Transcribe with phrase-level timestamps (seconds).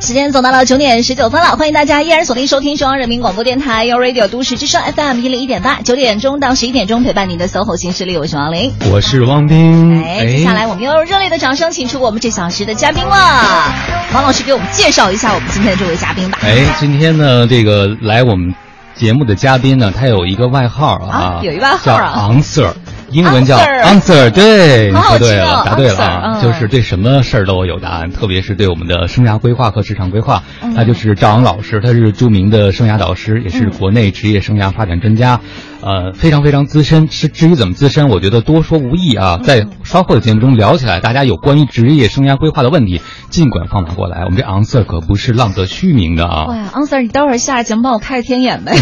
[0.00, 10.00] 时间走到了九点十九分了，欢迎大家依然锁定收听中央人民广播电台 u Radio 都市之声 FM 一零一点八，九点钟到十一点钟陪伴您的 SOHO 新势力，我是王琳，我是汪斌。
[10.04, 13.74] 哎，接下来我们用热烈的掌声请出我们这小时的嘉宾了，
[14.14, 16.38] 王老师给我们介绍一下我们今天的这位嘉宾吧。
[16.42, 18.54] 哎，今天呢，这个来我们
[18.94, 22.72] 节目的嘉宾呢，他有一个外号啊，有一外号叫 Answer。
[23.10, 30.42] 英文叫 answer，对，你说对了，答对了啊，就是对什么事儿都有答案，特别是对我们的生涯规划和职场规划。
[30.76, 35.40] 他就是赵昂老师，他是著名的生涯导师，也是国内职业生涯发展专家，
[35.80, 37.08] 呃，非常非常资深。
[37.10, 44.24] 是至于怎么资深，我觉得多说无益啊，在稍后的节目中聊起来，大家有关于职业生涯规划的问题，尽管放马过来。
[44.24, 46.46] 我们这 answer 可不是浪得虚名的啊。
[46.46, 48.74] 哇，answer，你待会儿下节目帮我开个天眼呗。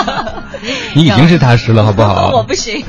[0.94, 2.30] 你已经是大师了，好不好？
[2.36, 2.84] 我不行。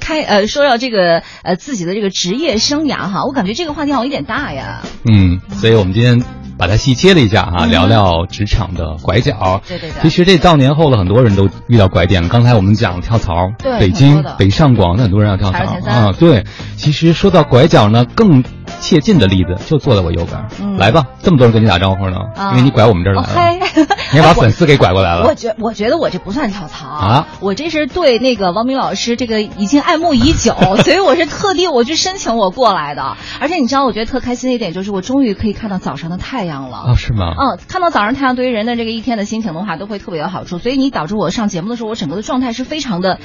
[0.00, 4.80] 开呃说到这个呃自己的这个职业生涯哈，我感觉这个话题好像有点大呀。
[5.04, 6.22] 嗯，所以我们今天
[6.60, 9.62] 把它细切了一下啊，聊聊职场的拐角。
[9.66, 10.02] 对对对。
[10.02, 12.28] 其实这到年后了，很多人都遇到拐点了。
[12.28, 16.12] 刚才我们讲跳槽，北京北上广很多人要跳槽啊。
[16.12, 16.44] 对，
[16.76, 18.44] 其实说到拐角呢，更。
[18.80, 22.16] 切近的例子就坐在我右边，来吧，这么多人跟你打招呼呢，
[22.50, 23.22] 因为你拐我们这儿来
[23.58, 23.66] 了，
[24.12, 25.26] 你还把粉丝给拐过来了。
[25.28, 33.16] 我觉我觉得我这不算跳槽啊，我这是对那个王明老师这个已经爱慕已久， 所以我是特地我去申请我过来的。
[33.40, 36.84] 而且你知道，我觉得特开心的一点就是我终于可以看到早上的太阳了。
[36.88, 37.34] 哦，是吗？
[37.38, 40.58] 嗯，看到早上太阳对于人的这个一天的心情的话，都会特别有好处。
[40.58, 43.18] 所以你导致我上节目的时候，我整个的状态是非常的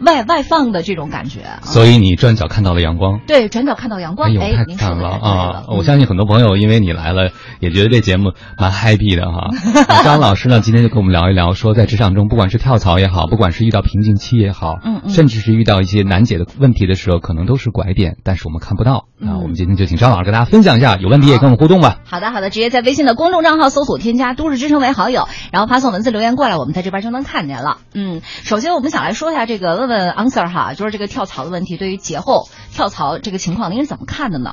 [0.00, 1.40] 外外放的这种感觉。
[1.62, 3.20] 所以你转角看到了阳光。
[3.26, 4.28] 对，转角看到阳光。
[4.38, 5.64] 哎，太赞了啊！
[5.68, 9.48] 我相信很多朋友因为你来了，也觉得这节目蛮 happy 的哈。
[10.04, 19.06] 张老师呢，今天就跟我们聊一聊，说在职场中，不管是跳槽也好，不管是遇到瓶颈期也好，嗯嗯，甚至是遇到一些难解的问题的时候，可能都是拐点，但是我们看不到。
[19.18, 21.98] 那，我们今天就请张老师跟大家分享一下，有问题也跟我们互动吧。
[22.04, 27.78] 好的，好的，直接在微信的公众账号搜索添加“都市之声”为好友，然后发送文字留言过来，我们在这边就能看见了。
[27.94, 34.52] 嗯，首先我们想来说一下这个，问问 answer 哈，就是这个跳槽的问题，对于节后跳槽这个情况，您是怎么看的呢？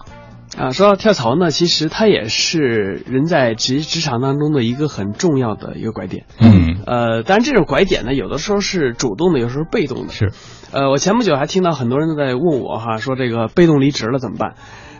[0.57, 6.25] 啊，说到跳槽呢，其实它也是人在职职场当中的一个很重要的一个拐点。
[6.39, 10.13] 嗯，呃，当然这种拐点呢，有的时候是主动的，有时候是被动的。
[10.13, 10.31] 是，
[10.71, 14.53] 呃，我前不久还听到很多人都在问我哈，说这个被动离职了怎么办？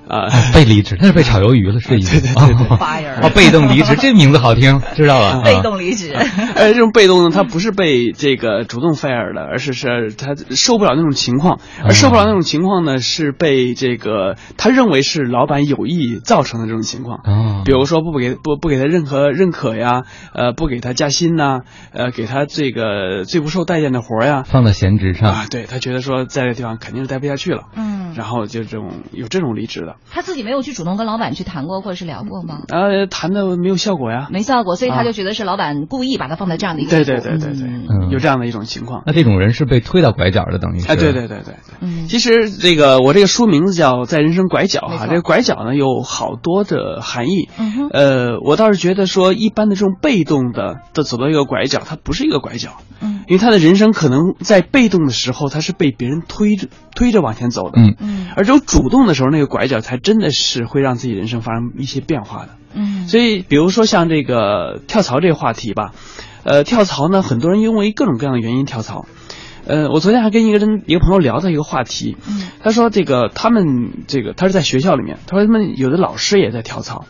[0.07, 2.21] 啊， 被离职，那是被炒鱿鱼了，是这意思。
[2.21, 3.21] 对对对，fire。
[3.23, 5.41] 哦，被动离职， 这名字好听，知道了。
[5.45, 17.19] 被动离职，呃，这种被动呢，他不是被这个主动 fire 的，而是是他受不了那种情况，而受不了那种情况呢，是被这个他认为是老板有意造成的这种情况。
[17.23, 21.61] 哦，比如说不给不不给他任何认可呀，呃，不给他加薪呐，
[21.91, 27.63] 呃，给他这个最不受待见的活呀，放在闲职上啊，对他觉得说在这地方肯定是待不下去了。
[27.75, 29.94] 嗯，然后就这种有这种离职的。
[30.09, 32.61] 他自己没有去主动跟老板去谈过，或者是聊过吗？
[32.69, 39.03] 呃，谈的没有效果呀，没效果，所以他就觉得是老板故意把他放在这样的一个对对对对对，有这样的一种情况。
[39.05, 40.87] 那这种人是被推到拐角的，等于是。
[40.87, 42.07] 哎，对对对对对。
[42.07, 47.49] 其实这个我这个书名字叫《在人生拐角》哈，这个拐角呢有好多的含义。
[47.57, 52.71] 嗯呃，我倒是觉得说，一般的这种被动的的走到一个拐角，它不是一个拐角。
[53.01, 53.14] 嗯。
[53.27, 57.81] 因为他的人生可能在被动的时候，他是被别人推着推着往前走的。
[57.81, 58.27] 嗯嗯。
[58.35, 62.49] 而只有主动的时候，那个拐角才真的是会让自己人生发生一些变化的。
[62.73, 63.07] 嗯。
[63.07, 65.93] 所以，比如说像这个跳槽这个话题吧，
[66.43, 69.05] 呃，跳槽呢，很多人因为各种各样的原因跳槽。
[69.67, 77.05] 呃，我昨天还跟一个人一个朋友聊到一个话题，嗯，他说这个他们这个他是在学校里面，他说他们有的老师也在跳槽。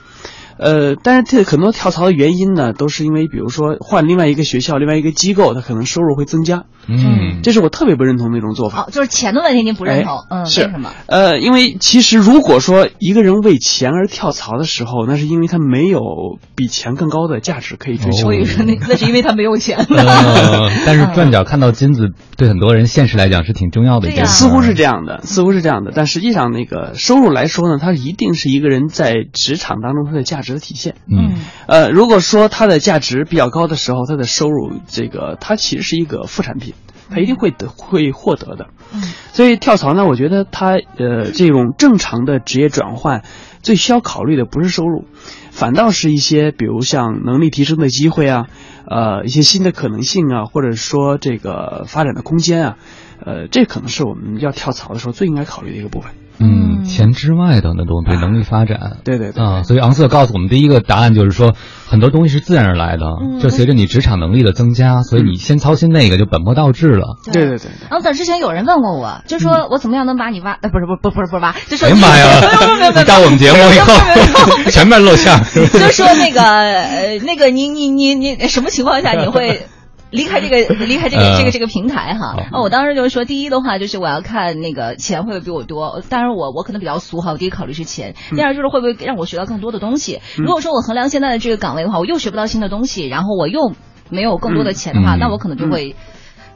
[0.58, 6.66] 呃，但是这很多跳槽的原因呢，都是因为比如说换另外一个学校、另外一个机构，他可能收入会增加。
[6.88, 8.82] 嗯，这是我特别不认同的一种做法。
[8.82, 10.18] 哦，就是钱的问题，您不认同？
[10.30, 10.92] 嗯，是什么？
[11.08, 16.00] 呃，因为其实如果说一个人为钱而跳槽的时候，那是因为他没有
[16.56, 18.28] 比钱更高的价值可以追求。
[18.28, 19.86] 我以为那 那是因为他没有钱。
[20.86, 24.32] 但是转角看到金子，对很多人现实来讲是挺重要的一件事。
[24.32, 30.96] 似乎是这样的，似乎是这样的，但实际上那个收入来说呢，它一定是一个人在职场当中他的价值的体现。
[31.10, 31.34] 嗯。
[31.68, 36.75] 呃，如果说它的价值比较高的时候，它的收入这个它其实是一个副产品，
[37.10, 38.68] 它一定会得会获得的。
[38.94, 39.02] 嗯，
[39.32, 43.24] 所以跳槽呢，我觉得他呃这种正常的职业转换，
[43.62, 45.06] 最需要考虑的不是收入，
[45.52, 48.48] 反倒是一些比如像能力提升的机会啊，
[48.88, 52.78] 呃一些新的可能性啊，或者说这个发展的空间啊，
[53.24, 56.12] 呃这可能是我们要跳槽的时候最应该考虑的一个部分。
[56.40, 61.54] 嗯，钱之外的那种对能力发展，对对对啊，所以昂瑟告诉我们第一个答案就是说，
[61.88, 63.06] 很多东西是自然而来的，
[63.42, 67.18] 就随着你职场能力的增加，所以你先操心那个就本末倒置了。
[67.32, 67.72] 对对对。
[67.90, 70.58] 昂瑟之前有人问过我，就说我怎么样能把你挖？
[70.62, 73.94] 呃，不是，不不不是不是挖，就说哎呀妈呀，你到我们节目以后
[74.72, 79.68] 全面露馅， 就说那个呃那个你你你你什么情况下你会？
[80.16, 82.36] 离开这个，离开这个，这个这个平台哈。
[82.52, 86.02] 哦，我当时就是说，第一的话就是我要看那个钱会不会比我多。
[86.10, 88.16] 当然我我可能比较俗哈，我第一考虑是钱。
[88.36, 90.22] 第二就是会不会让我学到更多的东西。
[90.38, 93.74] 如果说我衡量现在的这个岗位的话，我又学不到新的东西，然后我又
[94.10, 95.96] 没有更多的钱的话，那我可能就会。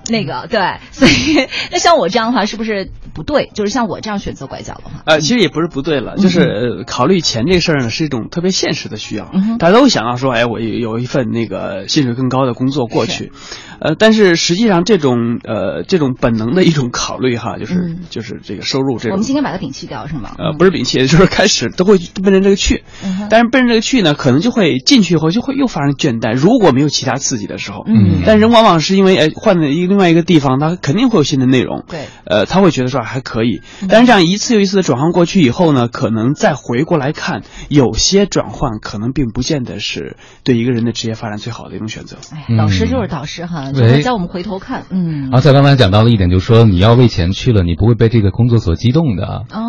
[0.09, 0.59] 那个对，
[0.91, 3.49] 所以那像我这样的话，是不是不对？
[3.53, 9.31] 就是像我这样选择拐角的话，呃，其实也不是不对了，就是考虑钱这事儿呢，是一种特别现实的需要。
[9.59, 13.31] 大家都想要说，哎，我有一份那个薪水更高的工作过去，
[13.81, 20.35] 呃，但是实际上这种呃这种本能的一种考虑哈，就是就是这个收入这，我们今天把它摒弃掉是吗？
[20.37, 22.85] 呃，不是摒弃，就是开始都会奔着这个去，
[23.29, 29.89] 但是奔着这个去呢，可能就会进去以后就会又发生倦怠，如果没有其他刺激的时候，嗯，但人往往是因为哎换了一个。
[29.89, 31.83] 另外一个地方，他肯定会有新的内容。
[31.89, 33.61] 对，呃，他会觉得说还可以。
[33.87, 42.17] 但是这样一次又一次的转换过去以后呢，可能再回过来看，有些转换可能并不见得是对一个人的职业发展最好的一种选择。
[42.33, 44.85] 哎，导师就是导师哈，就是教我们回头看。
[44.89, 45.29] 嗯。
[45.31, 49.45] 而且刚才讲到了一点，就是说你要为钱去了，你不会被这个工作所激动的。
[49.51, 49.68] 哦，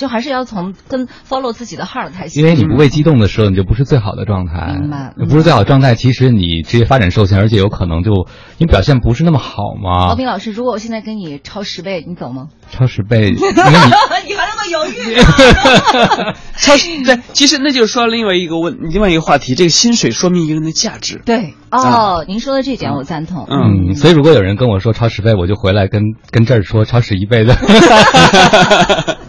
[0.00, 2.42] 就还是要从跟 follow 自己的 heart 才行。
[2.42, 4.74] 因为你不被激动的时候，你就不是最好的状态。
[4.80, 5.14] 明白。
[5.28, 8.26] 不是最好的状态，其实你职业发展受限，而且有可能就
[8.58, 9.50] 你表现不是那么好。
[9.60, 10.06] 好吗？
[10.06, 12.46] 王斌老师，如果我现在跟你超十倍，你走吗？
[12.70, 15.16] 超十倍，你 你还那么犹豫？
[16.56, 21.20] 超十 对，其实那就是说另外一个问，另外一个话题，这个薪水说明一个人的价值。
[21.26, 23.46] 对，哦，您说的这点我赞同。
[23.48, 27.54] 嗯，所以如果有人跟我说超十倍，我就回来跟跟这儿说超十一倍的。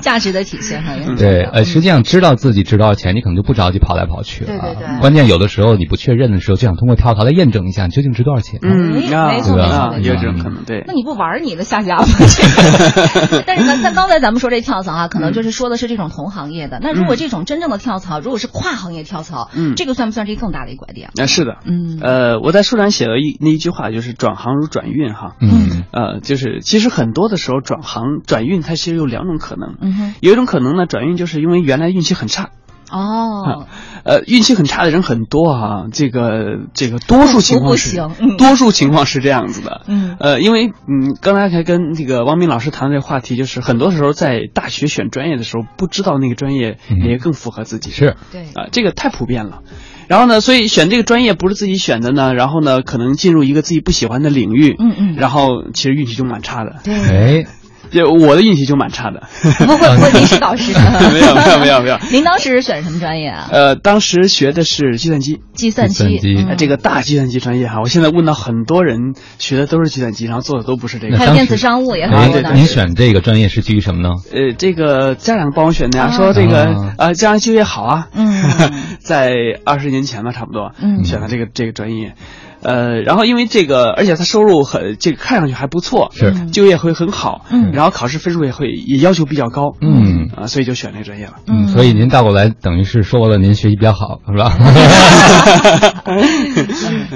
[0.00, 0.92] 价值的体现哈。
[1.16, 4.50] 对，呃，实际上知道自己值多少钱，你可能就不着急跑来跑去了。
[4.50, 5.00] 对对对。
[5.00, 8.60] 关键有的时候你不确认的时候，就想通过跳槽来验证一下你究竟值多少钱。
[8.62, 8.92] 嗯。
[8.92, 9.08] 没
[9.40, 10.84] 错没错有这种可能对。
[10.86, 12.04] 那你不玩你的下家吗？
[13.46, 16.78] 但是咱咱刚才咱们说这跳槽啊，可能就是说的是这种同行业的。
[16.82, 21.10] 那如果这种真正的跳槽，如果是跨行业跳槽，嗯，这个算不算是一个更大的一个拐点？
[21.14, 32.50] 那，是的，嗯，呃，我在书上写了一那一句话，就是转行如转运哈，嗯，呃，就是其实很多的时候转行转运，它其实有两种可能，嗯哼，有一种可能呢，转运就是因为原来运气很差。
[32.92, 33.68] 哦，
[34.02, 37.96] 呃，运气很差的人很多啊，这个这个多数情况是，
[38.36, 49.62] 多数情况是这样子的，嗯，呃，因为嗯，刚才还跟这个汪明老师谈这个话题，就是很多时候在大学选专业的时候，不知道那个专业哪个更符合自己，是，对，啊，这个太普遍了，
[50.10, 57.46] 然后呢，所以选这个专业不是自己选的呢，然后呢，可能进入一个自己不喜欢的领域，嗯嗯，然后其实运气就蛮差的，对，哎。
[57.90, 59.22] 就我的运气就蛮差的，
[59.58, 60.72] 不不不，您是导师，
[61.12, 61.98] 没有没有没有没有。
[62.10, 63.48] 您当时选什么专业啊？
[63.50, 66.20] 呃，当时学的是计算机，计算机，
[66.56, 67.80] 这个大计算机专业哈。
[67.80, 71.18] 我现在问到很多人学的都是计算机，然后做的都不是这个。
[71.18, 72.52] 还有电子商务也很多。
[72.52, 74.10] 您选这个专业是基于什么呢？
[74.32, 78.06] 呃，这个家长帮我选的呀，说这个啊，将来就业好啊。
[78.14, 78.42] 嗯，
[79.02, 79.32] 在
[79.64, 82.14] 二十年前吧，差不多，嗯，选了这个这个专业。
[82.62, 86.34] 呃，然后因为这个，而且他收入很，这个看上去还不错，是。
[86.52, 90.28] 就业会很好，嗯，然后考试分数也会也要求比较高，嗯。
[90.36, 94.52] 啊，所以就选这个专业了，嗯，所以您倒过来等于是说了您学习比较好，是吧？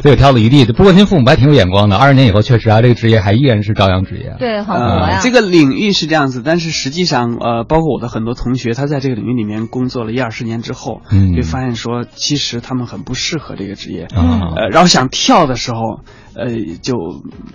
[0.03, 5.21] 对，有挑了一地，不过您父母还挺有眼光的，二十年以后确实啊，这个职业还依然是朝阳职业，对，好活呀。
[5.23, 15.99] 这个领域是这样子，但是实际上，呃，包括我的很多同学，他在这个领域里面工作了一二十年之后，嗯，就发现说，其实他们很不适合这个职业，嗯，呃，然后想跳到的时候。
[16.37, 16.95] 呃，就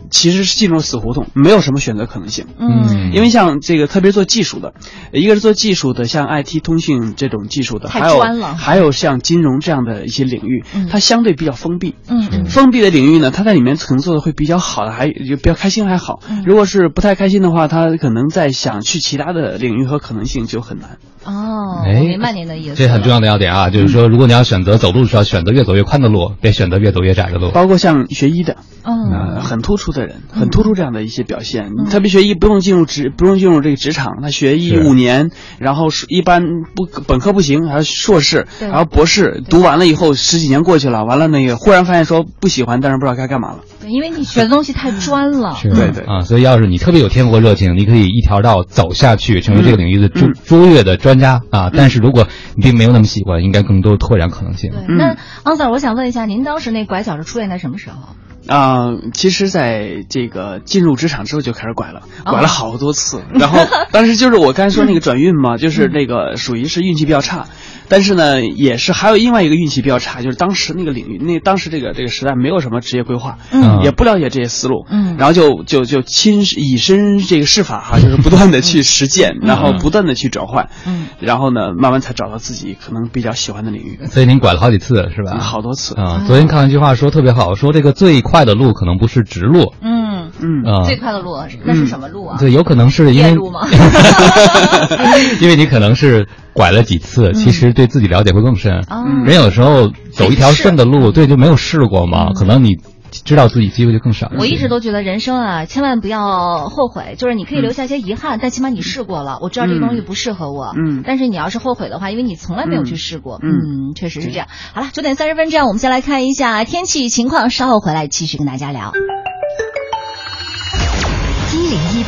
[0.10, 2.46] 其实是进入死胡同，没有什么选择可能性。
[2.58, 4.74] 嗯，因为像这个特别做技术的，
[5.12, 8.20] 一个是做技术的，像 IT 通讯这种技术的，还有
[8.58, 11.96] 还有像金融这样的一些领域，它相对比较封闭。
[12.08, 16.20] 嗯，封闭的领域呢，它在里面可能做的会比较好的，还就比较开心还好。
[16.46, 20.98] 如果是不太开心的话，他可能在想去其他的领域和可能性就很难。
[21.26, 22.76] 哦，我明白您的意思。
[22.76, 27.52] 这很重要的要点啊，就是说，如果你要选择走路的时候，选择越走越宽的路，别选择越走越窄的路。
[27.52, 28.56] 包括像学医的。
[28.84, 31.70] 嗯，很突出的人，很突出这样的一些表现。
[31.90, 36.44] 特别学医不用进入职，不用进入这个职场，他学医五年，然后是一般
[36.76, 43.60] 不本科不行，还是硕士，然后博士读完了以后十几年过去了，完了那个忽然发现说不喜欢，但是不知道该干嘛了。
[43.82, 45.58] 对，因为你学的东西太专了。
[45.62, 51.70] 对对啊，所以要是你特别有天赋和热情，你可以一条道走下去，成为这个领域的卓卓越的专家啊。
[51.72, 54.72] 但是如果你并没有那么喜欢，应该更多拓展可能性。
[54.72, 58.16] 对，那昂 Sir，我想问一下，您当时那拐角是出现在什么时候？
[58.48, 63.22] 啊，其实在这个进入职场之后就开始拐了，拐了好多次。
[63.34, 63.60] 然后
[63.92, 67.48] 当时就是我刚才说那个转运嘛，就是那个属于是运气比较差。
[67.90, 84.00] 但是呢，也是还有另外一个运气比较差，就是当时那个领域，那当时这个这个时代没有什么职业规划，嗯，也不了解这些思路，嗯，然后就就就亲以身这个试法 哈，就是不断的去实践，然后不断的去转换，嗯，然后呢，慢慢才找到自己可能比较喜欢的领域。
[84.08, 85.40] 所以您拐了好几次是吧？
[85.40, 86.24] 好多次啊！
[86.28, 89.99] 昨天看了一句话说特别好，说这个最快的路可能不是直路，嗯
[90.42, 92.38] 嗯，最快的路那是什么路啊？
[92.40, 93.68] 对，有可能是因为路吗？
[95.42, 96.28] 因为你可能是。
[96.52, 98.84] 拐了几次，其实对自己了解会更深。
[99.24, 102.76] 人有时候走一条顺的路，对，就没有试过嘛，可能你
[103.12, 104.30] 知道自己机会就更少。
[104.38, 109.40] 我一直都觉得人生啊，千万不要后悔，就是你可以留下一些遗憾，但起码你试过了。
[109.42, 114.48] 我知道这个东西不适合我，嗯，但是你要是后悔的话，因为你从来没有去试过，嗯，确实是这样。
[114.74, 118.92] 好了，九点三十分，这样我们先来看一下天气情况，稍后回来继续跟大家聊。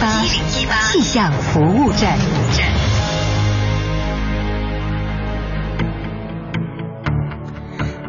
[0.02, 2.18] 一零一八气象服务站。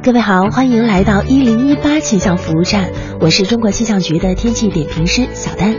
[0.02, 5.76] 各位好，欢迎来到一零一八气象服务站，我是中国气象局的天气点评师小丹。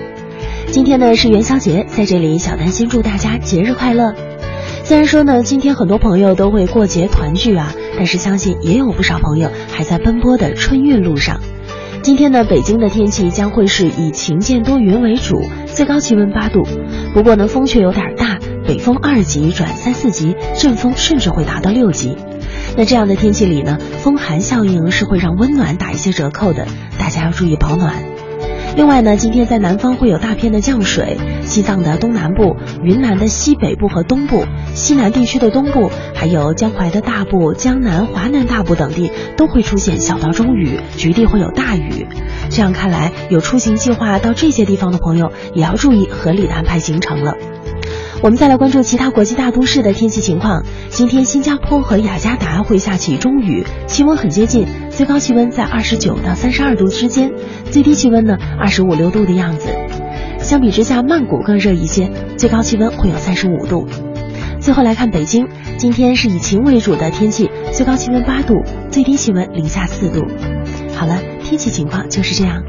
[0.68, 4.14] 今天呢是元宵节，在这里小丹先祝大家节日快乐。
[4.84, 11.40] 虽然说呢，今天很多朋友都会过节团聚啊，但是相信也有不少朋友还在奔波的春运路上。
[12.04, 16.62] 今天呢，北京的天气将会是以晴间多云为主，最高气温八度，
[17.14, 22.18] 不过呢风却有点大，北风二级转三四级，阵风甚至会达到六级。
[22.76, 26.68] 那这样的天气里呢，风寒效应是会让温暖打一些折扣的，
[27.00, 28.13] 大家要注意保暖。
[28.76, 42.08] 另外呢，今天在南方会有大片的降水，西藏的东南部、云南的西北部和东部、西南地区的东部，还有江淮的大部、江南、华南大部等地都会出现小到中雨，局地会有大雨。
[42.50, 47.36] 这样看来，有出行计划到这些地方的朋友也要注意合理的安排行程了。
[48.24, 50.64] 我们再来关注其他国际大都市的天气情况。
[50.90, 57.34] 今天新加坡和雅加达会下起中雨，气温很接近，最高气温在二十九到三十二度之间，
[57.70, 59.68] 最低气温呢二十五六度的样子。
[60.40, 63.90] 相比之下，曼谷更热一些，最高气温会有三十五度。
[64.62, 70.26] 最后来看北京，今天是以晴为主的天气，最高气温八度，最低气温零下四度。
[70.96, 72.64] 好了，天气情况就是这样。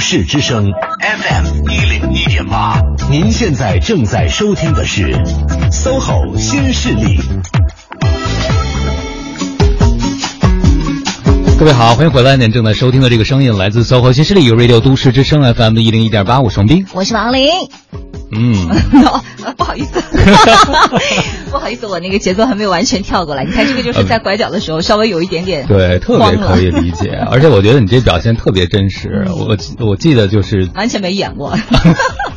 [0.00, 5.12] 市之声 FM 一零一点八，您现在正在收听的是
[5.70, 7.20] SOHO 新势力。
[11.58, 12.36] 各位好，欢迎回来！
[12.36, 17.50] 您正在收听的这个声音来自 SOHO 新势力 U Radio 都市之声 FM 的一零一点八，我是王斌，我是王林。
[18.32, 18.68] 嗯，
[19.56, 20.02] 不好意思，
[21.50, 23.44] 不好意思，我那个节奏还没有完全跳过来。
[23.44, 27.10] 你看，这个就是在拐角的时候稍微有一点点对，特别可以理解。
[27.30, 29.26] 而且我觉得你这表现特别真实。
[29.28, 31.56] 我我记得就是完全没演过。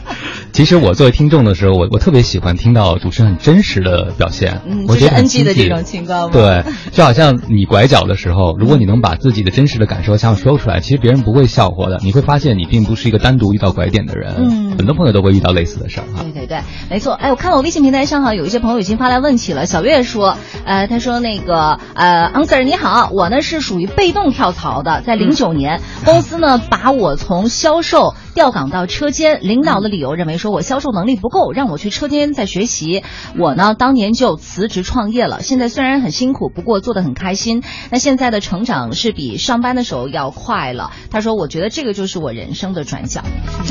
[0.53, 4.61] 其实我作为听众的时候，我我特别喜欢听到主持人很真实的表现。
[4.67, 6.29] 嗯，我觉得 NG 的这种情况。
[6.29, 11.97] 对，就好像你拐角的时候，如果你能把自己的真实的感受想说出来，其实别人不会笑话的。
[12.03, 14.35] 你会发现你并不是一个单独遇到拐点的人。
[14.37, 16.21] 嗯，很多朋友都会遇到类似的事儿啊。
[16.21, 17.13] 对对对，没错。
[17.13, 19.65] 哎，我看到我微信平台上哈，有一些朋友已经发来问题了。
[19.65, 31.13] 小月说，呃，他说那个呃，Answer 你好，我呢是属于被动跳槽的，在零九年， 公司呢把我从销售调岗到车间，领导的理由认为说我销售能力。
[31.15, 33.01] 不够，让我去车间再学习。
[33.39, 35.41] 我呢，当年就辞职创业了。
[35.41, 37.63] 现在虽然很辛苦，不过做的很开心。
[37.91, 40.91] 那现在的成长是比上班的时候要快了。
[41.11, 43.21] 他说：“我觉得这个就是我人生的转角，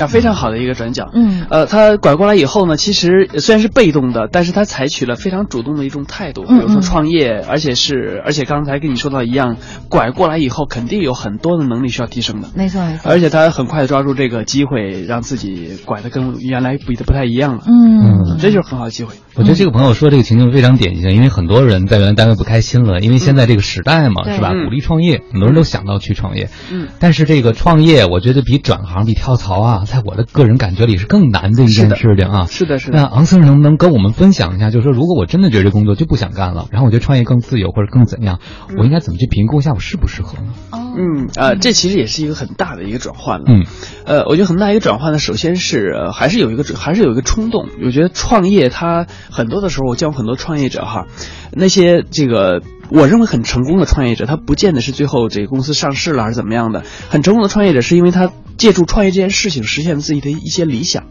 [0.01, 1.11] 啊，非常好的一个转角。
[1.13, 9.59] 嗯，呃，他拐过来以后呢，其实虽然是被动的，但是他采取了非常主动的一种态度，比如说创业，而且是而且刚才跟你说到一样，
[9.91, 12.49] 拐过来以后肯定有很多的能力需要提升的。
[12.55, 13.11] 没错，没错。
[13.11, 19.15] 而且他很快的抓住这个机会，让自己拐得跟原来比的不太一样。”了，嗯，这就是很好的机会。
[19.35, 24.53] 我觉得这个朋友说这个情境非常典型，因为很多人在原来单位不开心了，因为现在这个时代嘛，是吧？
[24.53, 26.51] 鼓励创业，很多人都想到去创业。
[26.71, 32.47] 嗯，但是这个创业，我觉得比转行、比跳槽啊，在我的个人感觉里是更难的一件事情啊。
[32.47, 32.99] 是的，是的。
[32.99, 34.71] 那昂森能不能跟我们分享一下？
[34.71, 38.39] 就是说，如果我真的觉得这工作就不想干了，然后我觉得创业更自由或者更怎样，
[38.77, 40.53] 我应该怎么去评估一下我适不适合呢？
[40.73, 43.47] 哦，嗯啊，这其实也是一个很大的一个转换了。
[43.49, 43.65] 嗯，
[44.05, 47.69] 呃，我觉得很大一个转换呢，首先是还是有一个还是有一个冲动。
[47.83, 51.07] 我觉得创业它很多的时候，我见过很多创业者哈，
[51.53, 56.83] 那些这个我认为很成功的创业者，他不见得是最后这个公司上市了还是怎么样的。
[57.09, 61.05] 很成功的创业者是因为他借助创业这件事情实现了自己的一些理想。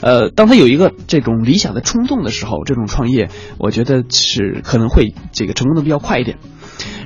[0.00, 6.38] 呃，当他有一个这种理想的冲动的时候，这种创业，我觉得是可能会这个成功的比较快一点。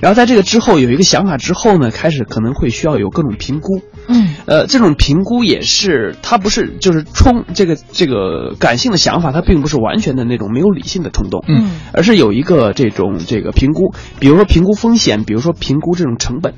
[0.01, 16.55] 然后在这个之后有一个想法之后呢，开始可能会需要有各种评估，嗯，呃，这种评估也是它不是就是冲这个这个感性的想法，它并不是完全的那种没有理性的冲动，嗯，而是有一个这种这个评估，比如说评估风险，比如说评估这种成本，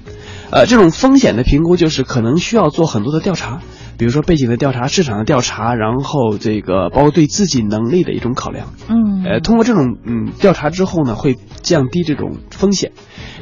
[0.50, 3.60] 呃，这种风险的评估就是可能需要做很多的调查，
[3.98, 12.92] 比如说背景的调查、市场的调查，然后这个包括对自己能力的一种考量，嗯，呃，通过这种嗯调查之后呢，会降低这种风险。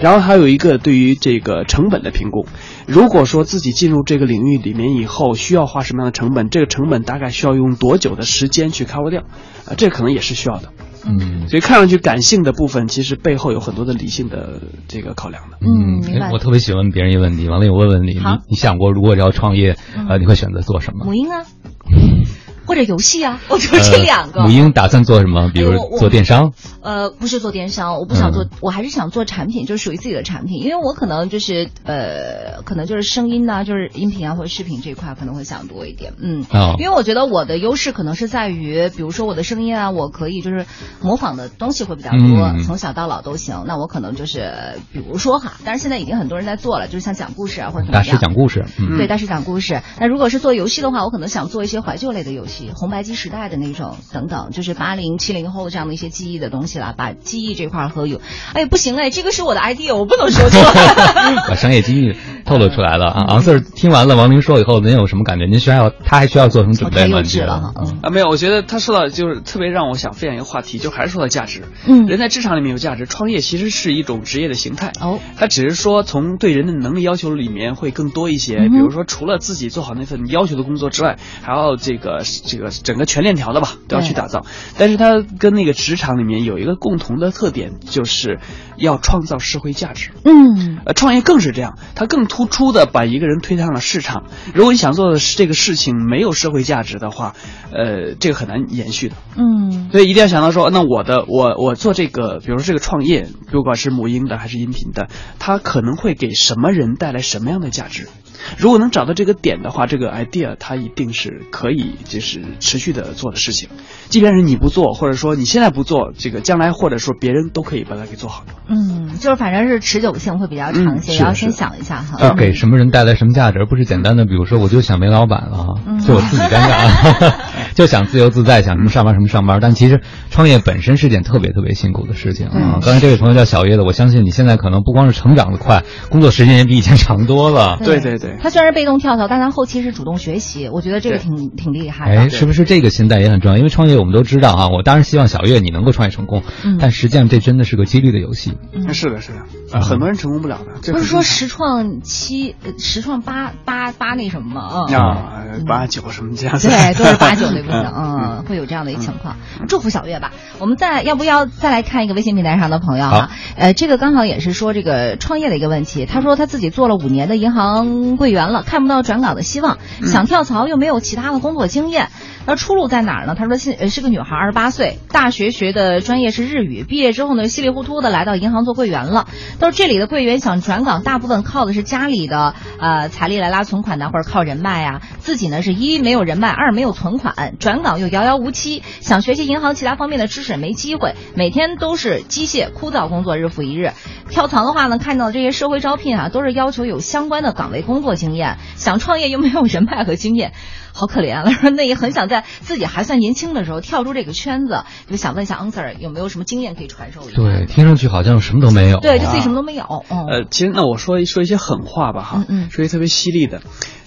[0.00, 2.46] 然后还有一个对于这个成本的评估，
[2.86, 9.22] 如果说自己进入这个领域里面以后需要花什么样的成本，这个成本大概需要用多久的时间去 cover 掉，
[9.66, 10.70] 啊，这可能也是需要的。
[11.06, 15.58] 嗯，所以看上去感性的部分，其实背后有很多的理性的这个考量的。
[15.60, 16.30] 嗯，明白。
[16.32, 19.76] 我特别喜欢问别人一个问题，完了我问问你，你你想过如果要创业，
[20.08, 21.04] 呃，你会选择做什么？
[21.04, 21.44] 母婴啊。
[22.66, 24.42] 或者游戏啊，我就这两个。
[24.42, 25.50] 母婴打算做什么？
[25.52, 26.52] 比如做电商？
[26.82, 30.62] 呃，不是做电商，我不想做，我还是想做产品，就是属于自己的产品。
[30.62, 36.12] 因为我可能就是呃，可能就是声音呐，就是音频啊或者视频这一块可能会想多一点。
[36.18, 36.44] 嗯，
[36.78, 40.66] 因为我觉得我的优势可能是在于，比如说我的声音啊，我可以就是
[41.00, 43.64] 模仿的东西会比较多，从小到老都行。
[43.66, 48.04] 那我可能就是比如说哈，但是现在已经很多人在做了，就是像讲故事啊或者怎么样。
[48.04, 48.64] 大师讲故事，
[48.96, 49.82] 对，大师讲故事。
[50.00, 52.53] 那如果是做游戏的话，我可能想做一些怀旧类的游戏。
[52.74, 58.20] 红白机时代的那种等等，就是八零七零后这样的一些记忆的东西了，把记忆这块和有，
[58.54, 61.44] 哎不行哎，这个是我的 idea，我不能说出来。
[61.48, 63.24] 把商业机密透露出来了啊！
[63.28, 65.46] 昂 Sir 听完了王明说以后，您有什么感觉？
[65.46, 67.06] 您需要他还需要做什么准备吗？
[67.06, 67.54] 太幼稚了
[68.02, 68.10] 啊！
[68.10, 71.62] 没有，我觉得他说到就是特别让我想分享一个话题，就还是说到价值。
[71.86, 74.92] 嗯，人在职场里面有价值，创业其实是一种职业的形态。
[75.00, 84.44] 哦，他只是说从对人的能力要求里面会更多一些，比如说除了自己做好那份要求的工作之外，还要这个这个整个全链条的吧，都要去打造。
[84.78, 88.38] 但是它跟那个职场里面有一个共同的特点，就是
[88.76, 90.10] 要创造社会价值。
[90.24, 94.24] 嗯，呃，创业更是这样，它更突出的把一个人推向了市场。
[94.54, 97.34] 如果你想做的这个事情没有社会价值的话，
[97.72, 99.16] 呃，这个很难延续的。
[99.36, 108.08] 嗯，所以一定要想到说，那我的我我做这个，比如说这个创业，不管是母婴的还是音频的，它可能会给什么人带来什么样的价值？
[108.56, 113.68] 如果能找到这个点的话，这个 idea 它一定是可以就是持续的做的事情。
[114.08, 118.44] 即便是你不做，或者说你现在不做，这个将来或者说别人都可以把它给做好。
[118.68, 122.18] 嗯，就是反正是持久性会比较长一些，要先想一下哈。
[122.20, 127.32] 要给什么人带来什么价值，而不是简单的，比如说我就想没老板了，就我自己干干，
[127.74, 129.58] 就想自由自在，想什么上班什么上班。
[129.60, 132.78] 但其实创业本身是件特别特别辛苦的事情啊。
[132.82, 137.78] 刚才这位朋友叫小月的，我相信你现在可能不光是成长的快，工作时间也比以前长多了。
[137.84, 138.38] 对对对。
[138.40, 142.20] 他虽然是被动跳槽，但他后期是主动学习，我觉得这个挺挺厉害的。
[142.22, 143.56] 哎，是不是这个心态也很重要？
[143.58, 146.42] 因为创业我们都知道啊，我当然希望小月你能够创业成功，
[146.78, 148.52] 但实际上这真的是个几率的游戏。
[148.92, 150.92] 是的，是的，啊，很多人成功不了的。
[150.92, 154.62] 不是说十创七，十创八八八那什么吗？
[154.94, 155.32] 啊，
[155.66, 156.58] 八九什么这样？
[156.58, 157.80] 对，都是八九对不对？
[157.84, 159.36] 嗯，会有这样的一个情况。
[159.68, 160.32] 祝福小月吧。
[160.58, 163.30] 我们再要不要再来看一个微信平台上的朋友啊？
[163.56, 166.06] 呃，这个刚好也是说这个创业的一个问题。
[166.06, 172.08] 他说他自己做了五年的银行柜员了，看不到转岗的希望，想跳槽又没有其他的工作经验。
[172.46, 173.34] 那出路在哪儿呢？
[173.34, 179.26] 他说是是个女孩，二十八岁，大学学的专业是日语，毕业之后呢，稀里糊涂的来到银行做柜员了。
[179.58, 185.00] 他说这里的柜员想转岗，大部分靠的是家里的呃财力来拉存款的，或者靠人脉啊。
[185.20, 193.92] 自己呢是一没有人脉，二没有存款，转岗又遥遥无期，想学习银行其他方面的知识没机会，每天都是机械枯燥工作，日复一日。
[194.30, 200.52] 跳槽的话呢，看到这些社会招聘啊，都是要求有相关的岗位工作经验，想创业又没有人脉和经验。
[200.96, 207.36] 好可怜，了 那也很想在自己还算年轻的时候跳出这个圈子，就想问一下 Answer 有没有什么经验可以传授一下？
[207.36, 209.00] 对，听上去好像什么都没有。
[209.00, 209.82] 对，就自己什么都没有。
[210.08, 213.62] 呃，其实那我说说一些狠话吧，哈，说一些特别犀利的，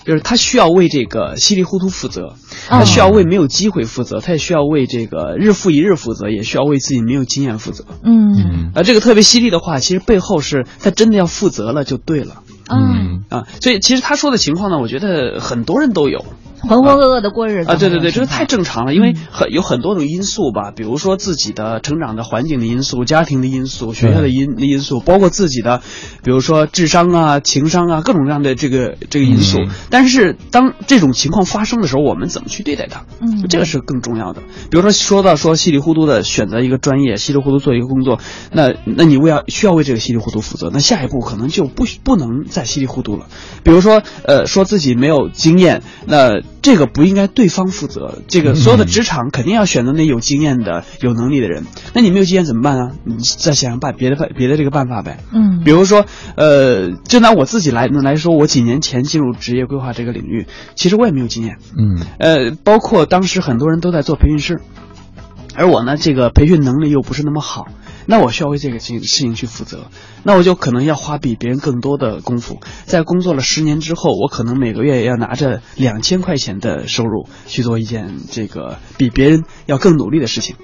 [0.07, 2.37] 就是他需要为这个稀里糊涂负责，
[2.69, 7.83] 他需要为没有机会负责，他也需要为这个日复一日负责，也需要为自己没有经验负责。
[8.03, 12.41] 嗯，啊，这个特别犀利的话，其实背后是他真的要负责了就对了。
[12.69, 16.25] 嗯啊，所以其实他说的情况呢，我觉得很多人都有。
[16.67, 17.75] 浑浑噩噩的过日子啊！
[17.75, 25.82] 对对对，这个太正常了，因为很有很多种因素吧，比如说自己的成长的环境的因素、家庭的因素、学校的因因素，包括自己的，
[26.23, 29.60] 比如说智商啊、情商啊，各种各样的这个这个因素。
[29.89, 33.06] 但是当这种情况发生的时候，我们怎么去对待它？
[33.21, 34.41] 嗯，这个是更重要的。
[34.69, 38.19] 比如说说到说稀里糊涂的选择一个专业，稀里糊涂做一个工作，
[38.51, 43.27] 那那你为要需要为这个稀里糊涂负责，那下一步可能就不不能再稀里糊涂了。
[43.63, 46.41] 比如说呃，说自己没有经验，那。
[46.61, 51.65] 这个不应该对方负责，这个所有的职场肯定要选择那有经验的、有能力的人。
[51.93, 52.91] 那你没有经验怎么办啊？
[53.05, 55.19] 你再想想办别的办别的这个办法呗。
[55.31, 61.57] 嗯，比如说，呃，就拿我自己来来说，我几年前进入职业规划这个领域，其实我也没有经验。
[61.77, 64.59] 嗯，呃，包括当时很多人都在做培训师，
[65.55, 67.67] 而我呢，这个培训能力又不是那么好。
[68.07, 69.91] 那我需要为这个事事情去负责，
[70.23, 72.59] 那我就可能要花比别人更多的功夫。
[72.85, 80.55] 在工作了十年之后，我可能每个月要拿着两千块钱的收入去做一件这个比别人要更努力的事情。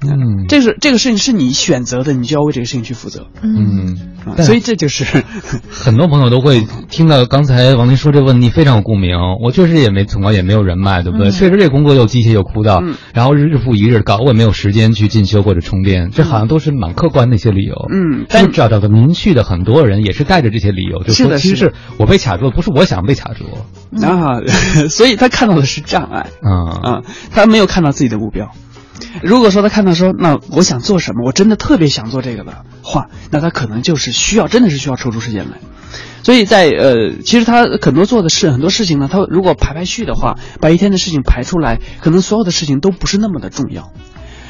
[0.00, 3.26] 嗯，这是这个事情是你选择的，你就要为这个事情去负责。
[3.42, 3.96] 嗯，
[4.38, 5.04] 所以这就是
[5.70, 9.16] 很多朋友都会听到刚才王林说这个问题非常有共鸣。
[9.42, 11.30] 我确实也没存款，也没有人脉，对不对？
[11.30, 17.74] 确实这工作又机械又枯燥，然后日复一日搞，我也没有时间去进修或者充电，这好像都是蛮客观的一些理由。
[17.90, 23.44] 嗯，但找到的您去的很多人也是带着这些理由，就说其实是我被卡住了，不是我想被卡住。
[24.04, 24.40] 啊，
[24.88, 26.26] 所以他看到的是障碍。
[26.42, 28.50] 嗯啊，他没有看到自己的目标。
[29.22, 35.58] 如果说他看到说，那我想做什么，我真的特别想做这个的话，那他可能就是需要，真的是需要抽出时间来。
[36.22, 43.92] 所以在呃，其实他很多做的事，很多事情呢，他如果排排序的话，把一天的事情排出来，可能所有的事情都不是那么的重要。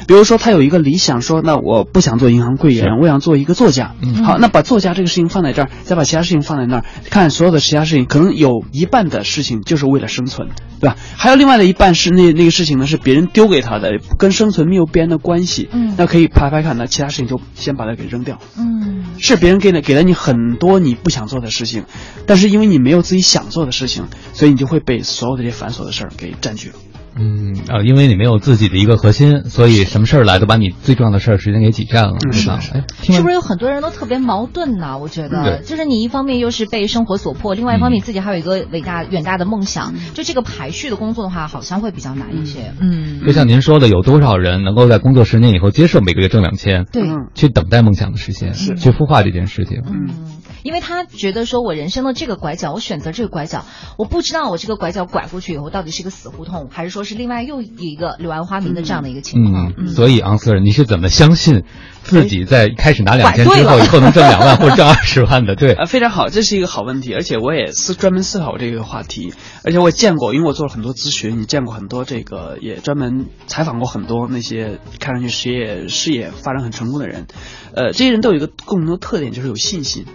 [0.09, 3.93] 比如说，他有一个理想，说那我不想做银行柜员，我想做一个作家。
[4.25, 10.47] 好，那把作家这个事情放在这儿，再把其他事情放在那儿，看所有的其他事情，可能有一半的事情就是为了生存，
[10.81, 10.95] 对吧？
[11.15, 15.69] 还有另外的一半是那那个事情呢，是别人丢给他的，跟生存没有边的关系。
[15.71, 18.39] 嗯，那可以排排看，那其他事情就先把它给扔掉。
[18.57, 21.83] 嗯，是别人给了给了你很多你不想做的事情，
[22.25, 26.75] 但是因为你没有自己想做的事情，所以你就会被所有的这些繁琐的事儿给占据了。
[27.15, 32.59] 嗯啊，因为你没有自己的一个核心，所以什么事儿来都把你最重要的事儿时间给挤占了，是吧？
[32.73, 34.97] 哎，是不是有很多人都特别矛盾呢？
[34.99, 42.73] 我觉得，就是你一方面又是被生活所迫，另外一方面自己还有一个伟大远大的梦想，就这个排序的工作的话，好像会比较难一些。
[42.79, 46.85] 嗯，就像您说的，有多少人能够在工作十年以后接受每个月挣两千？
[46.91, 49.81] 对，去等待梦想的实现，是去孵化这件事情。
[49.85, 50.38] 嗯。
[50.63, 53.65] 因为他觉得说我人生的这个拐角，我选择这个拐角，
[53.97, 59.73] 我不知道我这个拐角拐过去以后到底是一个死胡同，还是说是另外又一个柳暗花明的这样的一个情况。
[59.77, 61.63] 嗯，所以昂 Sir，你是怎么相信
[62.03, 65.55] 自己在开始拿两千之后以后能挣两万或者挣二十万的？
[65.55, 77.27] 对，啊，非常好，这是一个好问题，而且我也思专门思考这个话题，而且我见过，因为我做了很多咨询，你见过很多这个，也专门采访过很多那些看上去事业事业发展很成功的人，
[77.73, 80.05] 呃，这些人都有一个共同的特点，就是有信心。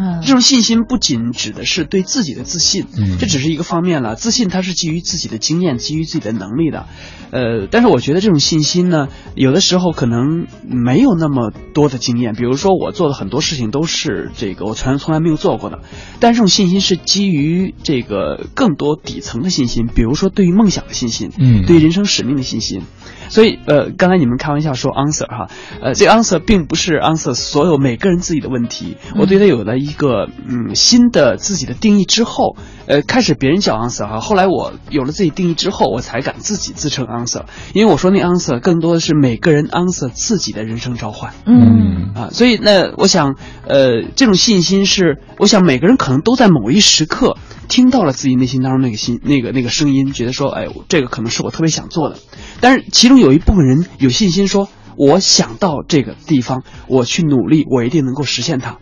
[0.00, 4.14] 嗯，这种信心不仅指的是对自己的自信，嗯，这只是一个方面了。
[4.14, 6.86] 自信它是基于自己的经验，基于自己的能力的，
[7.30, 12.34] 呃，但是我觉得这种信心呢，有的时候可能没有那么多的经验。
[12.34, 15.80] 比如说，我做的很多事情都是这个我从从来没有做过的，
[16.18, 22.82] 但这种信心是基于这个更多底层的信心，比如说对于梦想的信心，嗯，对于人生使命的信心。
[23.30, 25.48] 所以，呃，刚才你们开玩笑说 answer 哈，
[25.80, 28.96] 呃，这个 answer 并不是 answer 所有每个人自己的问题。
[29.16, 37.44] 我对他有了一个嗯新的自己的定义之后，呃，开始别人叫 answer 哈，后来我有了自己定义之后，我才敢自己自称 answer。
[37.72, 41.32] 因为我说那 answer 更多的是每个人 answer 自己的人生召唤。
[41.46, 43.36] 嗯啊，所以那我想，
[43.68, 47.36] 呃，这种信心是，我想每个人可能都在某一时刻
[47.68, 52.16] 听到了自己内心当中那个心那个那个声音，觉得说，哎，这个可能是我特别想做的。
[52.60, 58.78] 但是其中有一部分人有信心说，我想到这个地方，我去努力，我一定能够实现它。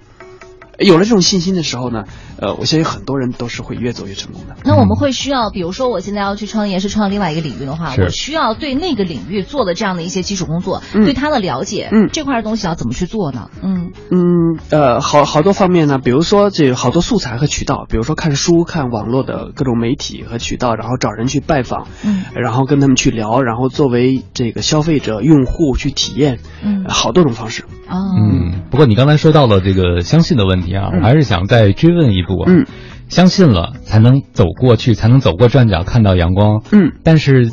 [0.79, 2.05] 有了这种信心的时候呢，
[2.38, 4.57] 呃，我相信很多人都是会越走越成功的。
[4.64, 13.51] 那我们会需要，比如说我现在要去创业，是创另外一个领域的话，我需要对那个领域做的这样的一些基础工作，对它的了解，嗯，这块的东西要怎么去做呢？
[13.62, 27.64] 嗯嗯呃，好好多方面呢，比如说这好多素材和渠道，比如说看书、看网络的各种媒体和渠道，然后找人去拜访，嗯，然后跟他们去聊，然后作为这个消费者、用户去体验，嗯，好多种方式。
[27.88, 32.67] 哦，嗯，不过你刚才说到了这个相信的问题啊，我还是想再追问一嗯，
[33.09, 36.62] 相信了才能走过去，才能走过转角看到阳光。
[36.73, 37.51] 嗯，但是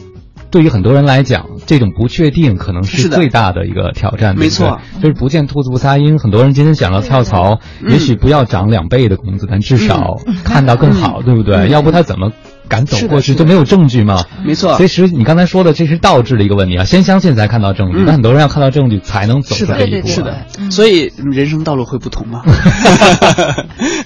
[0.51, 4.37] 对于很多人来讲，这种不确定可能是最大的一个挑战。
[4.37, 6.19] 没错，就是不见兔子不撒鹰。
[6.19, 11.67] 很多人今天想到跳槽，也许不要涨两倍的工资，但至少看到更好，对不对？
[11.69, 12.31] 要不他怎么？
[12.67, 14.25] 敢走过去就没有证据吗？
[14.43, 20.07] 没错，其实你刚才说的这是倒置的一个问题啊，先相信才看到证据，但很多人要看到证据才能走出这一步。
[20.07, 20.35] 是的，
[20.71, 22.41] 所以人生道路会不同吗？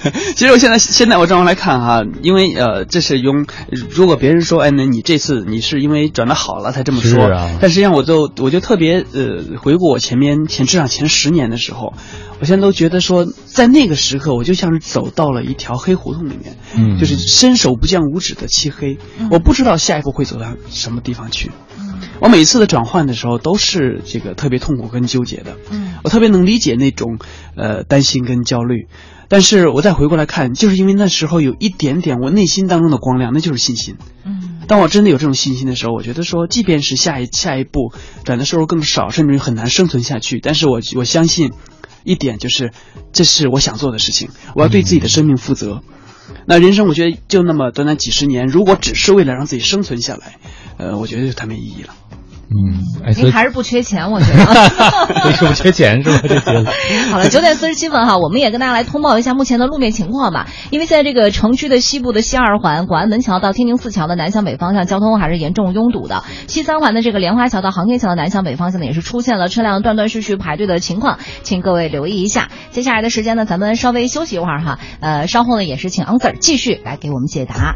[0.35, 3.45] 其实我现在现在我转过来看哈，因为呃，这是用
[3.89, 7.29] 如果别人说哎，那你这次你是因为转的好了才这么说，
[7.61, 11.93] 但实际上我就我就特别呃回顾我前面前至少前十年的时候，
[12.39, 18.47] 我现在都觉得说在那个时刻我就像是走到了一条黑胡同里面，嗯，就是伸手不见五指的。
[18.49, 18.97] 漆黑，
[19.31, 21.51] 我不知道下一步会走到什么地方去。
[22.19, 25.55] 我每次的转换的时候都是这个特别痛苦跟纠结的。
[25.71, 27.19] 嗯，我特别能理解那种
[27.55, 28.87] 呃担心跟焦虑，
[29.29, 33.95] 但是我再回过来看，就是因为那时候有一点点我内心当中的光亮，那就是信心。
[34.25, 41.51] 嗯，当我真的有这种信心的时候，我觉得说，即便是下一下一步转的收入更少，甚至于很难生存下去，但是我我相信
[42.03, 42.73] 一点就是，
[43.13, 45.83] 这是我想做的事情，我要对自己的生命负责。
[46.45, 50.39] 那人生我觉得就那么短短几十年，如果只是为了让自己生存下来，
[50.77, 51.93] 呃，我觉得就太没意义了。
[52.51, 55.31] 嗯，您还是不缺钱，我觉得。
[55.37, 56.19] 是不缺钱是吧？
[56.27, 56.63] 这些。
[57.11, 60.47] 好了，九点四十七分哈，我们也跟大家来通报一下目前的路面情况吧。
[60.71, 72.49] 因为在这个城区的西部的西二环广安门桥到天宁寺桥的南向北方向交通还是严重拥堵的，西三环的这个莲花桥到航天桥的南向北方向呢也是出现了车辆断断续续排队的情况，请各位留意一下。
[72.71, 77.75] 接下来的时间呢，咱们稍微休息一会儿哈，呃，稍后呢也是请 Answer 继续来给我们解答。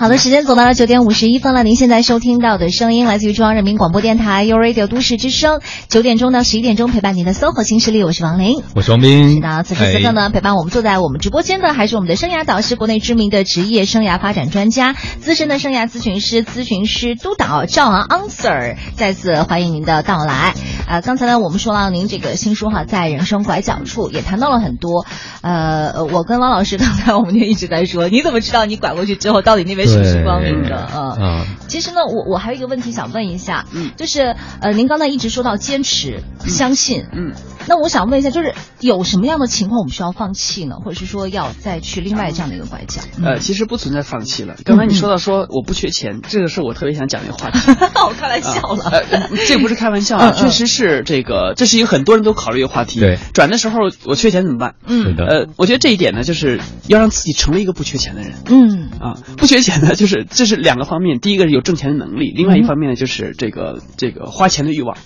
[0.00, 1.62] 好的，时间走到了九点五十一分了。
[1.62, 5.60] 您现在收听到的声音来自于中央人民广播电台 u Radio 都市之声，
[5.90, 9.34] 九点钟到十一点钟陪伴您的 SOHO 新势力，我是王琳，我是王斌。
[9.34, 20.54] 是的，此时此刻呢，陪伴我们坐在我们直播间的还是我们的生涯导师，国内知名的职业生涯发展专家、资深的生涯咨询师、咨询师督导赵昂 Answer，再次欢迎您的到来。
[20.90, 25.06] 啊，刚才呢，我们说到您这个新书哈，在人生拐角处也谈到了很多。
[25.40, 30.90] 呃，我跟汪老师 刚才我们就一直在说，你怎么知道你拐过去之后，到底那边是不是光明的？
[31.20, 37.34] 嗯，其实呢，我我还有一个问题想问一下，嗯，就是呃，您刚才一直说到坚持、相信，嗯，
[37.66, 40.76] 那我想问一下，就是有什么样的情况我们需要放弃呢？
[40.76, 43.02] 或者是说要再去另外这样的一个拐角？
[43.22, 44.56] 呃，其实不存在放弃了。
[44.64, 47.58] 刚才你说到说我不缺钱，这个是我特别想讲的话题。
[48.06, 53.00] 我 开玩笑了，呃，这不是开玩笑啊， 确实是这个，这是一个很多人都考虑的话题。
[53.00, 54.74] 对，转的时候我缺钱怎么办？
[54.86, 58.32] 嗯，呃，我觉得这一点呢，就是要让自己成为一个不缺钱的人。
[58.46, 64.96] 嗯，啊，不缺钱呢，就是这是两个方面，第一个是有挣钱的能力，另外一方面呢，就是这个这个花钱的欲望，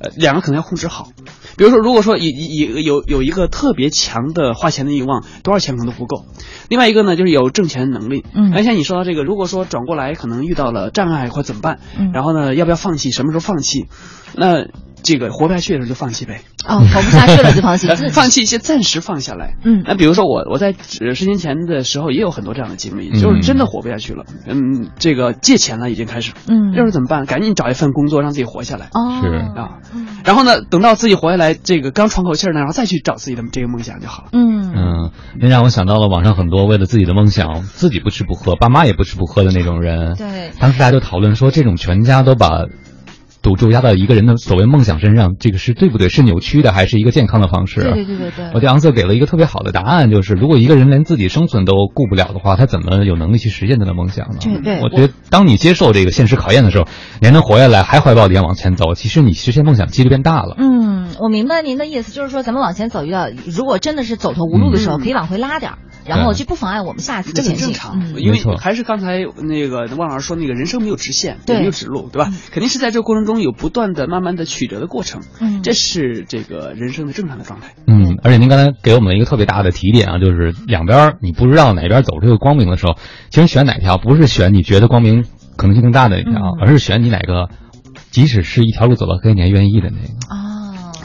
[0.00, 1.08] 呃，两个可能要控制好。
[1.56, 6.24] 比如说，如果说有有有有一个特别强的花钱的欲望，多少钱可能都不够。
[6.68, 8.24] 另外一个呢，就是有挣钱能力。
[8.34, 11.80] 嗯，而像你说到这个，如果说转过来可能遇到了障碍或怎么办？
[11.98, 13.10] 嗯，然后呢，要不要放弃？
[13.10, 13.86] 什么时候放弃？
[14.34, 14.66] 那。
[15.06, 16.40] 这个活不下去的时候就放弃呗。
[16.66, 19.54] 哦，活不下去了就放弃， 放弃一些暂时放下来。
[19.64, 24.24] 嗯，那比如说我我在十年前的时候也有很多这样的经历，就是真的活不下去了。
[24.46, 26.32] 嗯，这个借钱了已经开始。
[26.48, 27.24] 嗯，这时候怎么办？
[27.24, 28.86] 赶紧找一份工作让自己活下来。
[28.92, 29.78] 哦，是啊。
[30.24, 34.28] 然后呢，等到自己活下来，这个刚喘口气儿呢，然后再去找自己的这个梦想就好了。
[34.32, 40.16] 嗯嗯，那让我想到了网上很多为了自己的梦想，自己不吃不喝，爸妈也不吃不喝的那种人。
[40.16, 40.50] 对。
[40.58, 42.64] 当时大家就讨论说，这种全家都把。
[43.46, 46.08] 赌注压到一个人的所谓梦想身上，这个是对不对？
[46.08, 47.80] 是扭曲的，还是一个健康的方式？
[47.80, 48.50] 对对对对对。
[48.52, 54.38] 我对昂瑟给了一个特别好的答案，就是如果一个人连自己生存都顾不了的话，他怎么有能力去实现他的梦想呢？
[54.40, 54.80] 对对。
[54.82, 56.88] 我觉得，当你接受这个现实考验的时候，
[57.20, 60.56] 你还能活下来，还怀抱点往前走，其实你实现梦想几率变大了。
[60.58, 65.78] 嗯，我明白您的意思，就是说咱们往前走，遇到如果真的是走投无路的时候，可以往回拉点儿。
[66.08, 67.74] 然后这不妨碍我们下次的前进，
[68.16, 72.30] 因为还是刚才那个汪老师说那个人生没有直线，没有指路，对吧？
[72.50, 77.74] 肯定是在这个过程中有不断的、慢慢的曲折的过程，嗯，这是这个人生的正常的状态。
[77.86, 82.96] 嗯，而且您刚才给我们一个特别大的提点啊，就是两边你不知道哪边走这个光明的时候，
[83.30, 85.24] 其实选哪条不是选你觉得光明
[85.56, 87.48] 可能性更大的那条，而是选你哪个，
[88.10, 90.34] 即使是一条路走到黑，你还愿意的那个。
[90.34, 90.45] 啊。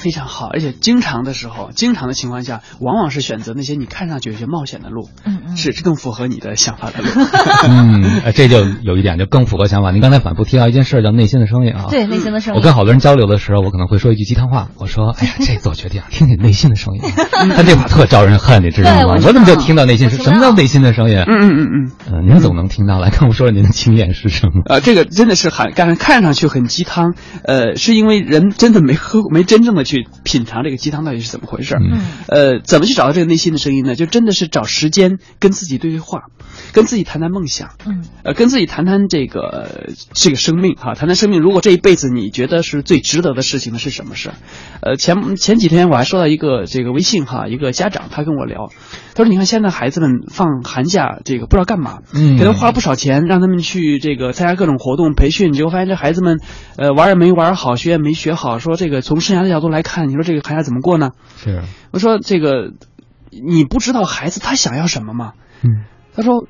[0.02, 7.10] 非常好，而且经常的时候，经常的情况下，往往是选择那些你看上去有些冒险的路，嗯嗯，是更符合你的想法的路。
[7.68, 9.92] 嗯，这就有一点就更符合想法。
[9.92, 11.86] 您刚才反复提到一件事，叫内心的声音啊。
[11.90, 12.60] 对，内心的声音。
[12.60, 17.02] 我跟好多人交流的时候，我可能会说一句鸡汤话，我说：“哎呀，这做决定听听内心的声音。”
[17.56, 19.16] 他这话特招人恨，你知道吗？
[19.24, 20.10] 我怎么就听到内心？
[20.10, 21.18] 什么叫内心的声音？
[21.18, 21.92] 嗯嗯嗯嗯。
[22.12, 24.62] 嗯，您总能听到，来跟我说说您的经验是什么？
[24.70, 30.72] 呃，这个真的是很看看上去很鸡汤，呃，是因为人真的没喝，没真正的去品尝这。
[30.72, 31.76] 个鸡汤到底是怎么回事？
[31.76, 33.94] 嗯，呃，怎么去找到这个内心的声音呢？
[33.94, 36.28] 就真的是找时间跟自己对对话，
[36.72, 41.42] 跟自己谈谈梦想，嗯，呃，跟自己谈谈这个这个生命哈，谈谈生命。
[41.42, 44.32] 如果这一辈子你觉得是最值得的事情呢，是什么事？
[44.82, 48.72] 呃，前前几天我还收到一个这个微信哈，一个家长他跟我聊，
[49.14, 56.40] 他说：“你看现在孩子们放寒假，这个不知道干嘛，嗯，给他花了不少钱，让他们去这个参加各种活动培训，结果发现这孩子们，
[56.78, 58.60] 呃，玩也没玩好，学也没学好。
[58.60, 61.12] 说这个从生涯的角度来看，你说这个寒假。”怎么过呢？
[61.38, 62.72] 是我说这个，
[63.32, 65.34] 你不知道孩子他想要什么吗？
[65.64, 65.86] 嗯，
[66.16, 66.48] 他说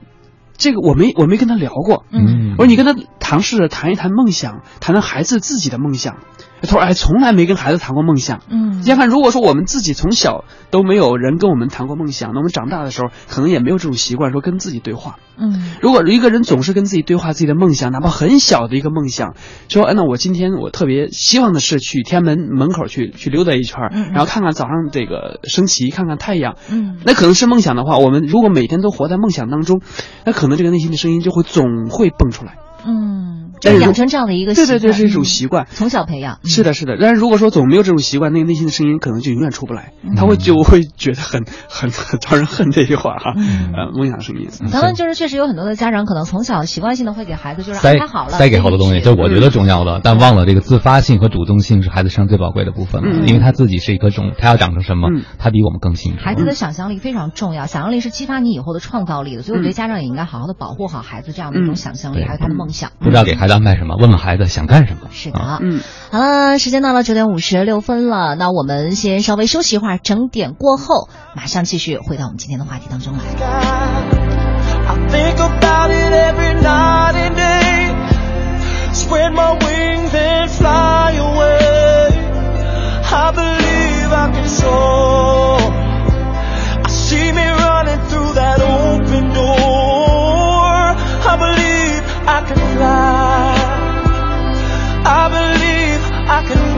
[0.58, 2.06] 这个我没我没跟他聊过。
[2.12, 6.18] 嗯，我说你跟他尝试着谈一谈梦想，谈谈孩子自己的梦想。
[6.62, 8.42] 他说哎，从来没跟孩子谈过梦想。
[8.50, 15.16] 嗯，你看，如果说我们自己从小都没有人跟我们谈过梦想，那我们长大的时候可能也没有这种习惯，说跟自己对话。
[15.38, 19.34] 嗯，如果一个人总是跟自己对话自己的梦想，哪怕很小的一个梦想，
[19.70, 23.80] 说哎，那我今天我特别希望的是去天安门门口去去溜达一圈，
[24.12, 26.58] 然后看看早上这个升旗，看看太阳。
[26.70, 29.82] 嗯，那可能是梦想的话，我们如果每天都活在梦想当中，
[30.26, 32.58] 那可能这个内心的声音就会总会蹦出来。
[32.86, 36.40] 嗯，就养成这样的一个习惯对对对，是一种习惯，从小培养。
[36.44, 36.98] 是的，是的。
[37.00, 43.34] 但是如果说总没有这种习惯，那个内心的声音可能就永远出不来，他会就会觉得很很很招人恨这一会儿哈。
[43.36, 44.50] 呃，梦想声音。
[44.50, 56.24] 咱们就是确实有很多的家长可能从小习惯性的会给孩子就是塞好了，塞给好多东西，这我觉得重要的，但忘了这个自发性和主动性是孩子身上最宝贵的部分了，因为他自己是一颗种，他要长成什么，他比我们更清楚。
[56.24, 62.92] 孩子的想象力非常重要，想象力是激发你以后的创造力的，所以我觉得家长也应该好好的保护好孩子这样的一种想象力，还有他的梦想。
[63.00, 65.10] 不知道给孩子安排什么，问问孩子想干什么。
[65.12, 65.82] 是的，嗯，
[66.12, 73.20] 好了，时间到了九点五十六分了，那我们先稍微休息一会儿，整点过后马上继续回到我们今天的话题当中来。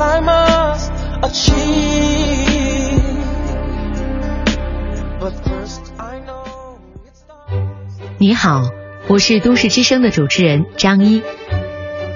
[0.00, 0.92] I must
[1.22, 1.54] achieve.
[5.20, 7.22] But first I know it's
[8.18, 8.70] 你好，
[9.08, 11.22] 我是都市之声的主持人张一。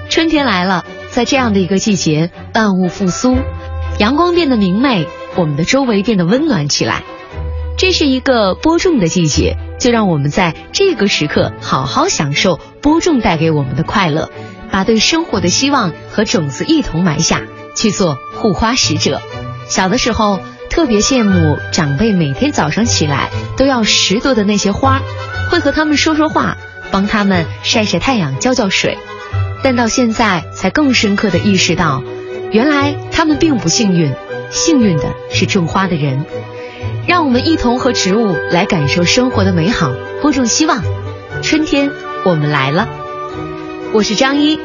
[0.09, 3.37] 春天来了，在这样的一个季节，万物复苏，
[3.97, 7.03] 阳光变得明媚，我们的周围变得温暖起来。
[7.77, 14.29] 这是一个播种的季节，就让我们在这个时刻好好享受播种带给我们的快乐，
[14.69, 17.43] 把对生活的希望和种子一同埋下，
[17.75, 19.21] 去做护花使者。
[19.67, 20.39] 小的时候
[20.69, 25.01] 特别羡慕长辈每天早上起来都要拾掇的那些花，
[25.49, 26.57] 会和他们说说话，
[26.91, 28.97] 帮他们晒晒太阳、浇浇水。
[29.63, 32.01] 但到现在才更深刻的意识到，
[32.51, 34.13] 原来他们并不幸运，
[34.51, 36.25] 幸运的是种花的人。
[37.05, 39.91] 让我们一同和植物来感受生活的美好，
[40.21, 40.81] 播种希望。
[41.41, 41.91] 春天，
[42.23, 42.87] 我们来了。
[43.91, 44.59] 我是张一，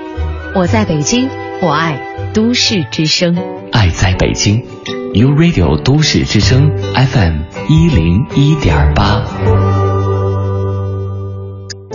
[0.54, 1.28] 我在北京，
[1.60, 1.98] 我爱
[2.34, 3.32] 都市之声。
[3.70, 4.60] 爱在北京
[5.14, 9.22] ，U Radio 都市之声 FM 一零一点八。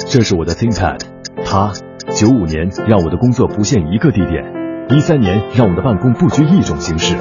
[0.10, 1.02] 这是我的 ThinkPad，
[1.44, 1.74] 它。
[2.16, 4.42] 九五年让我的工作不限一个地点，
[4.90, 7.16] 一三年让我的办公不拘一种形式，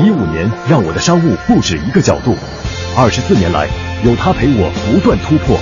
[0.00, 2.34] 一五年让我的商务不止一个角度，
[2.98, 3.68] 二十四年来
[4.04, 5.56] 有它陪我不断突破。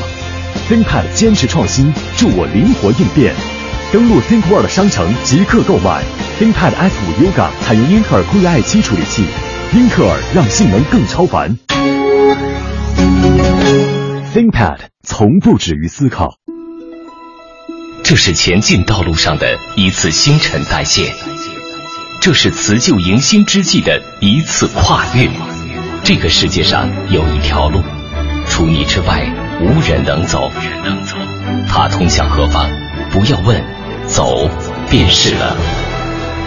[0.70, 3.34] ThinkPad 坚持创新，助我灵活应变。
[3.94, 6.02] 登录 ThinkWorld 商城即刻购买
[6.40, 9.24] ThinkPad S 五 Yoga，采用英特尔酷睿 i7 处理器，
[9.72, 11.56] 英特尔让性能更超凡。
[14.34, 16.38] ThinkPad 从不止于思考。
[18.02, 21.14] 这是前进道路上的一次新陈代谢，
[22.20, 25.30] 这是辞旧迎新之际的一次跨越。
[26.02, 27.80] 这个世界上有一条路，
[28.48, 29.24] 除你之外
[29.60, 30.50] 无人能走。
[31.68, 32.68] 它通向何方？
[33.12, 33.62] 不要问，
[34.06, 34.48] 走
[34.90, 35.56] 便是了。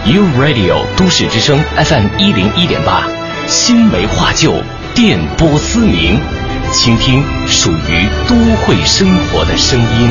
[0.06, 3.08] U Radio 都市之声 FM 一零一点八，
[3.46, 4.62] 新梅化旧，
[4.94, 6.18] 电波嘶鸣，
[6.72, 10.10] 倾听属于都会生活的声音。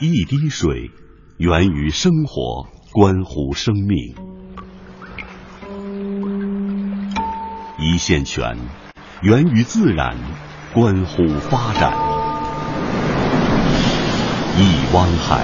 [0.00, 0.92] 一滴水
[1.38, 4.14] 源于生活，关乎生命；
[7.80, 8.56] 一线泉
[9.22, 10.16] 源于自然，
[10.74, 11.90] 关乎发展；
[14.58, 15.40] 一汪海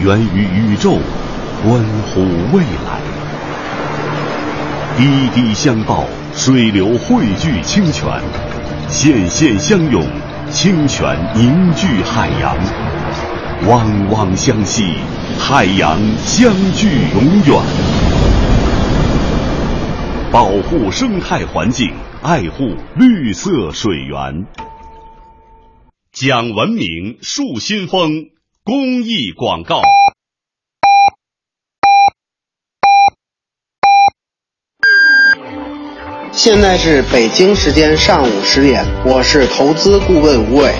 [0.00, 0.98] 源于宇宙，
[1.62, 2.20] 关乎
[2.52, 3.00] 未来。
[4.96, 8.20] 滴滴相报，水流汇聚清泉；
[8.88, 10.04] 线线相拥，
[10.50, 12.56] 清泉凝聚海洋。
[13.68, 14.94] 汪汪相惜，
[15.38, 15.96] 海洋
[16.26, 17.99] 相聚永远。
[20.32, 24.46] 保护生态环境，爱护绿色水源。
[26.12, 28.26] 讲文明树新风
[28.62, 29.82] 公益广告。
[36.30, 40.72] 现在是北京时间上午十点，我是投资顾问吴伟。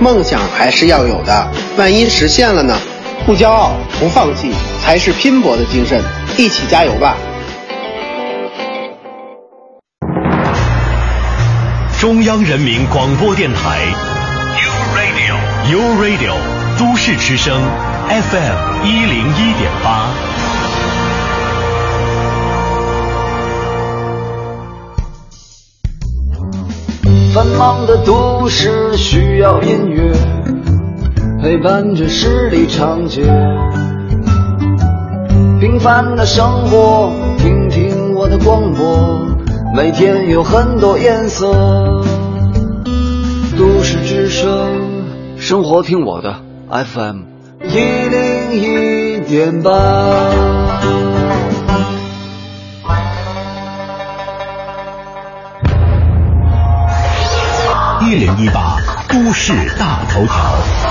[0.00, 2.76] 梦想还是要有的，万一实现了呢？
[3.24, 4.50] 不骄傲，不放弃，
[4.82, 6.02] 才是拼搏的精神。
[6.36, 7.16] 一起加油吧！
[12.00, 13.78] 中央人民广播电台。
[14.56, 16.32] ，U Radio，U Radio，
[16.78, 17.54] 都市之声
[18.08, 20.08] ，FM 一零一点八。
[27.34, 30.10] 繁忙的都市需要音乐
[31.42, 33.24] 陪伴着十里长街，
[35.60, 39.29] 平凡的生活，听听我的广播，
[39.72, 42.02] 每天有很多颜色。
[43.56, 45.06] 都市之声，
[45.38, 46.34] 生活听我的
[46.68, 47.20] FM
[47.62, 49.70] 一零一点八。
[58.02, 60.89] 一零一八都市大头条。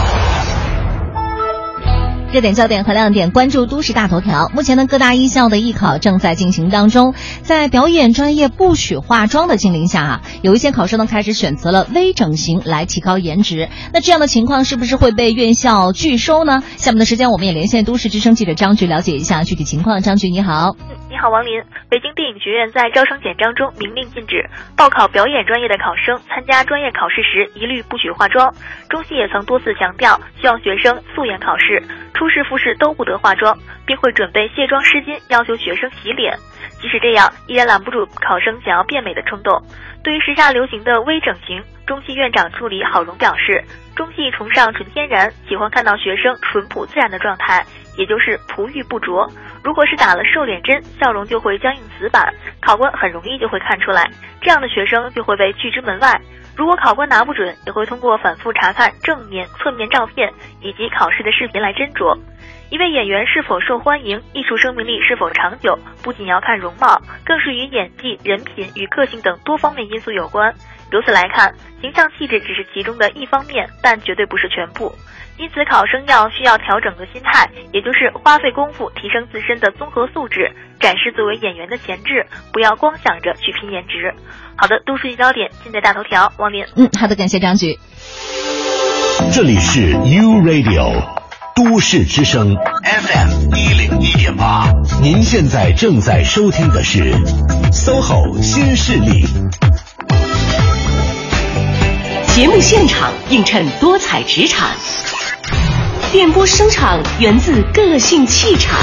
[2.32, 4.52] 热点焦点和亮点，关注都市大头条。
[4.54, 13.70] 目前呢，各大艺校的艺考正在进行当中，在表演专业不许化妆的禁令下啊，有一些考生呢开始选择了微整形来提高颜值。
[13.94, 16.62] 那这样的情况是不是会被院校拒收呢？
[16.78, 20.04] 下面的时间我们也连线都市之声记者张局了解一下具体情况。
[20.04, 20.76] 张局你好，
[21.10, 21.60] 你好王林。
[21.90, 24.48] 北京电影学院在招生简章中明令禁止
[24.78, 28.54] 报考表演专业的考生参加专业考试时一律不许化妆。
[28.90, 31.82] 中戏也曾多次强调，希望学生素颜考试。
[32.14, 33.58] 初试复试都不得化妆，
[33.88, 36.38] 并会准备卸妆湿巾，要求学生洗脸。
[36.80, 39.60] 即使这样，依然拦不住考生想要变美的冲动。
[40.04, 43.64] 对于时下流行的微整形，中戏院长助理郝荣表示，
[43.96, 47.66] 中戏崇尚纯天然，喜欢看到学生淳朴自然的状态，
[48.00, 49.30] 也就是璞玉不琢。
[49.62, 54.10] 如果是打了瘦脸针，笑容就会僵硬死板，考官很容易就会看出来，
[54.42, 56.20] 这样的学生就会被拒之门外。
[56.56, 60.32] 如果考官拿不准，也会通过反复查看正面、侧面照片
[60.62, 62.18] 以及考试的视频来斟酌。
[62.70, 70.54] 一位演员是否受欢迎，艺术生命力是否长久，不仅要看容貌，更是与演技、人品与个性等多方面因素有关。
[70.92, 74.94] 由此来看，形象气质只是其中的一方面，但绝对不是全部。
[75.40, 84.14] 因此，考生要需要调整个心态，也就是花费功夫提升自身的综合素质，展示作为演员的潜质，不要光想着去拼颜值。
[84.58, 86.66] 好的，都市焦点，尽在大头条，王林。
[86.76, 87.80] 嗯，好的，感谢张局。
[89.32, 90.92] 这里是 U Radio
[91.56, 94.68] 都市之声 FM 一零一点八，
[95.02, 97.14] 您现在正在收听的是
[97.72, 99.26] SOHO 新势力。
[102.28, 104.68] 节目现场映衬多彩职场，
[106.12, 108.80] 电波声场源自个性气场，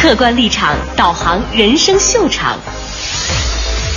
[0.00, 2.56] 客观立场导航人生秀场。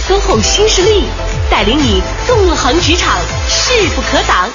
[0.08, 1.04] SOHO 新势力
[1.52, 4.50] 带领你纵横职场，势不可挡。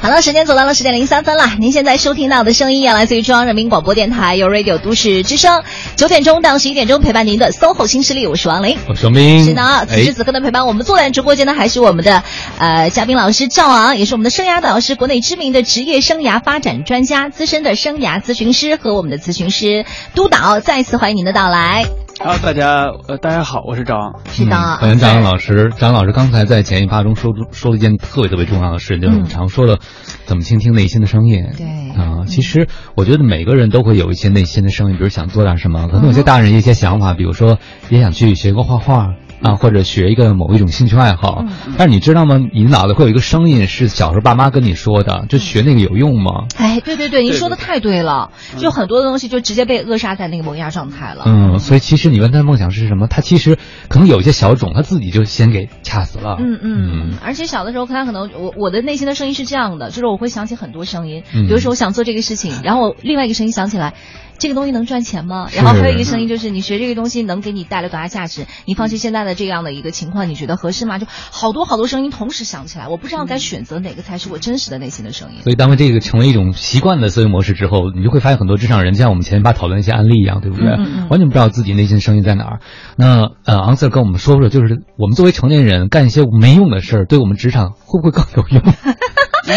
[0.00, 1.44] 好了，时间走到了十点零三分了。
[1.58, 5.62] 您现在收听到的声音，也来自于中央人民广播电台由 Radio 都市之声，
[5.96, 9.44] 九点钟到十一点钟陪伴您的 SOHO 新势力，我是王琳，我是王斌。
[9.44, 12.22] 是的，此时此刻的，陪伴我们坐在直播间的还是我们的
[12.58, 19.84] 呃嘉宾老师赵昂，也是我们的生涯导师，国内知名的职业生涯发展专家，资深的生涯咨询师和我们的咨询师
[20.14, 21.84] 督导，再次欢迎您的到来。
[22.20, 24.20] 好，大家呃，大家好，我是张昂。
[24.26, 25.70] 是的，欢迎张昂老师。
[25.76, 29.78] 张昂老师刚才在前一趴中说说了一件特别特别重要的事，就是我们常说的，
[30.26, 31.46] 怎么倾听内心的声音。
[31.56, 31.66] 对
[31.96, 32.66] 啊，其实
[32.96, 37.58] 我觉得每个人都会有一些内心的声音，比如想做点什么，可能有些大人一些想法，比如说
[37.88, 39.14] 也想去学个画画。
[39.42, 41.44] 啊，或者学一个某一种兴趣爱好，
[41.76, 42.36] 但是你知道吗？
[42.52, 46.46] 你脑袋会有一个声音，是小时候爸妈跟你说的，就学那个有用吗？
[46.56, 51.24] 哎，对对对，您说的太对了，就很多的东西就直接被扼杀在那个萌芽状态了。
[51.26, 53.58] 嗯，所以其实你问他的梦想是什么，他其实
[53.88, 56.36] 可能有一些小种，他自己就先给掐死了。
[56.40, 63.94] 嗯嗯，而且小的时候，他可能我我的内心的声音是这样的，就是我会想起很多声音，比如说我想做这个事情，然后另外一个声音想起来。
[64.38, 65.48] 这个东西能赚钱吗？
[65.54, 68.46] 然后还有一个声音就是，你学这个东西能给你带来多大价值？
[68.66, 70.98] 你放弃现在的这样的一个情况，你觉得合适吗？
[70.98, 75.42] 就好多好多声音同时响起来，我不知道该选择哪个才是我真实的内心的声音。
[75.42, 80.68] 所以，当这个成为一种习惯的思维模式之后，你就会发现很多职场人，就像我们前面把讨论一些案例一样，对不对？
[81.10, 82.60] 完全不知道自己内心声音在哪儿。
[82.96, 88.62] 那呃，昂 Sir 跟我们说说，就是我们作为成年人干一些没用的事儿，对我们职场会不会更有用？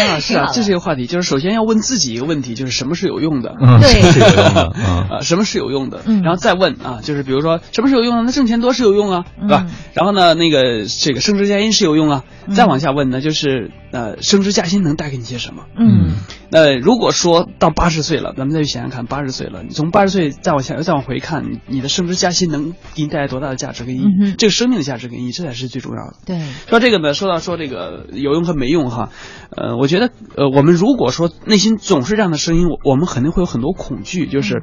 [0.00, 3.54] 啊，是啊，这是一个话题，就是首先要问自己一个问题，就是什么是有用的？
[3.60, 4.62] 嗯，对，是有用的。
[5.10, 6.02] 啊，什么是有用的？
[6.22, 8.22] 然后再问啊，就是比如说什么是有用的？
[8.24, 9.66] 那挣钱多是有用啊，对吧？
[9.94, 12.24] 然后呢，那个这个升职加薪是有用啊。
[12.54, 15.64] 再往下问呢，就是呃，升职加薪能带给你些什么？
[15.78, 16.16] 嗯，
[16.50, 24.04] 那如果说到八十岁了，咱们再去想想看，八十岁了，你从八十岁再往下再往回看，你的升职加薪能给你带来多大的价值跟意义？
[24.04, 26.14] 嗯、这个生命的价值跟意义，这才是最重要的。
[26.24, 29.10] 对，说这个呢，说到说这个有用和没用哈，
[29.50, 34.62] 呃，我觉得呃，我们如果说内心总是这样的声音，我们肯定会有很多恐惧，就是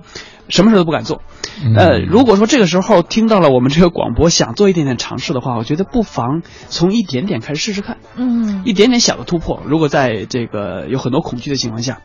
[0.50, 1.22] 什么事都不敢做。
[1.76, 7.98] 呃，如果说这个时候听到了我们这个广播，想做一点点尝试的话，我觉得不妨从一点点开始试试看。
[8.16, 12.02] 嗯，一点点小的突破，如果在这个有很多恐惧的情况下，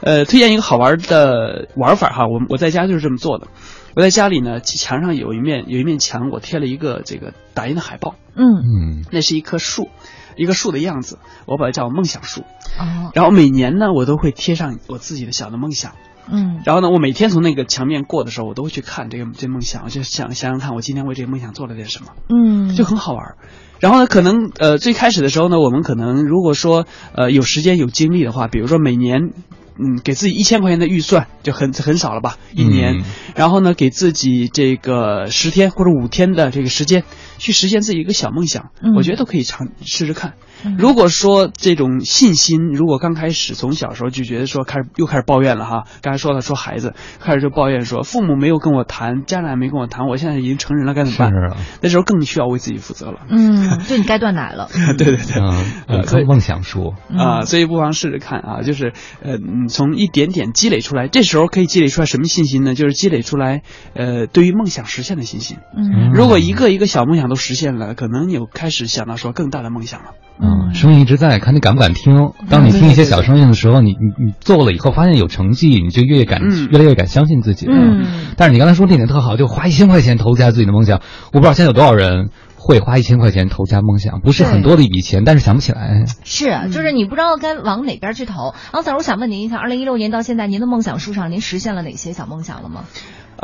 [0.00, 3.48] 呃，推荐一个好玩的玩法哈，我我在家就是这么做的。
[3.94, 8.16] 我在家里呢，墙上有一面有一面墙，我贴了一个这个打印的海报。
[8.34, 9.88] 嗯嗯，那是一棵树，
[10.36, 12.40] 一个树的样子，我把它叫梦想树。
[12.40, 15.92] 哦，然后每年呢，我都会贴上我自己的小的梦想。
[16.30, 22.12] 嗯，然后呢，我每天从那个墙面过的时候，我都会去看这个这梦想，我就想想想看，我今天为这个梦想做了点什么。
[22.28, 23.34] 嗯，就很好玩。
[23.80, 29.32] 然后呢，可能呃最开始的时候呢，我们可能如果说呃有时间有精力的话，比如说每年
[29.78, 33.00] 嗯给自己一千块钱的预算就很很少了吧，一年。
[33.00, 33.04] 嗯、
[33.34, 37.04] 然后呢，给自己这个十天或者五天的这个时间
[37.36, 40.34] 去实现自己一个小梦想，嗯、我觉得都可以尝试试看。
[40.78, 51.32] 如果说这种信心，如果刚开始从小时候就觉得说开始又开始抱怨了哈，刚才说了说孩子开始就抱怨说父母没有跟我谈，家长也没跟我谈，我现在已经成人了该怎么办？
[51.80, 53.20] 那时候更需要为自己负责了。
[53.28, 54.68] 嗯，就你该断奶了。
[54.98, 55.42] 对对对，
[55.86, 58.92] 呃，所以梦想说啊，所以不妨试试看啊，就是
[59.22, 59.38] 呃，
[59.68, 62.74] 从一点点积累出来，这时候可以积累出来什么信心呢？
[62.74, 63.62] 就是积累出来
[63.94, 65.58] 呃，对于梦想实现的信心。
[65.76, 70.12] 嗯，如果一个一个小梦想都实现了，可能你开始想到说更大的梦想了。
[70.40, 72.32] 嗯，声音一直在，看你敢不敢听。
[72.50, 77.66] 当你听一些小声音的时候，你你你做了以后，发现有成绩，你就越敢、嗯、越来越敢相信自己。
[77.70, 78.04] 嗯，
[78.36, 81.00] 但是你刚才说这点特好，就花一千块钱投资下自己的梦想。
[81.32, 86.04] 我不知道现在有多少人会花一千块钱投下梦想，不是很多的一笔钱，但是想不起来。
[86.24, 88.54] 是，就是你不知道该往哪边去投。
[88.72, 92.84] 王 Sir，我想问您一下，二零一六年到现在，您的梦想书上，您实现了哪些小梦想了吗？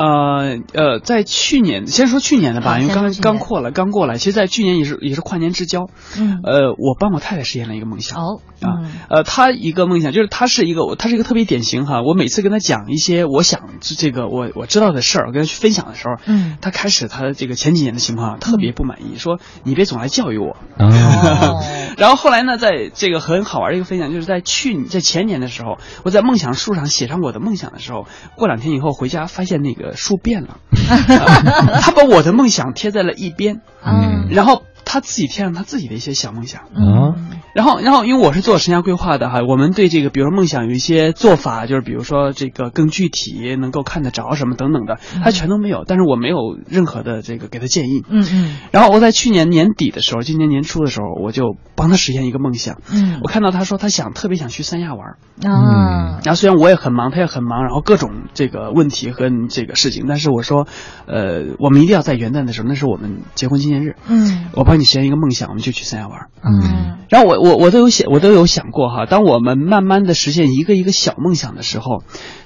[0.00, 4.16] 呃呃，在去年，先说去年的吧，因为刚刚过了，刚过来。
[4.16, 5.90] 其实，在去年也是也是跨年之交。
[6.18, 6.40] 嗯。
[6.42, 8.18] 呃，我帮我太太实现了一个梦想。
[8.18, 8.40] 哦。
[8.62, 8.80] 啊，
[9.10, 12.00] 呃，她一个梦想就是她是一个，她是一个特别典型哈。
[12.00, 20.56] 我每次跟她讲一些我想这个我我知道的事儿，我跟她去分享的时候，嗯，她开始她这个前几年的情况特别不满意，说你别总来教育我。
[20.78, 21.60] 哦。
[21.98, 30.58] 然后后来呢，在这个很好玩的一个分享，就是在去在前年的时候，我在梦想树上写上我的梦想的时候，过两天以后回家发现那个树变了。
[31.80, 60.66] 他把我的梦想贴在了一边，嗯，然后他自己贴上他自己的一些小梦想，嗯，然后然后因为我是做生涯规划的哈，我们对这个比如说梦想有一些做法，就是比如说这个更具体能够看得着什么等等的，他全都没有，但是我没有任何的这个给他建议，嗯嗯，然后我在去年年底的时候，今年年初的时候，我就帮他实现一个梦想，嗯，我看到他说他想特别想去三亚玩，啊，然后虽然我也很忙，他也很忙，然后各种这个问题和这个事情，但是我说。
[61.06, 63.96] 呃，我们一定要在元旦的时候，那是我们结婚纪念日。
[64.06, 66.28] 嗯，我帮你实现一个梦想，我们就去三亚玩。
[66.42, 72.02] 嗯，然后我我我都有想，我都有想过哈，当我们慢慢的实现一个一个小梦想的时候，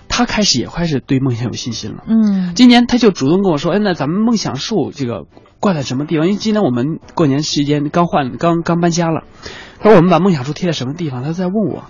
[0.08, 2.04] 他开始也开始对梦想有信心了。
[2.06, 5.26] 嗯，今年他就主动跟我说，哎，那咱们梦想树这个
[5.60, 6.26] 挂在什么地方？
[6.26, 9.24] 因为今年我们过年时间刚换，刚刚搬家了。
[9.80, 11.22] 他说我们把梦想树贴在什么地方？
[11.22, 11.84] 他在问我。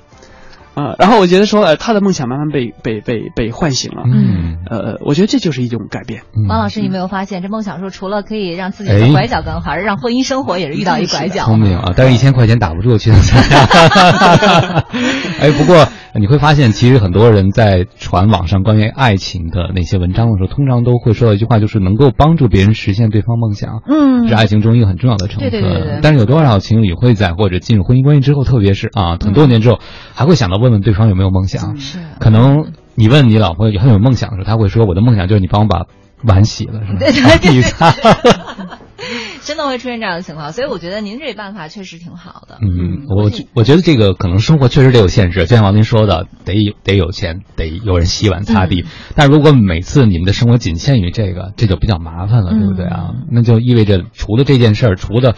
[0.74, 4.02] 啊，然后我觉得说，呃，他的梦想慢慢被被被被唤醒了。
[4.06, 6.22] 嗯，呃，我觉得这就是一种改变。
[6.48, 11.44] 王老师，你没有发现，这梦想说除了可以让自己的拐角更好，让婚姻生活也是遇到一拐角。
[11.44, 13.58] 聪明啊，但是一千块钱打不住去参加。
[15.40, 15.86] 哎，不过
[16.18, 23.82] 你会发现，其实很多人在传网上关于爱情的那些文章的时候，通常都会说到一句话，就是能够帮助别人实现对方梦想。
[23.88, 25.50] 嗯，是爱情中一个很重要的成分。
[25.50, 25.98] 对对对对。
[26.02, 29.80] 但是有多少情侣会在或者进入婚姻关系之后，特别是啊很多年之后，
[30.14, 31.76] 还会想到问问对方有没有梦想？
[31.76, 31.98] 是。
[32.20, 35.86] 可能你问你老婆很有梦想的时候，他会说：“我的梦想就是你帮我把
[36.22, 38.78] 碗洗了，是吧？”对对对。
[39.42, 42.58] 真的会出现这样的情况，所以我觉得您这办法确实挺好的。
[42.62, 48.82] 嗯，我我觉得这个可能生活确实得有限制，就像王林说的，得有得有钱，得有人洗碗擦地。
[48.82, 53.10] 嗯、但如果每次你们的生活仅限于这个，这就比较麻烦了，对不对啊？
[53.10, 55.34] 嗯、那就意味着除了这件事儿，除了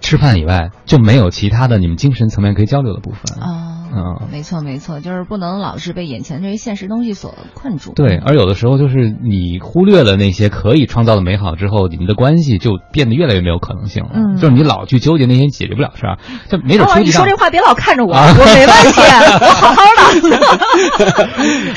[0.00, 3.40] 吃饭以外，就没有其他的你们精神层面可以交流的部分。
[3.40, 3.79] 哦。
[3.94, 7.92] 嗯，没错没错，就是不能老是被眼前这些现实东西所困住。
[7.94, 14.10] 对，而有的时候就是你忽略了那些可以创造的美好之后，你们的关系就变得越来越没有可能性了。
[14.14, 16.18] 嗯，就是你老去纠结那些解决不了事儿，
[16.48, 19.00] 就没准出你说这话别老看着我，啊、 我没问题，
[19.40, 21.26] 我好好的。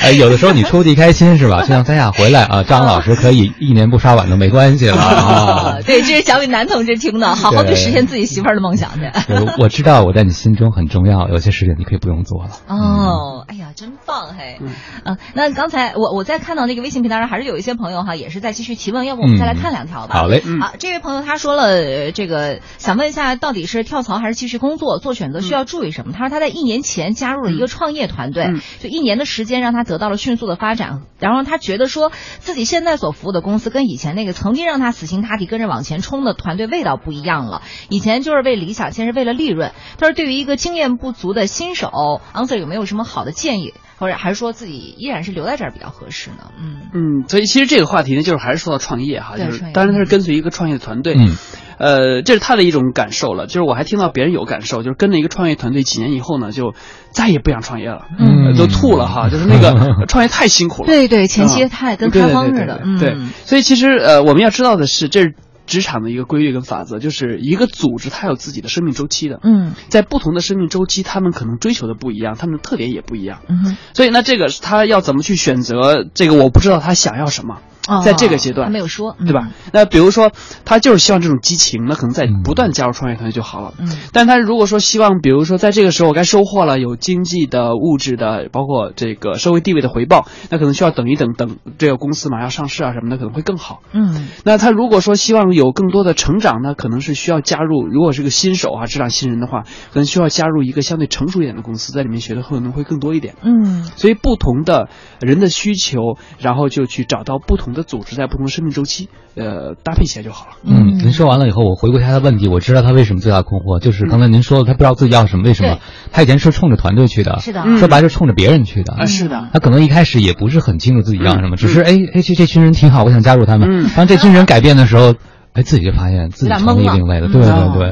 [0.00, 1.60] 哎，有的时候你出去开心是吧？
[1.62, 5.78] 就像三亚回来啊， 张老师可以一年不刷碗都没关系了啊。
[5.84, 9.10] 对，这是讲给男同志听的，好好去实现自己媳妇儿的梦想去。
[9.58, 12.50] 我知道我在你心中很重要，有些事情你可以不用做了。
[12.68, 14.60] 哦，哎呀，真棒嘿！
[15.04, 20.14] 嗯，那刚才我我在看到那个微信平台上，还是有一些朋友哈，也是在继续提问，要不我们再来看两条吧？
[20.14, 20.42] 好嘞。
[20.60, 24.98] 好，这位朋友他说了，这个想问一下，到底是跳槽还是继续工作？
[24.98, 26.12] 做选择需要注意什么？
[26.12, 37.62] 他说他在一年前加入了一个创业团队，就一年的时间让他得到了迅速的发展，然后他觉得说自己现在所服务的公司跟以前那个曾经让他死心塌地跟着往前冲的团队味道不一样了。
[37.88, 39.72] 以前就是为理想，现在是为了利润。
[39.98, 41.88] 他说对于一个经验不足的新手
[42.32, 43.74] ，Answer 有没有什么好的建议？
[43.96, 46.50] 或者还是说自己依然是留在这儿比较合适呢？
[46.58, 51.36] 嗯嗯，所以其实这个话题呢，就是还是说到创业哈，就是当然他是跟随一个创业团队，嗯，
[51.78, 53.46] 呃，这是他的一种感受了。
[53.46, 56.74] 就是我还听到别人有感受，就是跟着一个创业团队几年以后呢，就
[57.12, 59.72] 再也不想创业了，嗯，都吐了哈，就是那个
[60.08, 63.16] 创业太辛苦了，对对，前期太跟开荒似的，对。
[63.44, 65.34] 所以其实呃，我们要知道的是，这是。
[65.66, 69.40] 职场的一个规律跟法则，就是一个组织它有自己的生命周期的。
[69.42, 73.40] 嗯，在不同的生命周期，他们可能追求的不一样，他们的特点也不一样。
[73.48, 76.04] 嗯，所以那这个他要怎么去选择？
[76.14, 77.60] 这个我不知道他想要什么。
[78.02, 79.50] 在这个阶段，他没有说，对吧？
[79.72, 80.32] 那比如说，
[80.64, 83.74] 他就是希望这种激情，那可能在不断加入创业团队就好了。
[83.78, 93.82] 嗯，但他如果说希望，比如说在这个时候该收获了有经济的、物质的，包括这个社会地位的回报，那可能需要等一等，等这个公司马上上市啊什么的，可能会更好。
[93.92, 99.62] 嗯，那他如果说希望有更多的成长，那可能是需要加入，如果是个新手啊，职场新人的话，
[99.92, 103.34] 可能需要加入一个相对成熟一点的公司，在里面学的可能会更多一点。
[103.42, 104.88] 嗯，所以不同的
[105.20, 108.44] 人的需求，然后就去找到不同的组织，在不同。
[108.54, 110.52] 生命周期，呃，搭配起来就好了。
[110.64, 115.78] 嗯，您说完了以后，我回顾一下他的问题，我知道他为什么最大的困惑，就是刚才您说的，他不知道自己要什么，为什么？
[116.12, 119.48] 他以前是冲着团队去的，是的，说白了是冲着别人去的，啊，是的。
[119.52, 123.68] 他可能一开始也不是很清楚自己要什么，只是哎哎，这这群人挺好，我想加入他们。
[123.68, 125.14] 嗯，当这群人改变的时候，
[125.54, 127.88] 哎，自己就发现自己成为另类的，对对对。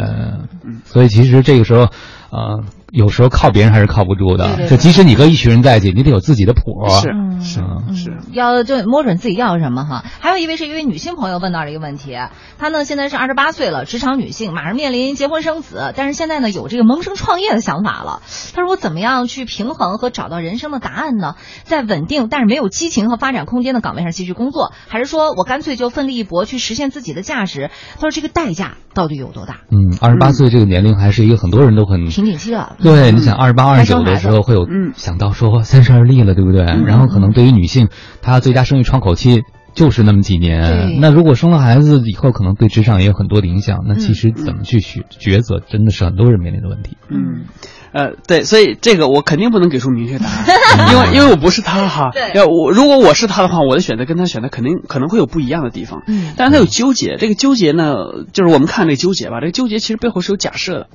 [0.64, 1.88] 嗯，所以其实这个时候，
[2.30, 2.62] 呃。
[2.92, 6.62] 有时候靠别人还是靠不住的，就即使你和一群人在一起，你得有自己的谱。
[6.90, 7.08] 是
[7.40, 7.60] 是
[7.96, 10.04] 是，要就摸准自己要什么哈。
[10.20, 12.14] 还有一位是一位女性朋友问到了一个问题，
[12.58, 18.20] 她呢现在是二十八岁了，职场女性，马上面临结婚生子，但是现在呢有这个萌生创业的想法了。
[18.54, 21.36] 她说我怎么样去平衡和找到人生的答案呢？
[21.64, 27.70] 在稳定但是没有激情和发展空间的岗位上继续工作，还是说我干脆就奋力一搏去实现自己的价值？
[27.94, 29.60] 她说这个代价到底有多大？
[29.70, 32.76] 嗯，二十八岁这个年龄还是一个很多人都很瓶颈期了。
[32.82, 33.64] 对，你想二十八。
[33.66, 36.62] 二十九的时候会有想到说三十而立了，对不对？
[36.62, 37.88] 然后可能对于女性，
[38.20, 39.42] 她最佳生育窗口期
[39.74, 41.00] 就是那么几年。
[41.00, 43.84] 那如果生了孩子以后，可能对职场也有很多的影响。
[43.86, 46.96] 那其实怎么去选抉择，真的是很多人面临的问题。
[47.08, 47.44] 嗯，
[47.92, 52.10] 呃，对，所以这个我肯定不能给出明确答案， 因为因为我不是他哈。
[52.34, 56.02] 要我如果我是他的话，我的选择跟他选择肯定可能会有不一样的地方。
[56.06, 57.94] 嗯，但是他有纠结，这个纠结呢，
[58.32, 60.86] 就是我们看这个纠结吧，这个纠结其实背后是有假设的。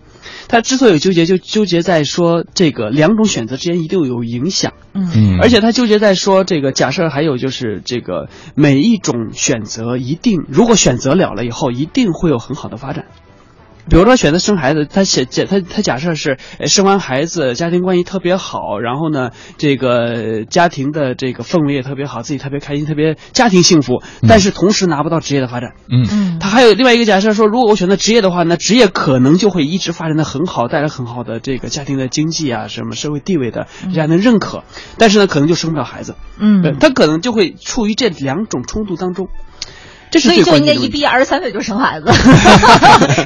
[0.47, 13.05] 他之所以纠结，就纠结在说这个两种选择之间一定有影响，嗯，而且他纠结在说这个假设还有就是这个每一种选择一定如果选择了了以后一定会有很好的发展。
[13.89, 25.73] 比如说选择生孩子，他写假他他假设是生完孩子家庭关系特别好，然后呢这个家庭的这个氛围也特别好，自己特别开心，特别家庭幸福，但是同时拿不到职业的发展。
[25.89, 34.63] 嗯，他还有另外一个假设说，如果我选择职业的话，那职业可能就会一直发展的很好，带来很好的这个家庭的经济啊，什么社会地位的人家的认可，
[34.97, 36.15] 但是呢可能就生不了孩子。
[36.39, 39.27] 嗯，他可能就会处于这两种冲突当中。
[40.11, 42.07] 所以就应该一毕业二十三岁就生孩子，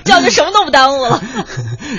[0.03, 1.21] 这样就什么都不耽误了。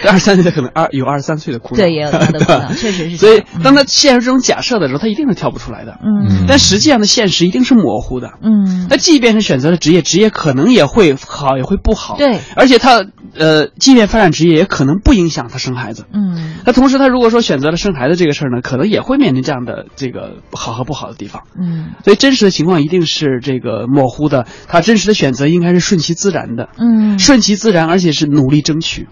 [0.06, 3.16] 二十三岁的可能二有二十三岁的苦恼，对，也有他的 苦恼，确实是。
[3.16, 5.98] 所以当他陷入这种假设的时候，他一定是跳不出来的。
[6.02, 8.32] 嗯，但实际上的现实一定是模糊的。
[8.42, 12.16] 嗯，那即便是选择了职业，职业可能也会好，也会不好。
[12.16, 13.04] 对，而且他
[13.34, 16.06] 呃，即便发展职业，也可能不影响他生孩子。
[16.12, 21.42] 嗯，那同时他如果说选择了生孩子这个事儿呢，可能也会面临这样的这个好和不好的地方。
[21.58, 26.70] 嗯，所以真实的情况一定是这个模糊的，他真实的选择应该是顺其自然的。
[26.78, 29.06] 嗯，顺其自然，而且是努力争取。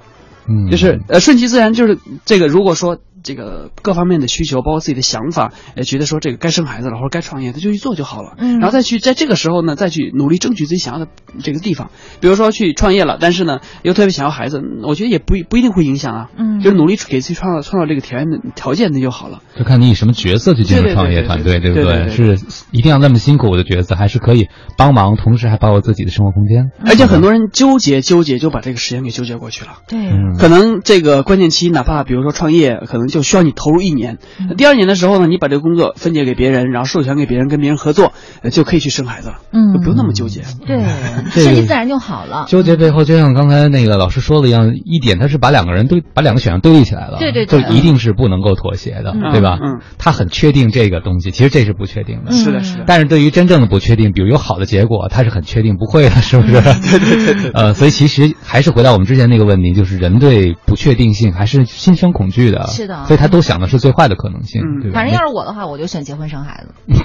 [0.49, 2.49] 嗯，就是呃，顺其自然，就是这个。
[2.49, 2.99] 如果说。
[3.23, 8.35] 这个各方面的需求，包括自己的想法，呃，觉得说这个该生孩子了或者该创业，他就去做就好了。
[8.39, 11.11] 嗯，然后再去在这个时候呢，再去努力争取自己想要的
[11.43, 11.91] 这个地方。
[12.21, 16.29] 比如说去创业了，但是呢又特别想要孩子，我觉得也不不一定会影响啊。
[16.37, 19.41] 嗯，就是努力给自己创造创造这个条件的条件那就好了。
[19.57, 22.09] 就看你以什么角色去进入创业团队，对不对？
[22.09, 22.39] 是
[22.71, 26.71] 一定要那么辛苦的角色，还是可以帮忙，同时还把握自己的生活空间。
[26.85, 29.79] 而且很多人纠结纠结，就把这个时间给纠结过去了。
[29.89, 34.19] 对，可能这个关键期，哪怕比如说创业，可能就需要你投入一年。
[34.57, 38.13] 第二年的时候呢，你把这个工作分解给别人，然后授权给别人，跟别人合作，
[38.51, 39.39] 就可以去生孩子了。
[39.53, 40.43] 嗯，就不用那么纠结。
[40.67, 40.83] 对，
[41.31, 42.47] 顺其自然就好了。
[42.49, 47.19] 纠结背后，就像刚才那个老师说的一样，一点他是把两个人对把两个选项对立起来了。
[47.19, 49.59] 对对对，就一定是不能够妥协的，对吧？
[49.63, 52.33] 嗯，他很确定这个东西，其实这是不确定的。
[52.33, 52.85] 是的，是的。
[52.87, 56.53] 但是对于真正的不确定，比如有好的结果，他是很确定不会的，是不是？
[56.61, 57.51] 对对对。
[57.53, 62.67] 呃，所以其实还是回到我们之前那个问题，就是人对不确定性还是心生恐惧的。
[62.69, 63.00] 是的。
[63.07, 64.63] 所以他都想的是最坏的可能性。
[64.63, 66.75] 嗯，反正要是我的话，我就选结婚生孩子。
[66.87, 66.97] 嗯，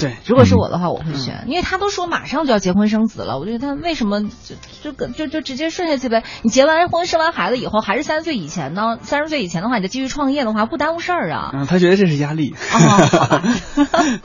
[0.00, 0.12] 对。
[0.26, 4.22] 如果是我的话，我会选，因为他都说马上就要结婚生子了，我觉得他为什么
[4.82, 6.22] 就就就就直接顺下去呗？
[6.42, 8.98] 你结完婚生完孩子以后，还是三十岁以前呢？
[9.02, 11.50] 三十岁以前的话，你再继续创业的话，不耽误事儿啊。
[11.54, 12.54] 嗯，他觉得这是压力。
[12.72, 13.40] 哦，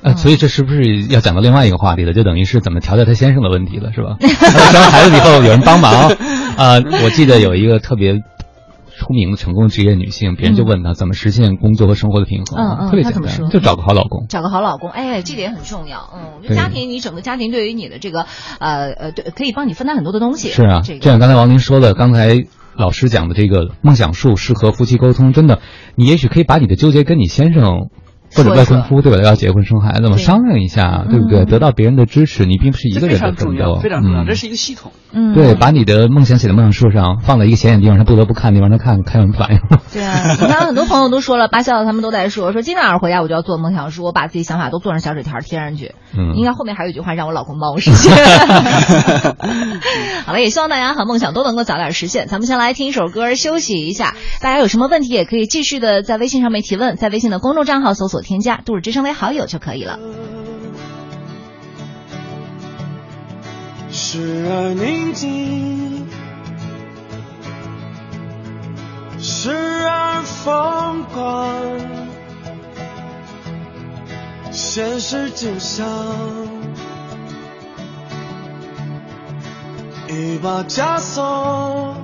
[0.00, 2.12] 呃，所以这是不是要讲到另外一个话题了？
[2.12, 4.16] 就等于是怎么调教他先生的问题了，是吧？
[4.22, 5.92] 生完孩子以后有人帮忙
[6.56, 6.78] 啊！
[7.04, 8.14] 我记得有一个特别
[8.98, 14.26] 出名的成功职业女性，别人就问她怎么实现工作和生活的平衡，嗯嗯，特别简单，就找个好老公。
[14.28, 16.10] 找个好老公，哎，这点很重要。
[16.14, 18.26] 嗯，我觉得家庭，你整个家庭对于你的这个
[18.58, 20.48] 呃呃，对，可以帮你分担很多的东西。
[20.48, 22.44] 是啊，这像刚才王林说的，刚才。
[22.76, 25.58] 老师讲的这个梦想树适合夫妻沟通，真的，
[25.96, 27.88] 你也许可以把你的纠结跟你先生。
[28.34, 29.22] 或者未婚夫对吧？
[29.22, 31.44] 要结婚生孩子嘛，商量一下，对不对？
[31.44, 34.92] 得到别人的支持，你并不是一个人的奋斗，非常重要，这是一个系统。
[35.10, 39.60] 嗯，对，把你的梦想写在梦想书上，放在一个显眼地方，他不得不看，你让他看看有什么反应。
[39.92, 45.94] 对啊，你看很多朋友都说了，八笑他们都在说，说今天晚上回家我就要做梦想书，我把自己想法都做成小纸条贴上去。
[46.16, 48.12] 嗯，应该后面还有一句话，让我老公帮我实现。
[50.26, 52.26] 好了，也希望大家和梦想都能够早点实现。
[52.26, 59.98] 咱们先来听一首歌休息一下，大家有什么问题也可以继续的在微信上面提问，在微信的公众账号搜索添加都市之声为好友就可以了。
[63.90, 66.06] 时而宁静，
[69.18, 71.54] 时而疯狂，
[74.52, 75.86] 现实就像
[80.08, 81.94] 一把枷锁，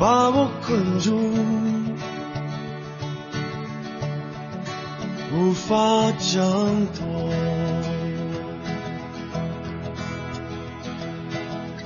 [0.00, 1.85] 把我困住。
[5.38, 5.76] 无法
[6.18, 7.04] 挣脱，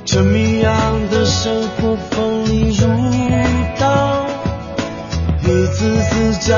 [0.04, 0.72] 这迷样
[1.10, 2.86] 的生活锋利如
[3.80, 4.24] 刀，
[5.42, 6.56] 一次次将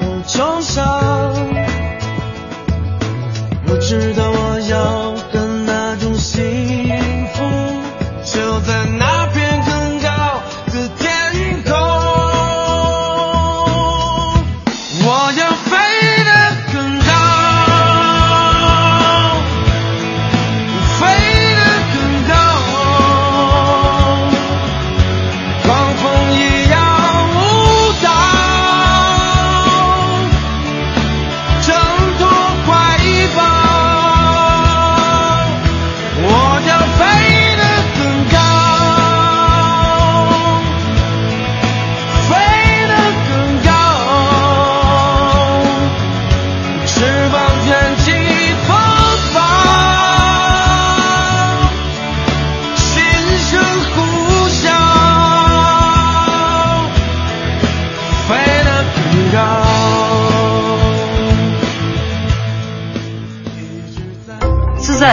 [0.00, 0.82] 我重伤。
[3.66, 5.12] 我知道我要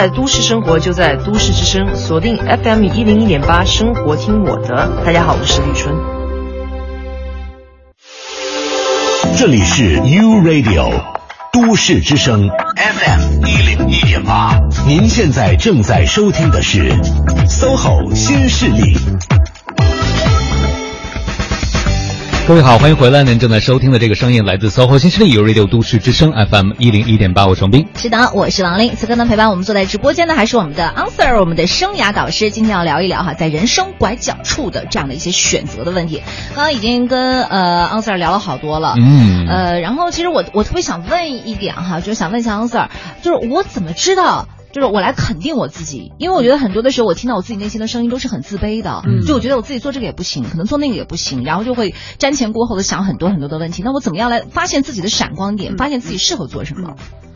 [0.00, 4.88] 在都市生活就在都市之声，锁定 FM 一零一点八，生活听我的。
[5.04, 5.92] 大家好，我是李春。
[9.36, 10.88] 这里是 U Radio
[11.52, 16.92] 都市之声 FM 一零一点八，您现在正在收听的是
[17.48, 18.96] SOHO 新势力。
[22.48, 23.24] 各位好，欢迎回来。
[23.24, 27.86] 您正在收听的这个声音来自 SOHO 新势力 Radio 都市之声 FM 一零一点八，我是王斌。
[27.94, 28.96] 是的，我是王林。
[28.96, 32.50] 此刻呢，陪伴我们坐在直播间的还是我们的 Answer，我们的生涯导师。
[32.50, 36.22] 今天要聊一聊哈，在人生拐角处的这样的一些选择的问题。
[36.54, 42.88] 刚刚已经跟呃 Answer 聊了好多了，嗯，呃，然后其实我我特别想问一点哈，就是想问一下 Answer，
[43.20, 44.48] 就是我怎么知道？
[44.78, 53.82] 就是我来肯定我自己，因为我觉得很多的时候，我听到我自己内心的声音都是很自卑的，就我觉得我自己做这个也不行，可能做那个也不行，然后就会瞻前顾后的想很多很多的问题。
[53.84, 56.94] 那我怎么样来发现自己的闪光点，发现自己适合做什么？
[56.96, 57.27] 嗯，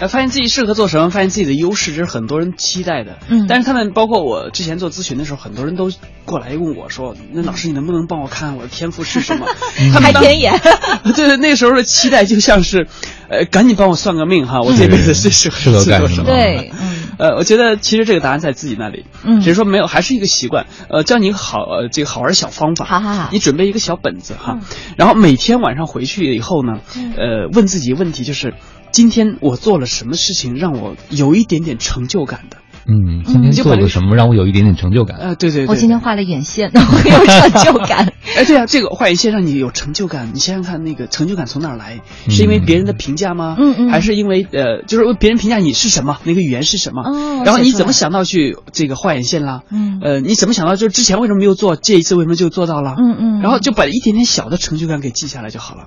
[0.00, 3.18] 来发现自己适合做什么，发现自己的优势，这是很多人期待的。
[3.28, 5.90] 嗯，但是他们包括我之前做咨询的时候，很多人都
[6.24, 9.46] 过来问我说：“那老师，你能不能帮我看看我的天赋是什么？”
[9.92, 10.58] 他开天眼。
[11.14, 12.86] 对对，那时候的期待就像是，
[13.28, 16.24] 呃，赶紧帮我算个命哈，我这辈子最适合做什么？
[16.24, 16.70] 对，
[17.18, 20.66] 呃，我觉得其实这个答案在自己那里，嗯，只是说没有，还是一个习惯。
[20.88, 24.58] 呃，教你一个好呃这个好玩小方法，好好好，你准备一个小本子哈，
[24.96, 26.80] 然后每天晚上回去以后呢，
[27.16, 28.54] 呃，问自己问题就是，
[28.90, 32.56] 今天我做了什么事情让我有一点点成就感的。
[32.90, 35.18] 嗯，今天做了什么让我有一点点成就感？
[35.18, 38.12] 啊，对对，我今天画了眼线，我有成就感。
[38.34, 42.00] 哎，对啊，这个 画眼线让你有成就感，你想想看，那个成就感从哪儿来？
[42.30, 43.56] 是因为别人的评价吗？
[43.58, 46.18] 嗯嗯，还是因为呃，就是别人评价你是什么？
[46.24, 47.02] 那个语言是什么？
[47.02, 49.62] 哦，然后你怎么想到去这个画眼线啦？
[49.70, 52.94] 嗯，呃，你怎么想到就是之前为什么没有做，这一次为什么就做到了？
[52.98, 55.84] 嗯嗯，然后就把一点点小的成就感给记下来就好了。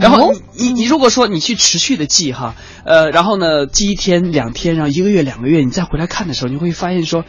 [0.00, 7.24] 然后你你如果说你去持续的记哈，呃，然后呢记一天两天，然后一个月两个月，你再回来看的时候，你会发现说，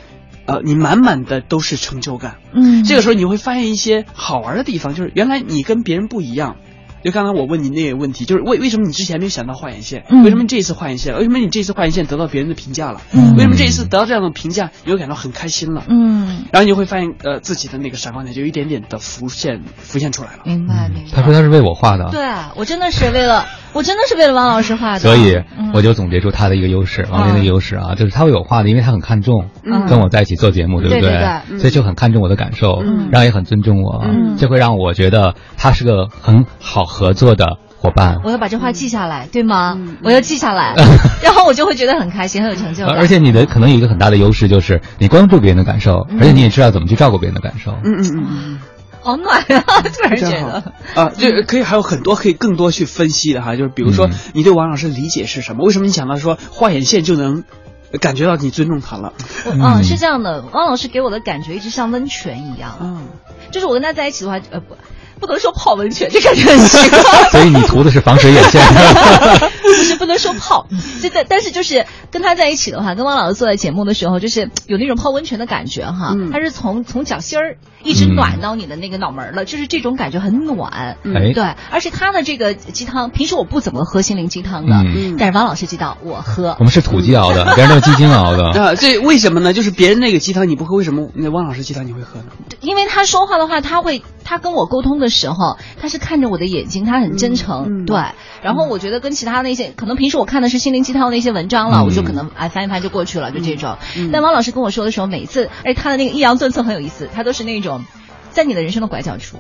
[0.45, 2.37] 呃，你满满的都是成就感。
[2.53, 6.57] 嗯，这个时候你会发现一些好玩的地方，就是原来你跟别人不一样。
[7.03, 10.03] 就刚刚我问你那个问题，就是为为什么你之前没有想到画眼线？
[10.23, 11.15] 为什么这一次画眼线？
[11.15, 13.01] 为什么你这次画眼线得到别人的评价了？
[13.37, 15.83] 为什么这一次得到这样的评价，你会感到很开心了？
[15.87, 20.43] 嗯，然后你就会发现，呃，自己的那个闪光点就一点点的浮现浮现出来了。
[20.45, 21.11] 明白明白。
[21.13, 22.09] 他说他是为我画的。
[22.11, 22.21] 对，
[22.55, 24.99] 我真的是为了，我真的是为了王老师画的。
[24.99, 25.41] 所以
[25.73, 29.49] 我就总结出他的一个优势，王林的优势啊，就是他为我画的，因为他很看重
[29.87, 31.59] 跟我在一起做节目，对不对？
[31.59, 32.81] 所以就很看重我的感受，
[33.11, 34.05] 然后也很尊重我，
[34.37, 37.57] 这会让我觉得他是个很好合作的。
[37.81, 39.79] 伙伴，我要把这话记下来，对吗？
[40.03, 40.75] 我要记下来，
[41.23, 42.93] 然后我就会觉得很开心，很有成就感。
[42.97, 47.71] 而且你的可能有一个很大的优势，就是你关注别人的感受，而且你也知道怎么去照顾别人的感受。
[47.85, 48.59] 嗯嗯嗯嗯，
[48.99, 49.63] 好暖啊！
[49.81, 55.63] 突然觉得啊，这可以还有很多可以更多去分析的哈，就是比如说你对王老师理解是什么？
[55.63, 57.45] 为什么你想到说画眼线就能
[58.01, 59.13] 感觉到你尊重他了？
[59.45, 62.75] 嗯，是这样的，王老师给我的感觉一直像温泉一样。
[62.81, 63.07] 嗯，
[63.51, 64.75] 就是我跟他在一起的话，呃不。
[65.19, 66.99] 不能说泡温泉，这感觉很奇怪。
[67.31, 68.61] 所以你涂的是防水眼线。
[69.61, 70.67] 不是不能说泡，
[71.01, 76.15] 就但但是就是跟他在一起的话，跟汪老师坐在节目的时候，就是有那种泡温泉的感觉哈。
[76.31, 80.97] 他是从从脚心儿一直暖到你的那个脑门了，就是这种感觉很暖。
[81.03, 84.75] 哎，对，而且他的这个鸡汤，平时我不怎么喝心灵鸡汤的，
[85.17, 86.55] 但是汪老师知道我喝。
[86.59, 88.49] 我们是土鸡熬的，别人都是鸡精熬的。
[88.59, 89.53] 啊，这为什么呢？
[89.53, 92.25] 就是别人那个鸡汤你不喝，为什么那汪老师鸡汤你会喝呢？
[92.61, 97.85] 因为他说话的话，他会他跟我沟通的时候，他是看着我的眼睛，他很真诚。
[97.85, 97.97] 对，
[98.41, 103.77] 然后我觉得跟其他那些可能平时我看的是心灵鸡汤的一些文章了，我就可能哎翻一翻就过去了，就这种。
[104.11, 107.83] 但汪老师跟我说的时候，每次哎他的那个抑扬顿挫很有意思，他都是那种
[108.31, 109.37] 在你的人生的拐角处，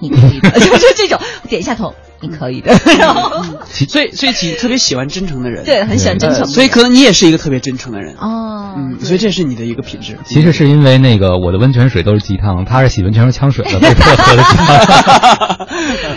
[0.00, 1.94] 你可以的， 就是这种点一下头。
[2.22, 8.14] 你可以的， 然后，所以所以其特别喜欢真诚的人，对，很喜欢真诚，所以可能你也是一个特别真诚的人。
[8.16, 10.18] 哦，嗯，所以这是你的一个品质。
[10.24, 15.66] 其实是因为那个我的温泉水都是鸡汤，他是洗温泉是呛水的，被迫喝的鸡汤。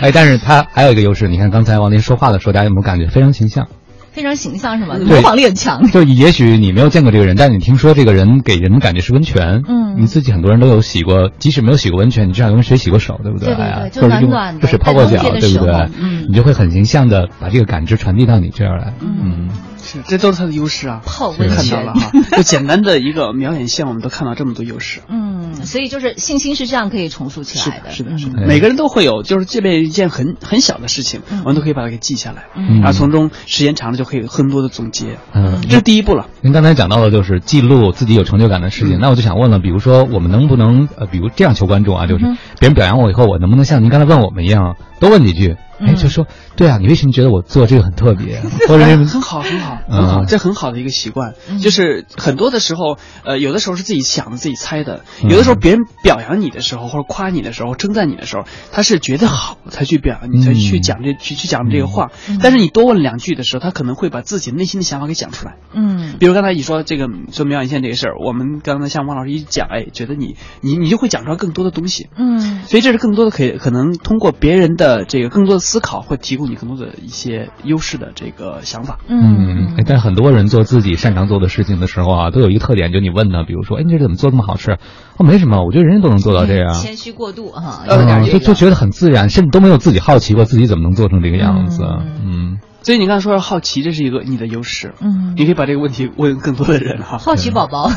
[0.02, 3.66] 哎，但是他还有一个优势，你看刚才王林说话的时候，大家有没有感觉非常形象？
[4.14, 4.96] 非常形象是吗？
[5.04, 5.90] 模仿力很强。
[5.90, 9.62] 就也许你没有见过这个人，但是你听说这个人给人感觉是温泉。
[9.68, 13.48] 嗯，你自己很多人都有洗过，即使没有洗过温泉，你至少用水洗过手，对不对？
[13.48, 15.88] 对对对，就暖暖的，水泡过脚，对不对？
[16.00, 18.94] 嗯，你就会很形象的把这个感知传递到你这儿来。
[19.00, 19.48] 嗯。
[19.84, 21.00] 是，这都是他的优势啊！
[21.04, 25.00] 泡温泉看到了哈，就简单的一个瞄眼线，我们都看到这么多优势。
[25.08, 27.90] 嗯，所以就是信心是这样可以重塑起来的。
[27.90, 35.18] 是的，是的，每个人都会有，就是这边一件很很小的事情，我们都可以把它给记下来，然后从中时间长了就可以有很多的总结。
[35.32, 36.26] 嗯，这是第一步了。
[36.40, 42.24] 您刚才讲到的就是记录自己有成就感的事情，那我就想问了，比如说我们能不能呃，比如这样求观众啊，就是
[42.58, 45.56] 别人表扬我以后，我能不能像您刚才问我们一样，多问几句？
[45.80, 48.40] 哎，就说对啊，你为什么觉得我做这个很特别？
[48.68, 51.34] 或者很好，很好，很好，这很好的一个习惯。
[51.60, 62.10] 就是很多的时候，呃，有的时候是自己想的、自己猜的；有的时候别人表扬你的时候，或者夸你的时候、称赞你的时候，他是觉得好才去表扬你，才去讲这去去讲这个话。
[62.40, 65.56] 但是你多问两句的时候，他可能会把自己内心的想法给讲出来。
[65.72, 72.08] 嗯，比如刚才你说这个做瞄眼线这个事儿，我们刚才像王老师一讲，哎，觉得你你你就会讲出来更多的东西。
[72.16, 78.98] 嗯，所以这是更多的可以可能通过别人的这个更多的思考，会提供你更多的一些优势的这个想法。
[79.08, 84.72] 嗯，但很多人做自己擅长做的事情的时候啊，都有一个特点，就你问呢，比如说，哎，你这怎么做这么好吃？
[85.16, 86.74] 哦，没什么，我觉得人人都能做到这样。
[86.74, 91.82] 谦虚过度哈，有点就就觉得很自然，甚至都没有自己好奇过自己怎么能做成这个样子。
[92.22, 94.94] 嗯，所以你刚才说好奇，这是一个你的优势。
[95.00, 97.18] 嗯，你可以把这个问题问更多的人哈。
[97.18, 97.88] 好奇宝宝。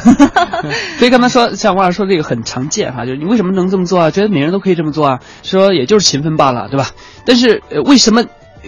[0.97, 4.09] 所以刚才说，像王老师说这个很常见哈，就是你为什么能这么做啊？
[4.09, 5.19] 觉得每个人都可以这么做啊？
[5.43, 6.89] 说也就是勤奋罢了，对吧？
[7.25, 8.23] 但是呃，为什么？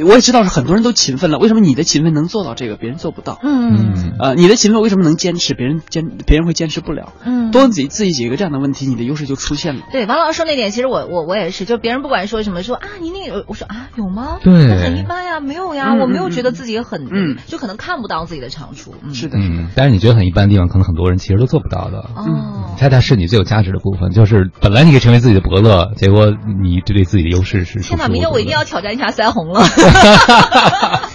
[0.06, 3.40] 我也知道是很多人都勤奋了，为什么你的勤奋能做到这个，别人做不到？
[3.44, 7.14] 嗯，呃，你的勤奋为什么能坚持，别人坚别人会坚持不了？
[7.24, 9.84] 嗯，多问自己自己几个这样的问题，你的优势就出现了。
[9.92, 14.38] 对，王老师说那点，其实我我我也是，就别人不管说什么，说啊你那个，我说啊有吗？
[14.44, 18.94] 对，很一般呀，没有呀，我没有觉得自己很，嗯，就可能看不到自己的长处。
[19.14, 22.00] 是的，嗯，但是你觉得很一般的地方，可能很多人其实都做不到的。
[22.16, 27.80] 哦，恰恰是你最有价值的部分，就是本来你可以成为自己的伯乐，结果你对自己的优势是。
[27.80, 29.62] 天哪，明天我一定要挑战一下腮红了。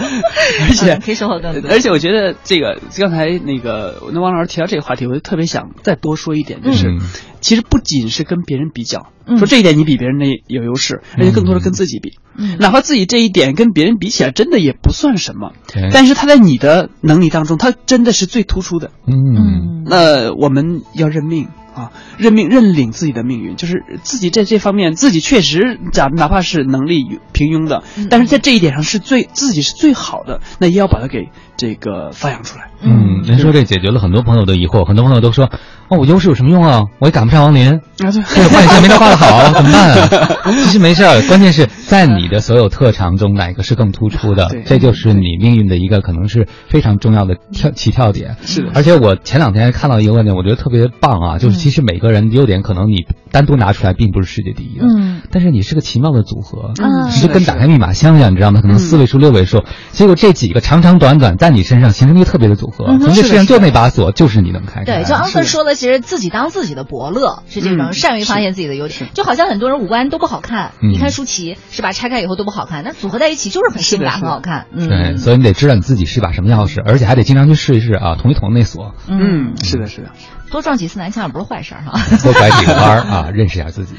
[0.00, 1.70] 而且可以生活更多。
[1.70, 7.00] 而且我觉得这个刚才那个那王老师提到这个话题，我就特别想再多说一点，就是、嗯、
[7.40, 12.14] 其实不仅是跟别人比较，嗯、说这一点你比别人的有优势，而且更多的跟自己比。
[12.36, 18.90] 嗯，哪怕自己这一点跟别人比起来，真的也不算什么，嗯、但是他在你的能力当中，他真的是最突出的。
[19.06, 21.48] 嗯，那我们要认命。
[21.74, 31.28] 啊，认命认领自己的命运，就是自己在这方面自己确实假哪怕是能力平庸的，嗯、但是在这一点上是最自己是最好的，那也要把它给
[31.60, 32.70] 这个发扬出来。
[32.80, 35.44] 嗯，您说这解决了很多朋友的疑惑，很多朋友都说，
[35.88, 36.84] 哦，我优势有什么用啊？
[36.98, 40.52] 我也赶不上王林，啊、对这个画线没他画的好， 怎么办、啊？
[40.52, 48.36] 其实没事儿，关键是在你的所有特长中哪个是更突出的，这就是你命运的一个可能是非常重要的跳起跳点。
[48.40, 58.60] 是的，而且我前两天看到一个观点，我觉得特别棒啊，就是其实每个人优点可能你单独拿出来并不是世界第一的，嗯，但是你是个奇妙的组合，嗯，你就跟打开密码箱一样，你知道吗？
[58.60, 64.84] 可能四位数、六位数，结果这几个长长短短在你身上形成一个特别的组合，嗯、从这世界上就那把锁，就是你能开开。
[64.84, 71.92] 对，就安 Sir 说的，其实自己当自己的伯乐是这种善于发现自己的优点，就好像很多人五官都不好看，你看舒淇是吧？
[71.92, 74.66] 拆开以后都不好看，那组合在一起就是很性感、很好看。
[74.72, 78.94] 嗯，对，所以你得知道你自己是把什么钥匙，而且还得经常去试一试啊，捅一捅那锁。
[79.08, 80.10] 嗯，是的，是的。
[80.50, 83.94] 多撞几次南墙也不是坏事哈，多拐几个弯儿啊， 认识一下自己。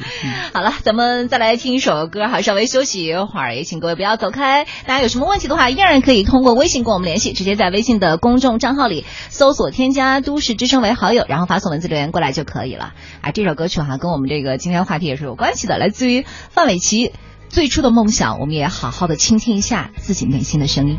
[0.52, 4.64] 好了，咱们再来听一首歌哈，稍微休息一会儿，也请各位不要走开。
[4.86, 12.92] 大家有什么问题的话，依然可以通过微信跟我们联系，直接在微信的公众账号里搜索添加“都市之声”为好友，然后发送文字留言过来就可以了。
[13.22, 17.12] 啊，这首歌曲哈，跟我们这个今天话题也是有关系的，来自于范玮琪
[17.48, 20.98] 最初的梦想，我们也好好的倾听一下自己内心的声音。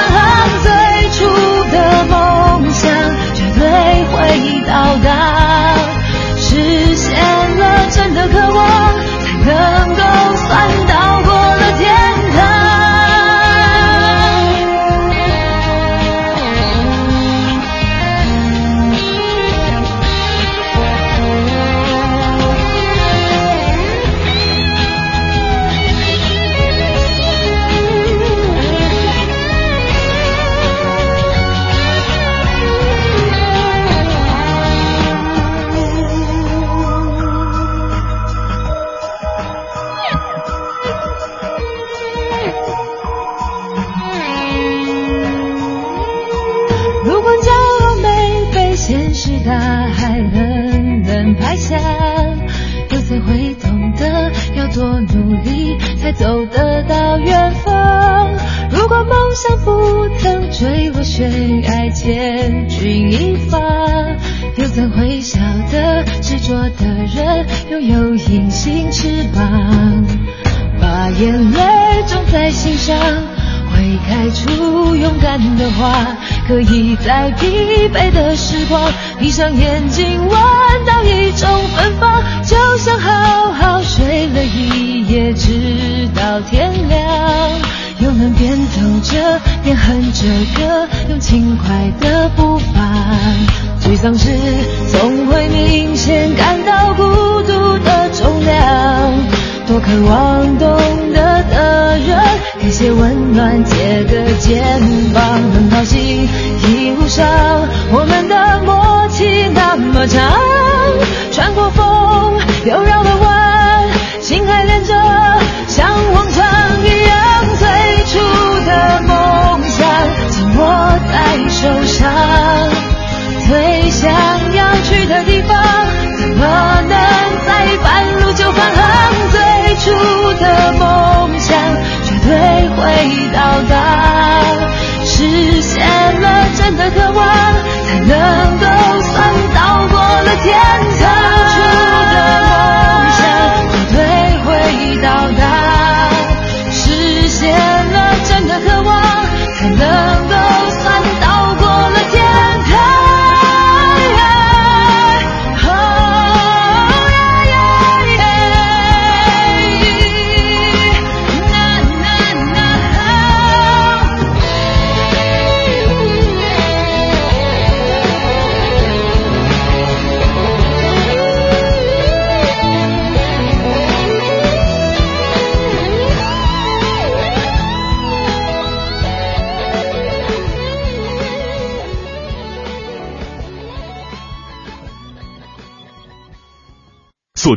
[79.31, 80.20] 闭上眼睛，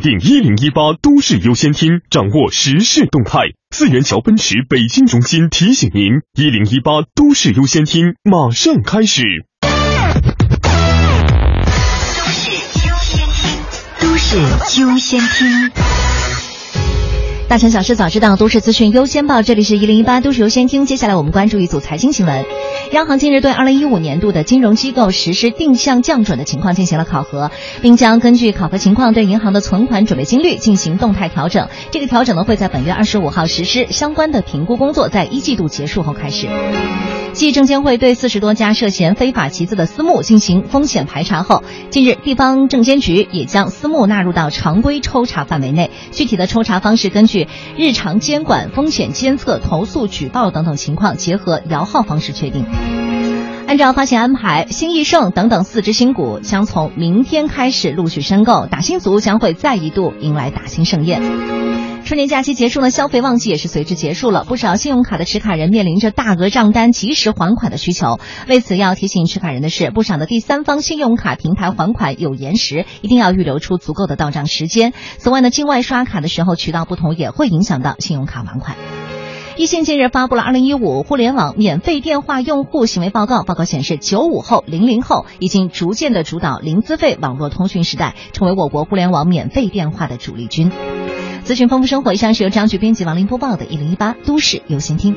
[0.05, 3.39] 定一零一八都市优先厅，掌握时事动态。
[3.71, 9.23] 四元桥奔驰北京中心提醒您：一零一八都市优先厅马上开始。
[13.99, 14.37] 都市
[14.79, 16.04] 优先厅。
[17.47, 19.43] 大城小事早知道，都市资讯优先报。
[19.43, 20.87] 这里是一零一八都市优先听。
[20.87, 22.43] 接下来我们关注一组财经新闻。
[22.91, 27.51] 央行近日对二零一五年度的金融机构实施定向降准的情况进行了考核，
[27.83, 31.69] 并将根据考核情况对银行的存款准备金率进行动态调整。
[31.91, 36.47] 这个调整呢会在本月二十五号实施，相关的评估工作在一季度结束后开始。
[37.35, 45.91] 继证监会对四十多家涉嫌非法集资的私募进行风险排查后，近日地方证监局也将私募纳入到常规抽查范围内。
[46.13, 52.63] 具体的抽查方式根据日常监管、风险监测、投诉举报等等情况，结合摇号方式确定。
[53.67, 61.21] 按照发行安排，新易盛等等四只新股将从明天开始陆续申购，打新族将会再一度迎来打新盛宴。
[62.05, 64.43] 春节假期结束呢，消费旺季也是随之结束了。
[64.43, 68.19] 不少信用卡的持卡人面临着大额账单、及时还款的需求。
[68.47, 74.93] 为此，要提醒持卡人的是，不少的第三方信用卡平台还款有延时，一定要预留出足够的到账时间。
[75.17, 78.77] 此外呢，境外刷卡的时候渠道不同，也会影响到信用卡还款。
[79.57, 90.73] 易信近日发布了《二零一五互联网免费电话用户行为报告》，报告显示，九五后、零零后已经逐渐的主导零资费网络通讯时代，成为我国互联网免费电话的主力军。
[91.45, 95.15] 资讯丰富生活，以上是由张局编辑王林播报的《一零一八都市优先听》。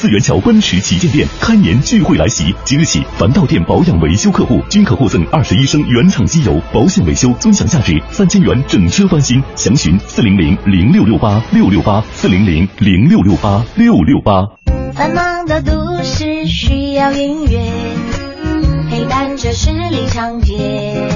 [0.00, 9.42] 四元桥奔驰旗舰店开年聚会来袭，即日起，凡到店保养维修客户均可获赠二十一升原厂机油，保险维修尊享价值三千元，整车翻新。
[9.56, 14.46] 详询四零零零六六八六六八四零零零六六八六六八。
[14.94, 17.58] 繁忙的都市需要音乐，
[18.88, 21.08] 陪伴着十里长街。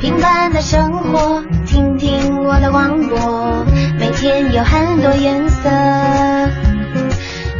[0.00, 3.66] 平凡的生活，听听我的广播，
[3.98, 5.68] 每天有很多颜色。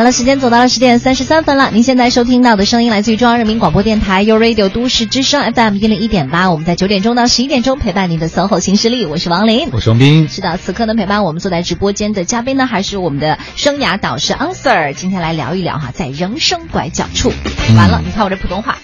[0.00, 1.68] 好了，时间走到了十点三十三分了。
[1.74, 6.50] 您现在收听到的声音来自于中央人民广播电台 u Radio 都市之声 FM 一零一点八。
[6.50, 10.26] 我们在九点钟到十一点钟陪伴您的 SOHO 新势力，我是王琳，我是王斌。
[10.26, 14.94] 是的，此刻呢陪伴我们坐在直播间的嘉宾呢，还是我们的生涯导师 Answer。
[14.94, 17.30] 今天来聊一聊哈，在人生拐角处。
[17.76, 18.78] 完了，你看我这普通话，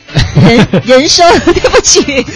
[0.46, 2.26] 人 人生， 对不起。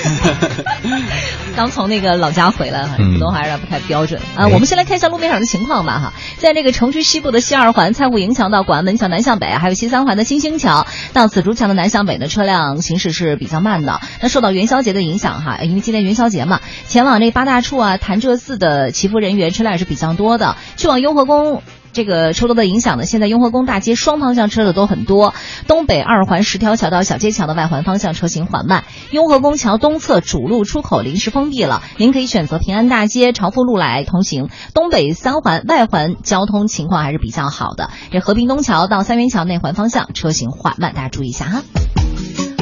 [1.55, 4.49] 刚从那个老家回来，普通话有点不太标准啊。
[4.49, 14.01] 我们先来看一下路面上的情况吧哈，在那个城区西部的西二环蔡户营桥到广安门桥南向北，还有西三环的新兴桥到紫竹桥的南向北的车辆行驶是比较慢的。
[14.23, 21.65] 那受到元宵节的影响哈，因为今天元宵节嘛，前往这八大处啊、潭柘寺的祈福人员车辆也是比较多的，去往雍和宫。
[21.93, 25.35] 这个车多的影响呢，现在雍和宫大街双方向车的都很多，
[25.67, 34.49] 东北二环十条桥到小街桥的外环方向车行缓慢，雍和宫桥东侧主路出口临时封闭了，您可以选择平安大街朝富路来通行。
[34.75, 41.63] 东北三环外环交通情况还是比较好的，这和平东桥到三元桥内环方向车行缓慢，大家注意一下哈。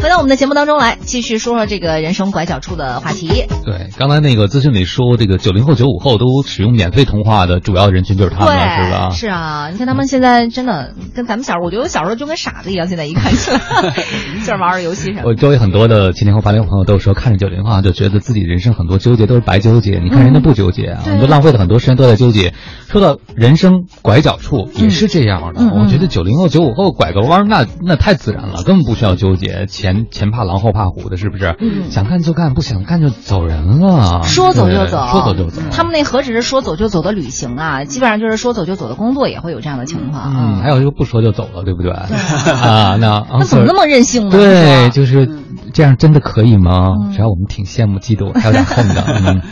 [0.00, 3.46] 回到我们的节目当中来，继续说说这个人生拐角处的话题。
[3.64, 9.10] 对，刚才那个资讯里说，这个九零后、九五后都使用免费通话的主要人群就是他们，是吧？
[9.10, 13.58] 是啊，你看他们现在真的跟咱们小时候，我觉得我小时候就跟傻子一样，现在一看起来
[14.38, 15.22] 就是玩玩游戏什么。
[15.24, 19.98] 我周围很多的七零后、八零后朋友都说，看着九零后就觉得自己人生很多纠结都是白纠结。
[19.98, 22.54] 你看人家不纠结啊，都浪费了很多时间都在纠结。
[22.86, 29.88] 说到人生拐角处也是这样的，我觉得九零后、九五后拐个弯那那太自然了，根本不需要纠结前。
[29.94, 31.56] 前前怕狼后怕虎的，是不是？
[31.60, 34.23] 嗯，想干就干，不想干就走人了。
[34.24, 35.62] 说走就走，说走就走。
[35.70, 40.32] 他们那何止是说走就走的旅行啊，基本上就是说走就走的工作也会有这样的情况。
[40.36, 41.90] 嗯，还有一个不说就走了，对不对？
[42.52, 44.31] 啊，那 那怎么那么任性呢？
[44.31, 45.28] 对，就是
[45.73, 46.93] 这样，真的可以吗？
[47.12, 49.05] 只要我们挺羡慕、嫉妒，还有点恨的。
[49.06, 49.43] 嗯，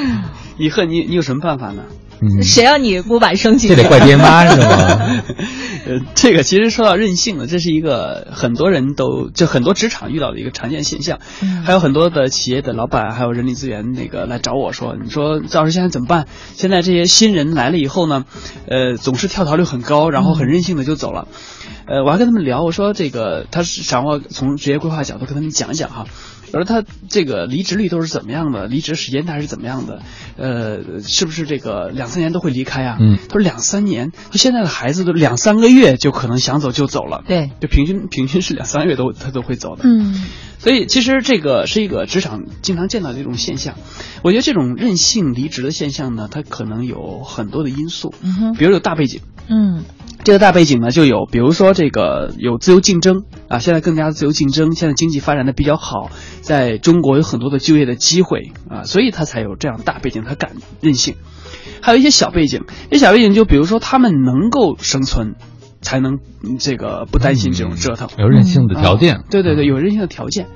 [0.58, 1.82] 你恨你，你有什么办法呢？
[2.18, 3.68] 嗯谁让你不板生气？
[3.68, 4.66] 这得怪爹妈是吗？
[5.86, 11.20] 呃，这个其实说到任性呢，这是一个很多人都就很多职场遇到的一个常见现象。
[11.64, 16.26] 还有很多的企业的老板，还有人力资源那个来找我说：“你说赵老师现在怎么办？
[16.56, 18.24] 现在这些新人来了以后呢，
[18.66, 21.28] 呃，总是跳槽率很高，然后很任性的就走了。”
[21.86, 26.06] 呃，我还跟他们聊，我说这个他是想我从职业规划角度跟他们讲一讲哈。
[26.52, 28.66] 我说他这个离职率都是怎么样的？
[28.66, 30.02] 离职时间大概是怎么样的？
[30.36, 32.96] 呃，是不是这个两三年都会离开啊？
[33.00, 37.22] 嗯，他说两三年，他现在的孩子都两三个月就可能想走就走了。
[37.26, 39.84] 对，就平均平均是两三个月都他都会走的。
[39.84, 40.24] 嗯，
[40.58, 43.74] 所以其实这个是一个职场经常见到的一种现象。
[44.22, 48.14] 我觉得这种任性离职的现象呢，它可能有很多的因素。
[48.22, 49.20] 嗯哼，比如有大背景。
[49.48, 49.84] 嗯。
[50.24, 56.10] 这个大背景呢，就有比如说这个有自由竞争啊，现在更加自由竞争，现在经济发展的比较好，
[56.40, 60.50] 在中国有很多的就业的机会啊，所以他才有这样大背景，他敢
[60.80, 61.14] 任性。
[61.80, 65.36] 还有一些小背景，这小背景就比如说他们能够生存，
[65.80, 66.18] 才能
[66.58, 69.22] 这个不担心这种折腾，有任性的条件。
[69.30, 70.48] 对对对，有任性的条件，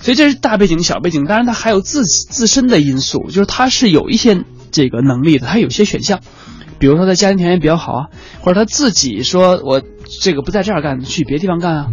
[0.00, 1.24] 所以这是大背景、小背景。
[1.24, 6.20] 当然，他还有自自身的因素，就是他是有一些这个能力的，他有些选项。
[6.78, 8.06] 比如说他家庭条件比较好啊，
[8.40, 9.80] 或者他自己说我
[10.20, 11.86] 这个不在这儿干，去别地方干啊。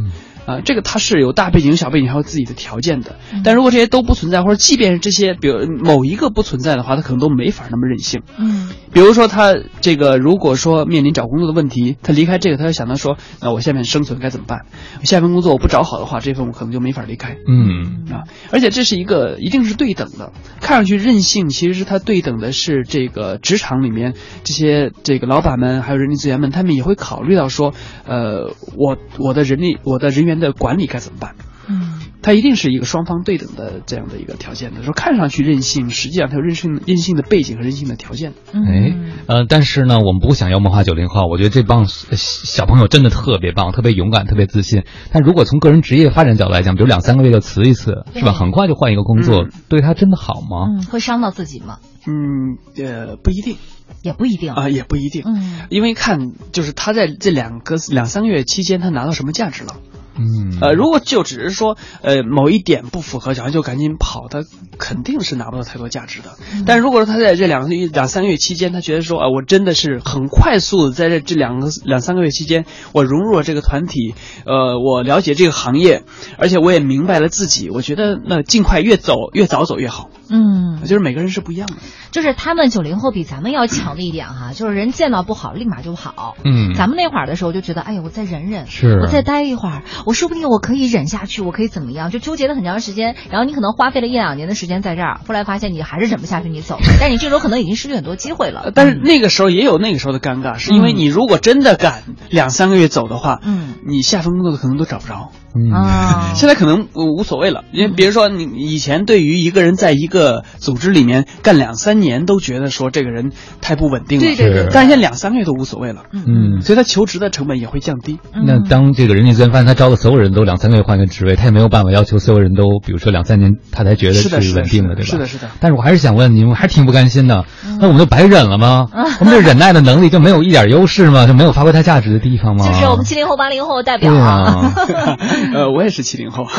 [0.45, 3.15] 啊，这个他是有大背景、小背景，还有自己的条件的。
[3.43, 8.23] 但如果这些都不存在，或者即便是这些，比如某一个不存在的话，他可能都没法那么任性。
[8.39, 14.65] 嗯，比如说他这个，如果说面临找工作的问题，他离开这个，他就想到说，那我下面生存该怎么办？
[15.03, 17.37] 下一份工作我不找好的话，这份我可能就没法离开。
[17.47, 20.33] 嗯啊，而且这是一个一定是对等的。
[20.59, 27.73] 看上去任性，其实是他对等的是这个职场里面这些这个老板们，还有人力资源们，他们也会考虑到说，
[28.07, 30.30] 呃，我我的人力，我的人员。
[30.39, 31.35] 的管理该怎么办？
[31.67, 34.83] 嗯，它一定是一个双方对等的这样的一个条件的。
[34.83, 38.33] 说看上去任性，实际上它有任性任性的背景和任性的条件。
[38.51, 38.95] 哎，
[39.27, 41.27] 呃，但是呢，我们不想要魔化九零后。
[41.27, 44.83] 我觉得这帮小朋友真的特别棒，特别勇敢，特别自信。
[45.11, 48.33] 但如果从个人职业发展角度来讲，比如两三个月就辞一次，是吧？
[48.33, 50.65] 很快就换一个工作，对他真的好吗？
[50.67, 51.77] 嗯，会伤到自己吗？
[52.07, 53.57] 嗯，呃，不一定，
[54.01, 55.21] 也不一定啊，也不一定。
[55.25, 59.75] 嗯，因为看就是他在这两个两三个月期间，他拿到什么价值了。
[60.15, 64.39] 嗯，呃，如果就只是说，呃，某一点不符合，然后就赶紧跑，他
[64.77, 66.37] 肯定是拿不到太多价值的。
[66.65, 74.13] 但如果说他在这两个月、两三个月期间，他觉得说，啊，我真的是很快速的在这这两个两三个月期间，我融入了这个团体，
[74.45, 76.03] 呃，我了解这个行业，
[76.37, 80.09] 而且我也明白了自己，我觉得那尽快越走越早走越好。
[80.29, 81.75] 嗯，就是每个人是不一样的。
[82.11, 86.35] 就是他们九零后比咱们要强的一点哈，就是人见到不好立马就跑。
[86.45, 92.09] 嗯，咱们那会儿的时候就觉得，哎呀，我再忍忍，是，我再待一会儿，我说不定我可以忍下去，我可以怎么样？
[92.11, 96.77] 就纠结了很长时间，然后你可能花费了一两年的时间在这儿，后来发现你还是忍不下去，你走。
[96.99, 98.71] 但你这时候可能已经失去很多机会了。
[98.73, 105.31] 但是那个时候也有那个时候的尴尬，是因为你如果真的敢两三个月走的话，嗯，你下份工作可能都找不着。
[105.55, 105.71] 嗯，
[106.35, 118.19] 现在可能无所谓了，因为比如说你以前对于一个人在一个组织里面干两三年都觉得说这个人太不稳定了，对对但是现在两三个月都无所谓了，嗯，所以他求职的成本也会降低。
[118.45, 125.11] 那当这个人力资源发现他招的所有人都两三个月换个职位，他也没有办法要求所有人都，比如说两三年他才觉得是稳定的，对吧？
[125.11, 127.45] 是的是的但是我还是想问你们，还是挺不甘心的。
[127.79, 128.87] 那我们就白忍了吗？
[129.19, 131.25] 我们这忍耐的能力就没有一点优势吗？
[131.27, 132.65] 就没有发挥它价值的地方吗？
[132.67, 134.71] 就是我们七零后、八零后代表啊。
[135.45, 136.45] 啊，呃， 我也是七零后，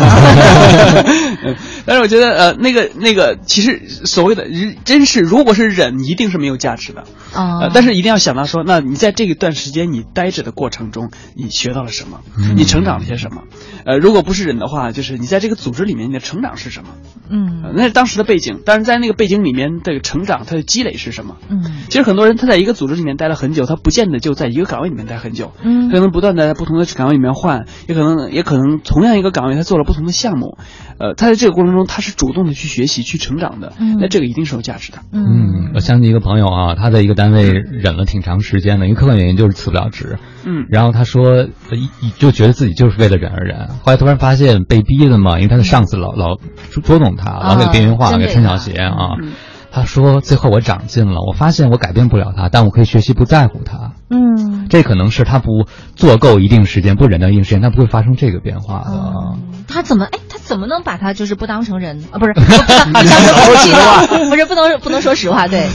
[1.87, 7.05] 但是我觉得呃，那个那个，其实所谓的忍真是，如果是忍，一定是没有价值的。
[7.35, 12.21] 啊呃，但是一定要想到说，那你在这一段时间你待着的过程中，你学到了什么？
[12.57, 13.43] 你成长了些什么？
[13.85, 16.91] 呃，如果不是忍的话，就是你在这个组织里面你的成长是什么？
[17.31, 21.37] 嗯呃那是当时的背景，但是在那个背景里面的成长，它的积累是什么？
[21.49, 30.57] 嗯其实很多人他在一个组织里面待了很久，他不见得就在一个岗位里面待很久，嗯可能不断的在不同的岗位里面换，也可能也可能同样一个岗位他做了不同的项目，
[30.99, 33.99] 呃，他在这个过程中他是主动的去学习去成长的，嗯。
[34.01, 34.99] 那这个一定是有价值的。
[35.13, 40.19] 嗯，我相信一个朋友啊，他在一个单位忍了挺长时间的，因为客观原因就是辞不了职。
[40.45, 40.67] 嗯。
[40.71, 46.37] 然后他说，呃一一就觉得自己就是为了忍而忍，后来突然发现被逼的嘛，因为他的上司老老
[46.71, 49.17] 捉捉弄他，老给边缘化，给穿小鞋啊。
[49.23, 49.33] 嗯
[49.73, 53.93] 他说：“最后我长进了，我发现我改变不了他，但我可以学习不在乎他。
[54.11, 55.67] 嗯，这可能是他不
[55.97, 59.37] 做够一定时间，不忍到一定时间，他不会发生这个变化的。
[59.69, 62.19] 他怎么哎，他怎么能把他就是不当成人啊？
[62.19, 64.29] 不是， 不当当成空气呢？
[64.29, 65.67] 不是，不能不能说实话，对，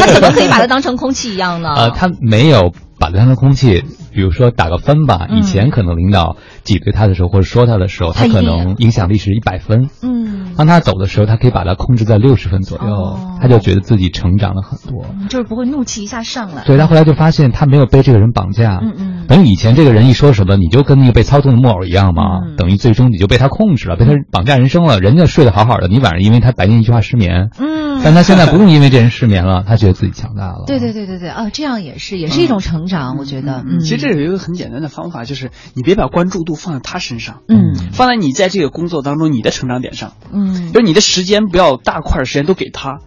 [0.00, 1.68] 他怎么可以把他当成空气一样呢？
[1.76, 3.84] 呃，他没有把他当成空气，
[4.16, 9.90] 比如说打个分吧，嗯以前可能领导挤兑他的时候或者说他的时候，他可能影响力是一百分。
[10.02, 15.04] 嗯，当他走的时候，他可以把他控制在六十分左右，哦他就觉得自己成长了很多。
[15.28, 16.64] 就是不会怒气一下上来。
[16.64, 24.98] 对他后来就发现他没有被这个人绑架，嗯嗯等于以前这个人一说什么，你就跟那个被操纵的木偶一样嘛，嗯等于最终你就被他控制了，被他绑架人生了。
[24.98, 30.64] 人家睡得好好的，你晚上因为他白天一句话失眠，嗯，但他现在不用因为这人失眠了，他觉得自己强大了。
[30.66, 33.64] 对对对对对，啊，这样也是，也是一种成长，我觉得。
[33.66, 37.74] 嗯，其实这有一个很简单的方法，就是你别把关注度放在他身上，嗯。
[37.92, 40.72] 放在你在这个工作当中你的成长点上，嗯。
[40.72, 43.00] 就是你的时间不要大块的时间都给他，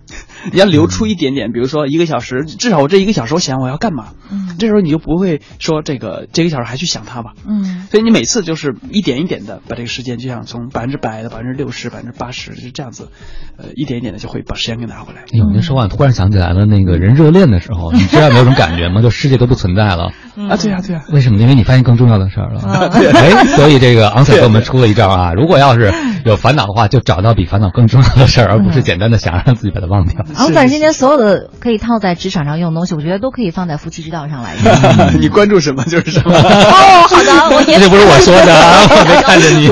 [0.52, 13.10] 你要留出一点点，比如说一个小时，至少我这一个小时我想我要干嘛，嗯这时候你就不会说这个这个小时还去想它吧，嗯所以你每次就是一点一点的把这个时间，就像从百分之百的百分之六十、百分之八十，就这样子，
[13.58, 15.22] 呃，一点一点的就会把时间给拿回来。
[15.22, 19.02] 哎呦，那说完突然想起来了，那个人热恋的时候，你知道有没有种感觉吗？
[19.02, 20.12] 就世界都不存在了。
[20.50, 21.38] 啊，对呀，对呀，为什么？
[21.40, 22.62] 因为你发现更重要的事儿了。
[22.92, 25.94] 哎，所以这个昂 Sir 给我们出了一招啊，如果要是
[26.26, 30.24] 有烦恼的话，就找到比烦恼更重要的事儿，而不是简单的想让自己把它忘掉。
[30.36, 34.64] 昂 Sir 今天所有的可以套在职场上用的东西，我觉得都可以放在夫妻之道上来用。
[35.22, 36.34] 你关注什么就是什么。
[36.34, 39.70] 哦，好的，我也这不是我说的啊， 我没看着你。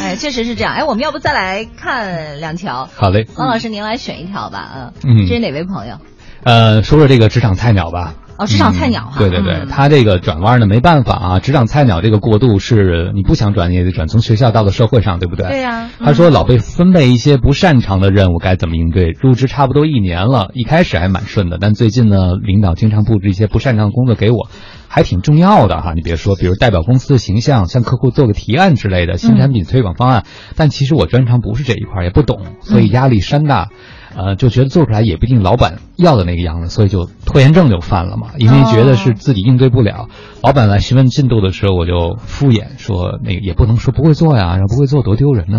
[0.02, 0.74] 哎，确实是这样。
[0.74, 2.88] 哎，我们要不再来看两条？
[2.96, 4.92] 好嘞，王老师，您来选一条吧。
[5.04, 5.96] 嗯这是哪位朋友？
[6.44, 8.14] 呃，说说这个职场菜鸟吧。
[8.42, 9.18] 哦，职场菜鸟哈。
[9.18, 15.46] 对对对，嗯他这个转弯呢，没办法啊，职场菜鸟这个过渡是你不想转，你也得转，从学校到了社会上，对不对？
[15.48, 19.10] 对呀他说老被分配一些不擅长的任务，该怎么应对？
[19.20, 24.48] 入职差不多一年了，一开始还蛮顺的，但最近呢，领导经常布置一些不擅长的工作给我。
[24.94, 30.24] 还挺重要的哈，你别说，比如代表公司的形象，向客户做个提案之类的新产品推广方案，
[30.54, 33.70] 但其实我专长不是这一块，也不懂，所以压力山大。
[34.16, 38.28] 呃，就觉得做出来也不一定老板要的那个样子，所以就拖延症就犯了嘛。
[38.38, 40.08] 因为觉得是自己应对不了，
[40.42, 45.58] 老板来询问进度的时候，我就敷衍说那个也不能说不会做呀，然后不会做多丢人呢。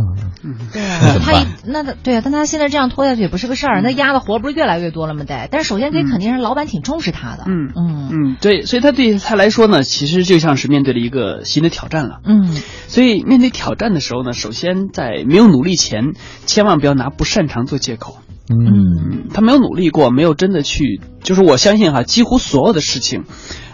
[0.71, 0.81] 对
[1.19, 5.23] 他一那他对啊，但他现在这样拖下去也不是个事儿，那压的活不是越来越多了吗？
[5.23, 7.43] 得，但是首先得肯定是老板挺重视他的。
[7.47, 12.19] 嗯嗯嗯，对，所以他对他来说呢，其实就像是面对了一个新的挑战了。
[12.25, 12.49] 嗯，
[12.87, 16.13] 所以面对挑战的时候呢，首先在没有努力前，
[16.45, 18.17] 千万不要拿不擅长做借口。
[18.49, 23.23] 嗯，他没有努力过，没有真的去，就是我相信哈，几乎所有的事情，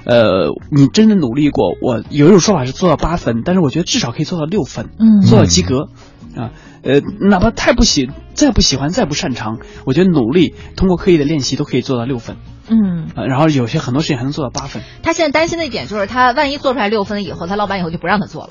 [0.05, 5.21] 呃，你真的努力过，我有一种说法是做到八分，但是我觉得至少可以做到六分，嗯。
[5.21, 5.89] 做到及格，
[6.35, 6.51] 啊，
[6.83, 12.37] 呃，哪怕太不喜，再不喜欢，再不擅长，我觉得努力通过刻意的练习都可以做到六分，
[12.69, 18.49] 嗯，啊，然后有些很多事情还能做到八分，他现在担心的一点就是，他万一做出来六分以后，他老板以后就不让他做了。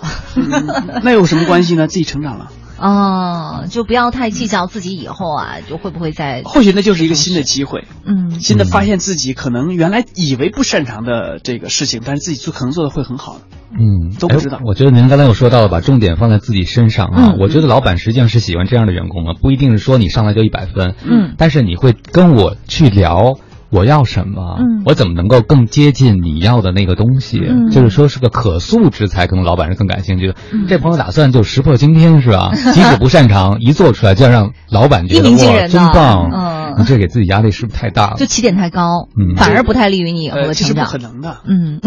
[1.03, 1.86] 那有什么关系呢？
[1.86, 13.41] 自己成长了，哦，就不要太计较自己以后啊，就会不会再或许那就是一个新的机会，嗯新的发现自己可能原来以为不擅长的这个事情，但是自己做可能做的会很好的。
[13.71, 17.33] 嗯，都不知道哎我觉得您刚才有说到了，把重点放在自己身上啊。
[17.33, 23.39] 嗯我觉得老板实际上是喜欢这样的员工的，不一定是说你上来就一百分，嗯但是你会跟我去聊。
[23.70, 24.57] 我要什么？
[24.59, 27.39] 嗯我怎么能够更接近你要的那个东西？
[27.40, 30.35] 嗯就是说是个可塑之才，可能老板是更感兴趣的。
[30.53, 32.51] 嗯这朋友打算就石破惊天是吧？
[32.73, 36.31] 即使不擅长，一做出来就要让老板觉得哇一鸣惊人真棒。
[36.32, 38.16] 嗯你这给自己压力是不是太大了？
[38.19, 40.55] 就起点太高，嗯反而不太利于你以后的成长。
[40.55, 41.39] 这是不可能的。
[41.45, 41.81] 嗯，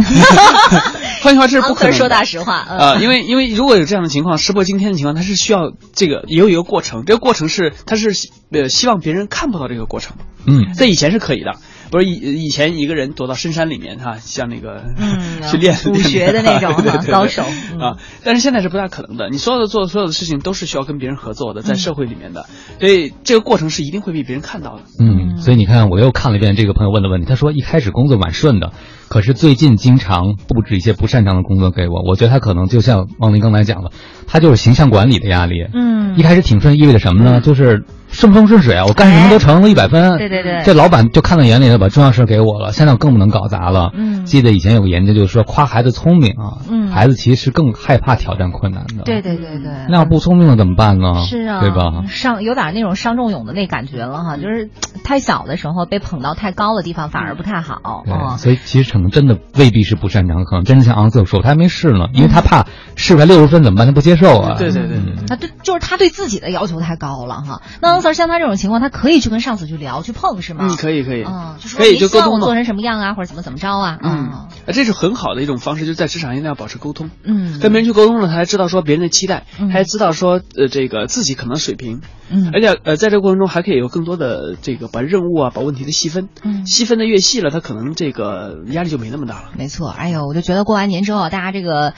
[1.23, 1.93] 换句话，这是不可能。
[1.93, 8.11] 说大实话，啊呃，因为因为如果有这样的情况，石破惊天的情况，它是需要这个也有一个过程，这个过程是它是
[8.51, 10.17] 呃希望别人看不到这个过程。
[10.45, 11.51] 嗯，在以前是可以的，
[11.91, 17.43] 不是以以前一个人躲到深山里面哈，像那个嗯 去练武学的那种 对对对对高手
[17.73, 19.29] 嗯啊，但是现在是不大可能的。
[19.29, 22.45] 你所有的做所有的事情都是需要跟别人合作的，在嗯社会里面的，
[22.79, 24.83] 所以这个过程是一定会被别人看到的。
[24.99, 27.27] 嗯，所以你看，我又看了一遍这个朋友问的问题。
[27.27, 28.71] 他说一开始工作蛮顺的，
[29.09, 32.01] 可是最近经常布置一些不擅长的工作给我。
[32.07, 33.91] 我觉得他可能就像王林刚才讲的，
[34.27, 35.55] 他就是形象管理的压力。
[35.73, 37.39] 嗯一开始挺顺，意味着什么呢？
[37.41, 40.17] 就是顺风顺水啊，我干什么都成，了一百分。
[40.17, 42.71] 对对对这老板就看在眼里了，把重要事给我了。
[42.71, 43.91] 现在我更不能搞砸了。
[43.93, 49.03] 嗯记得以前有个研究，就是说夸孩子聪明啊，嗯孩子其实更害怕挑战困难的。
[49.03, 51.23] 对对对对，那要不聪明了怎么办呢？
[51.25, 52.03] 是啊，对吧？
[52.07, 54.69] 伤有点那种伤仲永的那感觉了哈，就是
[55.03, 58.37] 太小的时候被捧到太高的地方反而不太好对，啊。
[58.37, 62.65] 所以其实可能真的未必是不擅长，可能真的像昂瑟说，他还没试呢，因为他怕
[62.95, 63.87] 试出来六十分怎么办？
[63.87, 64.55] 他不接受啊。
[64.57, 67.61] 对对对嗯他对，就是他对自己的要求太高了哈。
[67.81, 70.67] 那像他这种情况，他可以去跟上司去聊去碰是吗？
[70.69, 73.97] 嗯，可以可以，嗯，就说可以就沟通我做成什么样啊，或者怎么怎么着啊？
[74.01, 77.09] 嗯，呃这是很好的一种方式，就是在职场一定要保持沟通。
[77.23, 89.49] 嗯跟别人去沟通了，他才知道说别人的期待，还知道说呃这个自己可能水平，嗯而且呃在这个过程中还可以有更多的这个把任务啊把问题的细分，嗯细分的越细了，他可能这个压力就没那么大了。
[89.57, 91.93] 没错，哎呦，我就觉得过完年之后，大家这个。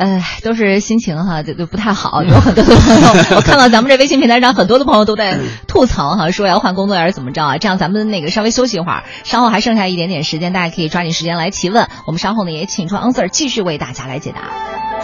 [0.00, 2.22] 呃，都是心情哈，就就不太好。
[2.22, 7.58] 有很多的朋友， 我看到咱们这微信平台上很多的朋友都在吐槽哈，说要换工作还是怎么着啊？
[7.58, 11.86] 这样咱们那个稍微休息一会儿，稍后还剩下一点点时间，大家可以抓紧时间来提问。
[12.06, 14.99] 我们稍后呢也请出 answer 继续为大家来解答。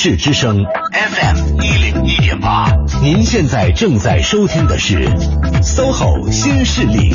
[0.00, 2.70] 市之声 FM 一零一点八，
[3.02, 5.04] 您现在正在收听的是
[5.60, 7.12] SOHO 新势力。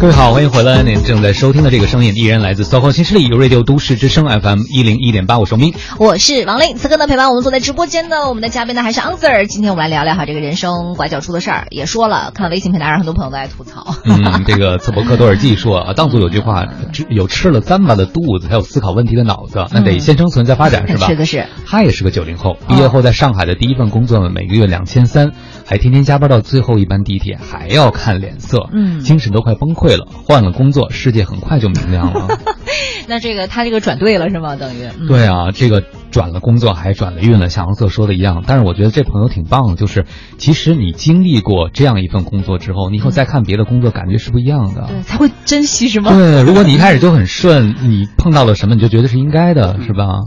[0.00, 0.82] 各位好，欢迎回来。
[0.82, 5.74] 您正在收听的这个声音依然来自 SOHO 新势力由 Radio 都市之声 FM 一零一点八，我是明。
[5.98, 9.44] 我是王丽，此刻呢陪伴我们坐在直播间的我们的嘉宾呢还是 Answer。
[9.46, 13.71] 今天我们来聊聊哈这个人生拐角处的事儿，也说了，看微信平台上很多朋友都在吐槽。
[14.04, 21.06] 嗯，这个茨伯克多尔季说啊，当初有句话，只有吃了糌粑的肚子，才有思考问题的脑子，那得先生存再发展，是吧？
[21.08, 21.46] 是的是。
[21.66, 25.32] 他也是个九零后，毕业后在上海的第一份工作呢，每个月两千三，
[25.66, 30.06] 还天天加班到最后一班地铁，还要看脸色，嗯精神都快崩溃了。
[30.26, 32.28] 换了工作，世界很快就明亮了。
[33.08, 34.56] 那这个他这个转对了是吗？
[34.56, 35.82] 等于、嗯、对啊，这个
[36.12, 38.44] 转了工作还转了运了，像王策说的一样。
[38.46, 40.06] 但是我觉得这朋友挺棒的，就是
[40.38, 44.86] 其实你经历过这样一份工作之后，你以后再看别的工作，感觉是不一样的。
[44.88, 46.12] 对，才会珍惜是吗？
[46.12, 50.20] 对，如果你一开始就很顺，你碰到了什么你就觉得是应该的，是吧？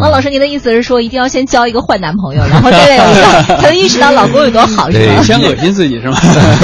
[0.00, 5.22] 王老师，您的意思是说，一定要先交一个坏男朋友， 然后对才能意识到老公有多好，是吧？
[5.22, 6.16] 先恶心自己是吗？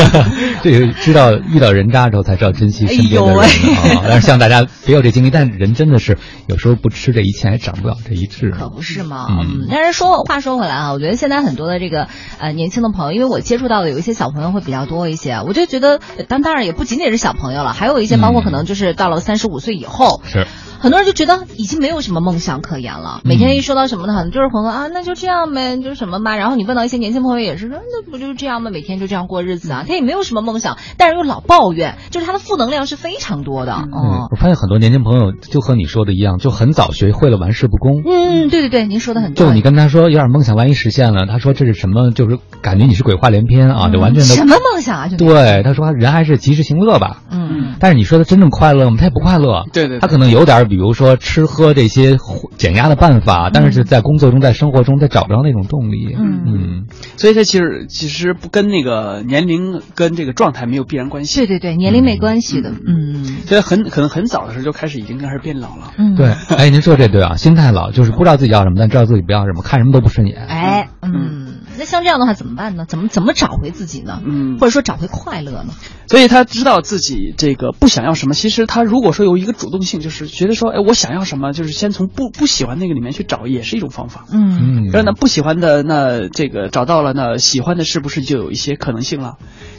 [0.63, 4.03] 这个知道遇到人渣之后才知道珍惜身边的人啊！
[4.09, 8.51] 但是希望大家别有这经历，但人真的是有时候不吃这一堑，还长不了这一智。
[8.51, 9.27] 可不是吗？
[9.31, 9.69] 嗯。
[9.71, 20.47] 但是说话说回来啊，我觉得现在很多的这个呃年轻的朋友，因为我接触到的有一些小朋友会比较多一些，我就觉得，当当然也不仅仅是小朋友了，还有一些包括可能就是到了三十五岁以后是。
[20.81, 26.37] 很多人就觉得已经没有什么梦想可言了，每天一说到什么呢，可能就是朋友啊，那就这样呗，就是什么吧。
[26.37, 28.71] 然后你问到一些年轻朋友也是说，那不就是这样吗？
[28.71, 33.73] 每天就这样过日子啊，他也没有什么梦想，但是又老抱怨，就是他的负能量是非常多的。
[33.75, 38.03] 嗯，我发现很多年轻朋友就和你说的一样，就很早学会了玩世不恭。
[38.07, 39.47] 嗯，对对对，您说的很对。
[39.47, 42.13] 就你跟他说有点梦想，万一实现了，他说这是什么？
[42.13, 45.09] 就是感觉你是鬼话连篇啊，就完全的什么梦想啊？
[45.09, 47.23] 就对他说人还是及时行乐吧。
[47.31, 48.97] 嗯，但是你说他真正快乐吗？
[48.97, 49.65] 他也不快乐。
[49.73, 51.49] 对对，他可能有点，比如说吃。
[51.49, 52.19] 喝这些
[52.59, 56.15] 减压的办法，但是在工作中、在生活中，他找不着那种动力。
[56.19, 61.41] 嗯嗯，所以他其实其实不跟那个年龄跟这个状态没有必然关系。
[61.41, 62.71] 对对对，年龄没关系的。
[62.71, 65.93] 嗯，所以很可能很早的时候就开始已经开始变老了。
[65.97, 66.33] 嗯，对。
[66.57, 70.45] 哎，您说这对啊，心态老就是不知道自己要什么，但知道自己不要什么，看什么都不顺眼。
[70.47, 71.48] 哎，嗯。
[71.79, 72.85] 那像这样的话怎么办呢？
[72.87, 74.21] 怎么怎么找回自己呢？
[74.25, 75.73] 嗯，或者说找回快乐呢？
[76.09, 78.35] 所以他知道自己这个不想要什么。
[78.35, 84.25] 其实他如果说有一个主动性，就是觉得说，哎，我想要什么，就是先从不不喜欢那个里面去找，也是一种方法。
[84.33, 89.35] 嗯，然后呢，不喜欢的那这个找到了，那喜欢的是不是就有一些可能性了？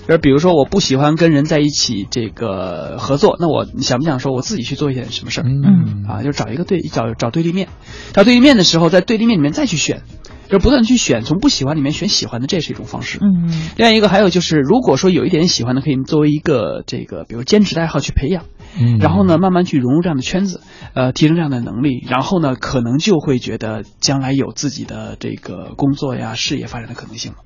[0.07, 5.43] 而比如说，我不喜欢跟人在一起这个合作，那我想不想说我自己去做一点什么事儿？
[5.47, 7.67] 嗯，啊，就找一个对找找对立面，
[8.13, 10.01] 找对立面的时候，在对立面里面再去选。
[10.49, 13.19] 就不断去选，从不喜欢里面选喜欢的，这是一种方式。
[13.21, 18.45] 嗯，另外一个还有就是，如果说有一点喜欢的，可以作为一个这个，比如兼职的爱好去培养。
[18.79, 20.61] 嗯，然后呢，慢慢去融入这样的圈子，
[20.93, 27.37] 呃，提升这样的能力，然后呢，可能就会觉得将来有自己的这个工作呀、事业发展的可能性了。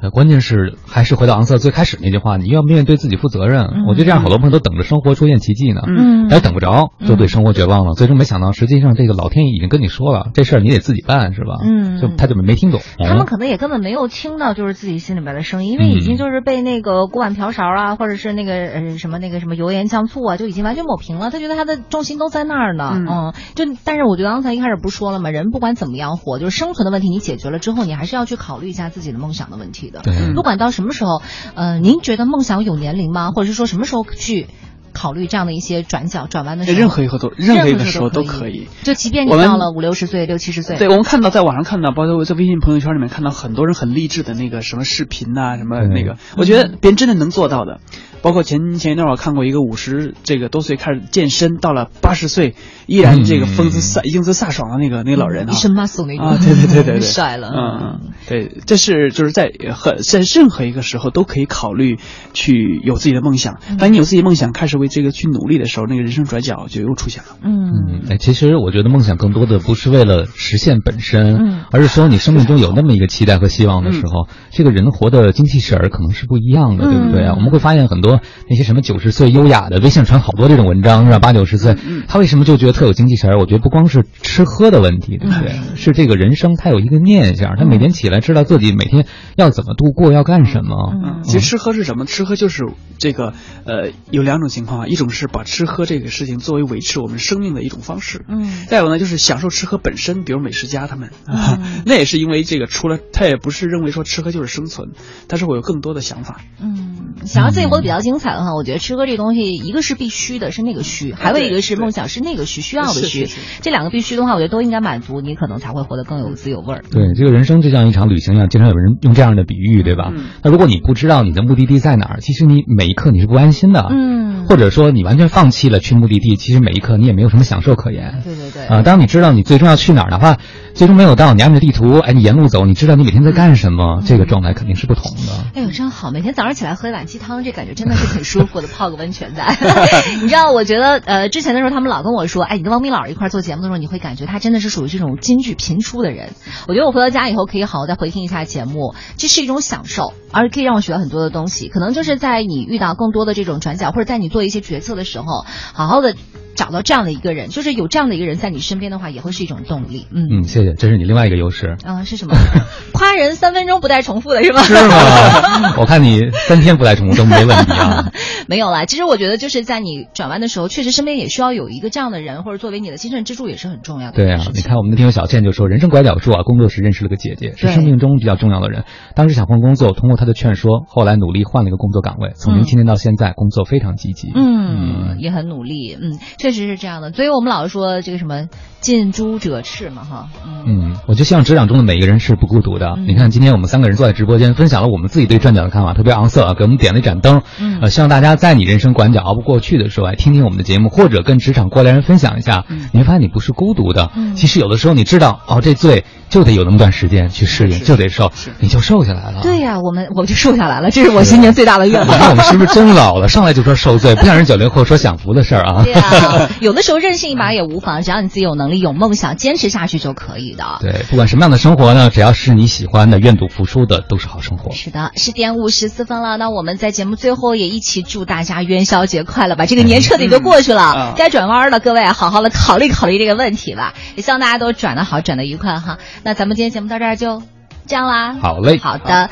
[0.00, 3.84] 呃，关键是还是回到昂瑟最开始那句话，你要面对自己负责任。
[3.86, 7.94] 我觉得这样好多朋友都等着生活出现奇迹呢，嗯，但等不着，就对生活绝望了。
[7.94, 11.58] 最终没想到，实际上这个老天爷已经跟你说了，这事儿你得自己办，是吧？
[11.62, 12.80] 嗯，就他就没听懂。
[12.98, 21.30] 他们可能也根本没有听到，就是自己心里边的声音，因为已经就是被那个锅碗瓢勺啊，或者是那个呃什么那个什么油盐酱醋啊，就已经完全抹平了。
[21.30, 25.30] 他觉得他的重心都在那儿呢，嗯，就但是我觉得刚才一开始不说了吗？
[25.30, 30.00] 人不管怎么样活，就是生存的问题你解决了之后，你还是要去考虑一下自己的梦想的问题的。
[30.00, 30.32] 对。
[30.34, 31.20] 不管到什么时候，
[31.54, 33.32] 呃，您觉得梦想有年龄吗？
[33.32, 34.46] 或者是说什么时候去
[34.94, 36.78] 考虑这样的一些转角、转弯的时候？
[36.78, 38.68] 任何一个都，任何一个时候都可以。
[38.82, 47.80] 就即便你到了五六十岁、六七十岁，对我们看到在网上看到，包括在微信朋友圈里面看到很多人很励志的那个什么视频呐，什么那个，我觉得别人真的能做到的。
[48.22, 52.54] 包括前前一段我看过一个五十这个多岁开始健身，到了八十岁
[52.86, 61.98] 依然这个风姿飒英姿飒爽的那个那个老人啊，一身 muscle 那个啊，对对对对对，帅了，嗯，对，这是就是在很在任何一个时候都可以考虑
[62.32, 63.58] 去有自己的梦想。
[63.78, 67.36] 当你有自己梦想，开始为这个去努力的时候，那个人生转角就又出现了。
[67.42, 77.34] 嗯，哎，其实我觉得梦想更多的不是为了实现本身，嗯，而是说你生命中有那么一个期待和希望的时候，这个人活的精气神儿可能是不一样的，对不对啊？
[77.36, 78.07] 我们会发现很多
[78.48, 81.18] 那些什么九十岁优雅的微信传好多这种文章是吧？
[81.18, 81.76] 八九十岁，
[82.08, 83.38] 他为什么就觉得特有精气神儿？
[83.38, 85.76] 我觉得不光是吃喝的问题，对不对？
[85.76, 89.06] 是这个人生他有一个念想，他每天起来知道自己每天
[89.36, 90.92] 要怎么度过，要干什么。
[90.94, 92.06] 嗯，其实吃喝是什么？
[92.06, 92.64] 吃喝就是
[92.98, 101.10] 这个呃，有两种情况啊，一种是把吃喝这个事情作为维持我们生命的一种方式，嗯，再有呢就是享受吃喝本身，比如美食家他们，
[101.84, 104.90] 那也是因为这个除了他也不是认为说吃喝就是生存，
[105.28, 106.40] 他是会有更多的想法。
[106.60, 113.28] 嗯，想要自己活得比较精彩的话，我觉得吃喝这东西，一个是必须的，是那个需；还有一个是梦想，是那个需，需要的需。
[113.60, 116.82] 这两个必须的话，我觉得都应该满足，你可能才会活得更有滋有味儿。
[116.90, 120.12] 对，这个人生就像一场旅行一样，经常有人用这样的比喻，对吧？
[120.42, 123.86] 那如果你不知道你的目的地在哪儿，其实你每一刻你是不安心的。
[123.90, 128.20] 嗯，或者说你完全放弃了去目的地，其实每一刻你也没有什么享受可言。
[128.24, 128.64] 对对对。
[128.66, 130.38] 啊，当你知道你最终要去哪儿，哪怕
[130.78, 135.32] 最终没有到，你按着地图，哎，你沿路走，你知道你每天在干什么，这个状态肯定是不同的。
[135.56, 136.12] 哎呦，真好！
[136.12, 139.44] 每天早上起来喝一碗鸡汤，这感觉真的是 很舒服的，泡个温泉在。
[140.22, 146.30] 你知道，我觉得呃，之前的时候他们老跟我说，哎，你跟汪明老师一块做节目的时候，你会感觉他真的是属于这种金句频出的人。
[146.68, 151.66] 我觉得我回到家以后可以好好再回听一下节目，这是一种享受，而可以让我学到很多的东西。
[151.66, 155.44] 可能就是在你遇到更多的这种转角，或者在你做一些决策的时候，
[155.74, 156.14] 好好的。
[156.58, 160.08] 找到这样的一个人，就是有这样的一个人在你身边的话，也会是一种动力。
[160.12, 161.76] 嗯嗯，谢谢，这是你另外一个优势。
[161.84, 162.34] 嗯，是什么？
[162.92, 164.60] 夸人三分钟不带重复的是吗？
[164.64, 165.74] 是吗？
[165.78, 168.10] 我看你三天不带重复都没问题啊。
[168.48, 174.16] 没有啦，其实我觉得就是在你转弯的时候，确实身边也需要有一个这样的人，或者作为你的精神支柱，也是很重要的。
[174.16, 178.82] 对啊，你看我们的听友小倩就说，人生拐角处啊，工作时认识了个姐姐，是生命中比较重要的人。
[179.14, 184.32] 当时想换工作，通过她的劝说，后来努力换了一个工作岗位，从零七年到现在，工作非常积极。
[184.34, 185.96] 嗯，也很努力。
[186.00, 186.18] 嗯，
[186.52, 187.12] 确实是这样的。
[187.12, 188.48] 所以我们老是说这个什么
[188.80, 190.28] 近朱者赤嘛，哈。
[190.66, 192.96] 嗯，我就希望职场中的每一个人是不孤独的。
[193.06, 197.42] 你看，今天我们三个人坐在直播间，分享了我们自己对转角的看法，特别昂色啊，给我们点了一盏灯。
[197.58, 204.10] 嗯，呃，希望大家在你人生拐角熬不过去的时候，来听听我们的节目，或者跟职场过来人分享一下，你会发现你不是孤独的。
[204.14, 208.30] 嗯，其实有的时候你知道，哦，这罪就得有那么段时间去适应，就得瘦，
[208.60, 209.40] 你就瘦下来了。
[209.42, 212.18] 对呀，我们我就瘦下来了，这是我新年最大的愿望。
[212.18, 213.28] 那我们是不是真老了？
[213.28, 215.82] 上来就说受罪，不像人九零后说享福的事儿啊。
[215.84, 220.78] 对啊， 有的时候任性一把也无妨，只要你自己有能力、有梦想，坚持下去就可以的。
[220.80, 224.72] 对，不管什么样的生活呢，只要是你喜欢的、愿赌服输的，都是好生活。
[224.72, 229.66] 是的，十点五十四分了，那我们在节目最后也一起祝大家元宵节快乐吧！
[229.66, 233.94] 这个年彻底就过去了，该转弯了，各位好好的考虑考虑这个问题吧。
[234.16, 235.98] 也希望大家都转的好，转的愉快哈。
[236.22, 237.42] 那咱们今天节目到这儿就
[237.86, 238.34] 这样啦。
[238.40, 239.26] 好嘞，好的。